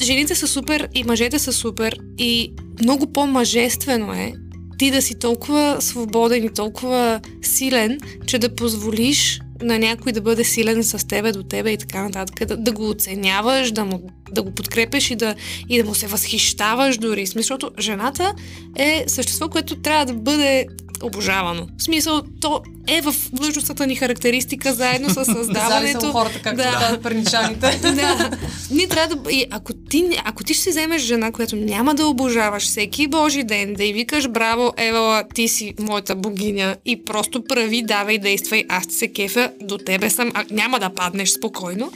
Жените 0.02 0.34
са 0.34 0.48
супер 0.48 0.88
и 0.94 1.04
мъжете 1.04 1.38
са 1.38 1.52
супер 1.52 1.98
и 2.18 2.52
много 2.82 3.12
по-мъжествено 3.12 4.12
е 4.12 4.32
ти 4.78 4.90
да 4.90 5.02
си 5.02 5.18
толкова 5.18 5.76
свободен 5.80 6.44
и 6.44 6.54
толкова 6.54 7.20
силен, 7.42 7.98
че 8.26 8.38
да 8.38 8.54
позволиш 8.54 9.40
на 9.64 9.78
някой 9.78 10.12
да 10.12 10.20
бъде 10.20 10.44
силен 10.44 10.84
с 10.84 11.08
тебе, 11.08 11.32
до 11.32 11.42
тебе 11.42 11.70
и 11.70 11.78
така 11.78 12.02
нататък, 12.02 12.48
да, 12.48 12.56
да 12.56 12.72
го 12.72 12.88
оценяваш, 12.88 13.72
да, 13.72 13.84
му, 13.84 14.10
да 14.32 14.42
го 14.42 14.50
подкрепеш 14.50 15.10
и 15.10 15.16
да, 15.16 15.34
и 15.68 15.82
да 15.82 15.88
му 15.88 15.94
се 15.94 16.06
възхищаваш 16.06 16.98
дори. 16.98 17.26
Защото 17.26 17.70
жената 17.78 18.34
е 18.76 19.04
същество, 19.06 19.48
което 19.48 19.76
трябва 19.76 20.06
да 20.06 20.14
бъде 20.14 20.66
обожавано. 21.02 21.66
В 21.78 21.82
смисъл, 21.82 22.22
то 22.40 22.62
е 22.88 23.00
в 23.00 23.14
длъжностната 23.32 23.86
ни 23.86 23.96
характеристика, 23.96 24.74
заедно 24.74 25.10
с 25.10 25.24
създаването. 25.24 26.12
Хората, 26.12 26.42
както 26.42 26.62
да. 26.62 26.98
парничаните. 27.02 27.78
да. 27.82 28.30
Ние 28.70 28.88
трябва 28.88 29.16
да... 29.16 29.32
И 29.32 29.46
ако 29.50 29.72
ти, 29.72 30.04
ако 30.24 30.44
ти 30.44 30.54
ще 30.54 30.62
си 30.62 30.70
вземеш 30.70 31.02
жена, 31.02 31.32
която 31.32 31.56
няма 31.56 31.94
да 31.94 32.06
обожаваш 32.06 32.64
всеки 32.64 33.06
божи 33.06 33.44
ден, 33.44 33.74
да 33.74 33.84
й 33.84 33.92
викаш 33.92 34.28
браво, 34.28 34.72
Евала, 34.76 35.24
ти 35.34 35.48
си 35.48 35.74
моята 35.80 36.14
богиня 36.14 36.76
и 36.84 37.04
просто 37.04 37.44
прави, 37.44 37.82
давай, 37.82 38.18
действай, 38.18 38.64
аз 38.68 38.86
ти 38.86 38.94
се 38.94 39.08
кефя, 39.08 39.50
до 39.60 39.78
тебе 39.78 40.10
съм, 40.10 40.30
а 40.34 40.44
няма 40.50 40.80
да 40.80 40.90
паднеш 40.90 41.30
спокойно, 41.30 41.92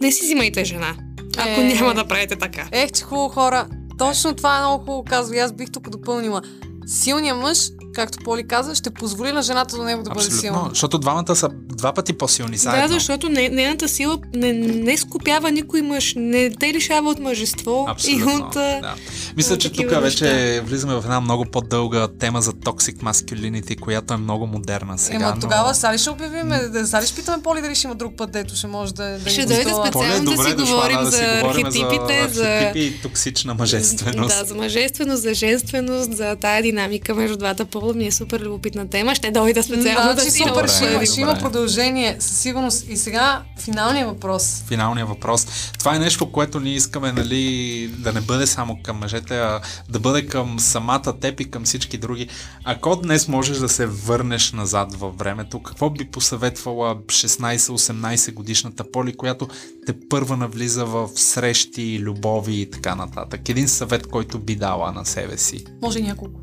не 0.00 0.12
си 0.12 0.24
взимайте 0.24 0.64
жена, 0.64 0.94
ако 1.36 1.60
е... 1.60 1.64
няма 1.64 1.94
да 1.94 2.04
правите 2.04 2.36
така. 2.36 2.68
Ех, 2.72 2.92
че 2.92 3.02
хубаво 3.02 3.28
хора. 3.28 3.66
Точно 3.98 4.34
това 4.34 4.56
е 4.56 4.60
много 4.60 4.84
хубаво 4.84 5.04
казва. 5.04 5.36
Аз 5.36 5.52
бих 5.52 5.70
тук 5.70 5.90
допълнила. 5.90 6.42
Силният 6.86 7.38
мъж 7.38 7.58
както 7.94 8.18
Поли 8.24 8.48
каза, 8.48 8.74
ще 8.74 8.90
позволи 8.90 9.32
на 9.32 9.42
жената 9.42 9.76
до 9.76 9.84
него 9.84 10.02
да 10.02 10.10
Абсолютно, 10.10 10.30
бъде 10.30 10.40
силна. 10.40 10.68
Защото 10.68 10.98
двамата 10.98 11.36
са 11.36 11.48
два 11.52 11.92
пъти 11.92 12.12
по-силни 12.12 12.56
заедно. 12.56 12.88
Да, 12.88 12.94
защото 12.94 13.28
не, 13.28 13.48
нейната 13.48 13.88
сила 13.88 14.18
не, 14.34 14.52
не 14.52 14.96
скопява 14.96 15.50
никой 15.50 15.82
мъж, 15.82 16.14
не 16.16 16.50
те 16.50 16.72
лишава 16.72 17.10
от 17.10 17.18
мъжество 17.18 17.86
Абсолютно, 17.88 18.30
и 18.30 18.34
от... 18.34 18.52
Да. 18.52 18.94
Мисля, 19.36 19.58
че 19.58 19.72
тук 19.72 19.90
вече 19.90 20.60
влизаме 20.66 20.94
в 20.94 21.02
една 21.04 21.20
много 21.20 21.44
по-дълга 21.44 22.08
тема 22.08 22.42
за 22.42 22.52
toxic 22.52 22.96
masculinity, 22.96 23.80
която 23.80 24.14
е 24.14 24.16
много 24.16 24.46
модерна 24.46 24.98
сега. 24.98 25.16
Ема 25.16 25.32
но... 25.34 25.40
тогава 25.40 25.74
сега 25.74 25.94
ли 25.94 25.98
ще 25.98 26.10
обявим, 26.10 26.52
сега 26.84 27.02
ли 27.02 27.06
ще 27.06 27.16
питаме 27.16 27.42
Поли 27.42 27.60
дали 27.60 27.74
ще 27.74 27.86
има 27.86 27.94
друг 27.94 28.16
път, 28.16 28.30
дето 28.30 28.56
ще 28.56 28.66
може 28.66 28.94
да... 28.94 29.18
да 29.18 29.30
ще 29.30 29.46
дойде 29.46 29.62
специално 29.62 30.36
да, 30.36 30.44
си 30.44 30.54
говорим 30.54 30.98
да, 30.98 31.10
за 31.10 31.40
архетипите, 31.44 32.28
за... 32.32 32.44
Архетипи 32.44 32.80
и 32.80 33.02
токсична 33.02 33.54
мъжественост. 33.54 34.38
Да, 34.38 34.44
за 34.44 34.54
мъжественост, 34.54 35.22
за 35.22 35.34
женственост, 35.34 36.16
за 36.16 36.36
тая 36.40 36.62
динамика 36.74 37.14
между 37.14 37.36
двата 37.36 37.64
пола 37.64 37.94
ми 37.94 38.06
е 38.06 38.10
супер 38.10 38.40
любопитна 38.40 38.88
тема. 38.88 39.14
Ще 39.14 39.30
дойда 39.30 39.62
специално 39.62 40.08
да, 40.08 40.14
да 40.14 40.20
си 40.20 40.42
супер, 40.48 40.68
ще, 40.68 40.84
има, 40.84 41.06
ще 41.06 41.20
има 41.20 41.38
продължение 41.38 42.16
със 42.18 42.38
сигурност. 42.38 42.88
И 42.88 42.96
сега 42.96 43.42
финалният 43.58 44.08
въпрос. 44.08 44.64
Финалният 44.68 45.08
въпрос. 45.08 45.46
Това 45.78 45.96
е 45.96 45.98
нещо, 45.98 46.32
което 46.32 46.60
ние 46.60 46.74
искаме 46.74 47.12
нали, 47.12 47.88
да 47.98 48.12
не 48.12 48.20
бъде 48.20 48.46
само 48.46 48.78
към 48.82 48.98
мъжете, 48.98 49.38
а 49.38 49.60
да 49.88 49.98
бъде 49.98 50.26
към 50.26 50.60
самата 50.60 51.20
теб 51.20 51.40
и 51.40 51.50
към 51.50 51.64
всички 51.64 51.98
други. 51.98 52.28
Ако 52.64 52.96
днес 52.96 53.28
можеш 53.28 53.58
да 53.58 53.68
се 53.68 53.86
върнеш 53.86 54.52
назад 54.52 54.94
във 54.94 55.18
времето, 55.18 55.62
какво 55.62 55.90
би 55.90 56.04
посъветвала 56.04 56.96
16-18 56.96 58.32
годишната 58.32 58.90
Поли, 58.90 59.16
която 59.16 59.48
те 59.86 60.08
първа 60.08 60.36
навлиза 60.36 60.84
в 60.84 61.10
срещи, 61.14 61.98
любови 62.00 62.60
и 62.60 62.70
така 62.70 62.94
нататък? 62.94 63.48
Един 63.48 63.68
съвет, 63.68 64.06
който 64.06 64.38
би 64.38 64.56
дала 64.56 64.92
на 64.92 65.04
себе 65.04 65.38
си. 65.38 65.64
Може 65.82 66.00
няколко. 66.00 66.40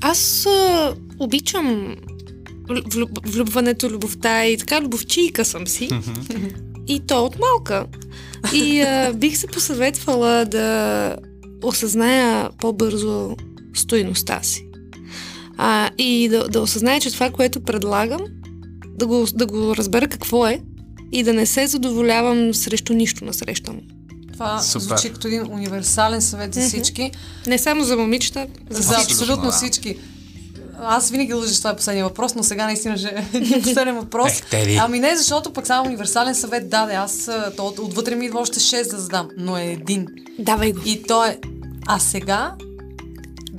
Аз 0.00 0.46
а, 0.46 0.94
обичам 1.18 1.96
влюбването, 3.26 3.90
любовта 3.90 4.46
и 4.46 4.56
така 4.56 4.80
любовчийка 4.80 5.44
съм 5.44 5.66
си. 5.66 5.88
и 6.86 7.00
то 7.00 7.24
от 7.24 7.36
малка. 7.38 7.86
И 8.54 8.80
а, 8.80 9.12
бих 9.12 9.38
се 9.38 9.46
посъветвала 9.46 10.44
да 10.44 11.16
осъзная 11.62 12.50
по-бързо 12.58 13.36
стойността 13.74 14.42
си. 14.42 14.68
А, 15.56 15.90
и 15.98 16.28
да, 16.28 16.48
да 16.48 16.60
осъзная, 16.60 17.00
че 17.00 17.12
това, 17.12 17.30
което 17.30 17.60
предлагам, 17.60 18.20
да 18.98 19.06
го, 19.06 19.26
да 19.34 19.46
го 19.46 19.76
разбера 19.76 20.08
какво 20.08 20.46
е 20.46 20.60
и 21.12 21.22
да 21.22 21.32
не 21.32 21.46
се 21.46 21.66
задоволявам 21.66 22.54
срещу 22.54 22.92
нищо 22.92 23.24
на 23.24 23.34
среща 23.34 23.72
му. 23.72 23.80
Това 24.32 24.58
Супер. 24.58 24.80
звучи 24.80 25.12
като 25.12 25.28
един 25.28 25.46
универсален 25.46 26.22
съвет 26.22 26.54
за 26.54 26.60
всички. 26.60 27.10
Не 27.46 27.58
само 27.58 27.84
за 27.84 27.96
момичета, 27.96 28.46
за 28.70 28.82
За 28.82 28.94
Абсолютно, 28.94 29.12
абсолютно 29.14 29.44
да. 29.44 29.52
всички. 29.52 29.96
Аз 30.80 31.10
винаги 31.10 31.34
лъжа, 31.34 31.52
че 31.52 31.58
това 31.58 31.70
е 31.70 31.76
последния 31.76 32.04
въпрос, 32.04 32.34
но 32.34 32.42
сега 32.42 32.64
наистина 32.64 32.98
ще 32.98 33.08
е 33.34 33.62
последен 33.62 33.94
въпрос. 33.94 34.32
Ами 34.78 35.00
не, 35.00 35.16
защото 35.16 35.52
пък 35.52 35.66
само 35.66 35.86
универсален 35.86 36.34
съвет 36.34 36.68
даде. 36.68 36.94
Аз 36.94 37.30
то, 37.56 37.66
от- 37.66 37.78
отвътре 37.78 38.14
ми 38.14 38.26
идва 38.26 38.40
още 38.40 38.60
6 38.60 38.90
да 38.90 38.98
задам, 38.98 39.28
но 39.36 39.56
е 39.56 39.64
един. 39.64 40.06
давай 40.38 40.72
го. 40.72 40.80
И 40.84 41.02
то 41.02 41.24
е... 41.24 41.38
А 41.86 41.98
сега 41.98 42.52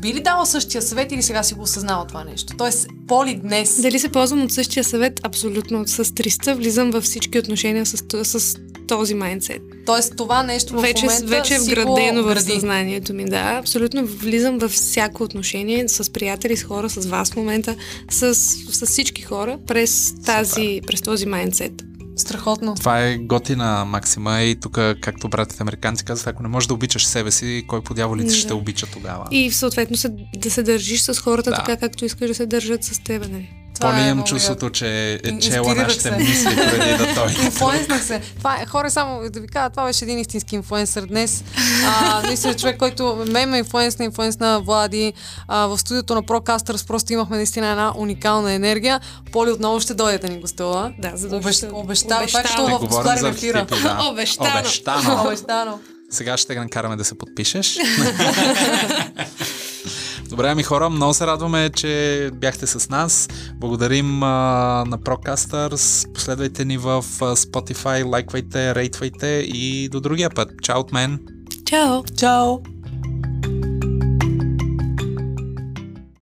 би 0.01 0.13
ли 0.13 0.19
дала 0.19 0.45
същия 0.45 0.81
съвет 0.81 1.11
или 1.11 1.23
сега 1.23 1.43
си 1.43 1.53
го 1.53 1.61
осъзнава 1.61 2.07
това 2.07 2.23
нещо? 2.23 2.53
Тоест, 2.57 2.87
Поли 3.07 3.35
днес... 3.35 3.81
Дали 3.81 3.99
се 3.99 4.09
ползвам 4.09 4.43
от 4.43 4.51
същия 4.51 4.83
съвет? 4.83 5.19
Абсолютно. 5.23 5.87
С 5.87 6.05
300 6.05 6.53
влизам 6.53 6.91
във 6.91 7.03
всички 7.03 7.39
отношения 7.39 7.85
с, 7.85 8.03
с 8.23 8.57
този 8.87 9.13
майндсет. 9.13 9.61
Тоест, 9.85 10.13
това 10.17 10.43
нещо 10.43 10.73
в 10.73 10.81
Вече, 10.81 11.05
момента 11.05 11.25
вече 11.27 11.55
е 11.55 11.59
вградено 11.59 12.23
в 12.23 12.41
съзнанието 12.41 13.13
ми, 13.13 13.25
да. 13.25 13.57
Абсолютно 13.59 14.05
влизам 14.05 14.57
във 14.57 14.71
всяко 14.71 15.23
отношение 15.23 15.87
с 15.87 16.13
приятели, 16.13 16.57
с 16.57 16.63
хора, 16.63 16.89
с 16.89 17.05
вас 17.05 17.33
в 17.33 17.35
момента, 17.35 17.75
с, 18.09 18.35
с 18.35 18.85
всички 18.85 19.21
хора 19.21 19.57
през, 19.67 20.13
тази, 20.25 20.81
през 20.87 21.01
този 21.01 21.25
майндсет. 21.25 21.83
Страхотно. 22.19 22.75
Това 22.75 22.99
е 22.99 23.17
готина 23.17 23.85
максима 23.85 24.41
и 24.41 24.59
тук, 24.59 24.79
както 25.01 25.29
братите 25.29 25.63
американци 25.63 26.05
казват, 26.05 26.27
ако 26.27 26.43
не 26.43 26.49
можеш 26.49 26.67
да 26.67 26.73
обичаш 26.73 27.05
себе 27.05 27.31
си, 27.31 27.63
кой 27.67 27.81
по 27.81 27.93
дяволите 27.93 28.33
ще 28.33 28.41
те 28.43 28.47
Да. 28.47 28.55
обича 28.55 28.87
тогава? 28.93 29.27
И 29.31 29.51
съответно 29.51 29.97
се, 29.97 30.09
да 30.35 30.51
се 30.51 30.63
държиш 30.63 31.01
с 31.01 31.19
хората 31.19 31.49
Да. 31.49 31.55
така, 31.55 31.77
както 31.77 32.05
искаш 32.05 32.27
да 32.27 32.35
се 32.35 32.45
държат 32.45 32.83
с 32.83 32.99
теб. 33.03 33.29
Нали? 33.31 33.49
Това 33.79 33.91
Поли 33.91 34.01
е 34.01 34.03
имам 34.03 34.17
много 34.17 34.27
чувството, 34.29 34.69
че 34.69 35.13
е 35.13 35.39
чела 35.39 35.75
нашите 35.75 36.01
се. 36.01 36.11
мисли 36.11 36.55
преди 36.55 36.97
да 36.97 37.13
дойде. 37.13 37.41
Инфлуенснах 37.45 38.03
се. 38.03 38.21
Това 38.37 38.61
е, 38.61 38.65
хора, 38.65 38.91
само 38.91 39.29
да 39.29 39.39
ви 39.39 39.47
кажа, 39.47 39.69
това 39.69 39.85
беше 39.85 40.05
един 40.05 40.19
истински 40.19 40.55
инфлуенсър 40.55 41.05
днес. 41.05 41.43
А, 41.85 42.21
наистина 42.25 42.53
човек, 42.53 42.77
който 42.77 43.25
ме 43.27 43.45
ме 43.45 43.57
инфлуенсна, 43.57 44.05
инфлуенсна 44.05 44.61
Влади. 44.61 45.13
А, 45.47 45.67
в 45.67 45.77
студиото 45.77 46.15
на 46.15 46.23
Procasters 46.23 46.87
просто 46.87 47.13
имахме 47.13 47.37
наистина 47.37 47.67
една 47.67 47.93
уникална 47.97 48.53
енергия. 48.53 48.99
Поли 49.31 49.51
отново 49.51 49.79
ще 49.79 49.93
дойде 49.93 50.17
да 50.17 50.33
ни 50.33 50.39
гостува. 50.39 50.91
Да, 50.99 51.11
за 51.15 51.29
да 51.29 51.35
Обещ, 51.35 51.63
е 51.63 51.69
обещано. 51.73 52.21
Архетипи, 52.21 53.51
да. 53.81 54.07
Обещано. 54.11 54.49
Обещано. 54.59 55.21
Обещано. 55.23 55.79
Сега 56.11 56.37
ще 56.37 56.55
накараме 56.55 56.95
да 56.95 57.05
се 57.05 57.17
подпишеш. 57.17 57.77
Добре, 60.29 60.47
ами 60.49 60.63
хора, 60.63 60.89
много 60.89 61.13
се 61.13 61.27
радваме, 61.27 61.69
че 61.69 62.29
бяхте 62.33 62.67
с 62.67 62.89
нас. 62.89 63.27
Благодарим 63.55 64.23
а, 64.23 64.27
на 64.87 64.97
Procasters. 64.99 66.13
Последвайте 66.13 66.65
ни 66.65 66.77
в 66.77 66.87
а, 66.87 67.01
Spotify, 67.35 68.11
лайквайте, 68.11 68.75
рейтвайте 68.75 69.27
и 69.47 69.89
до 69.89 69.99
другия 69.99 70.29
път. 70.29 70.51
Чао 70.61 70.79
от 70.79 70.91
мен! 70.91 71.19
Чао! 71.65 72.03
Чао! 72.17 72.57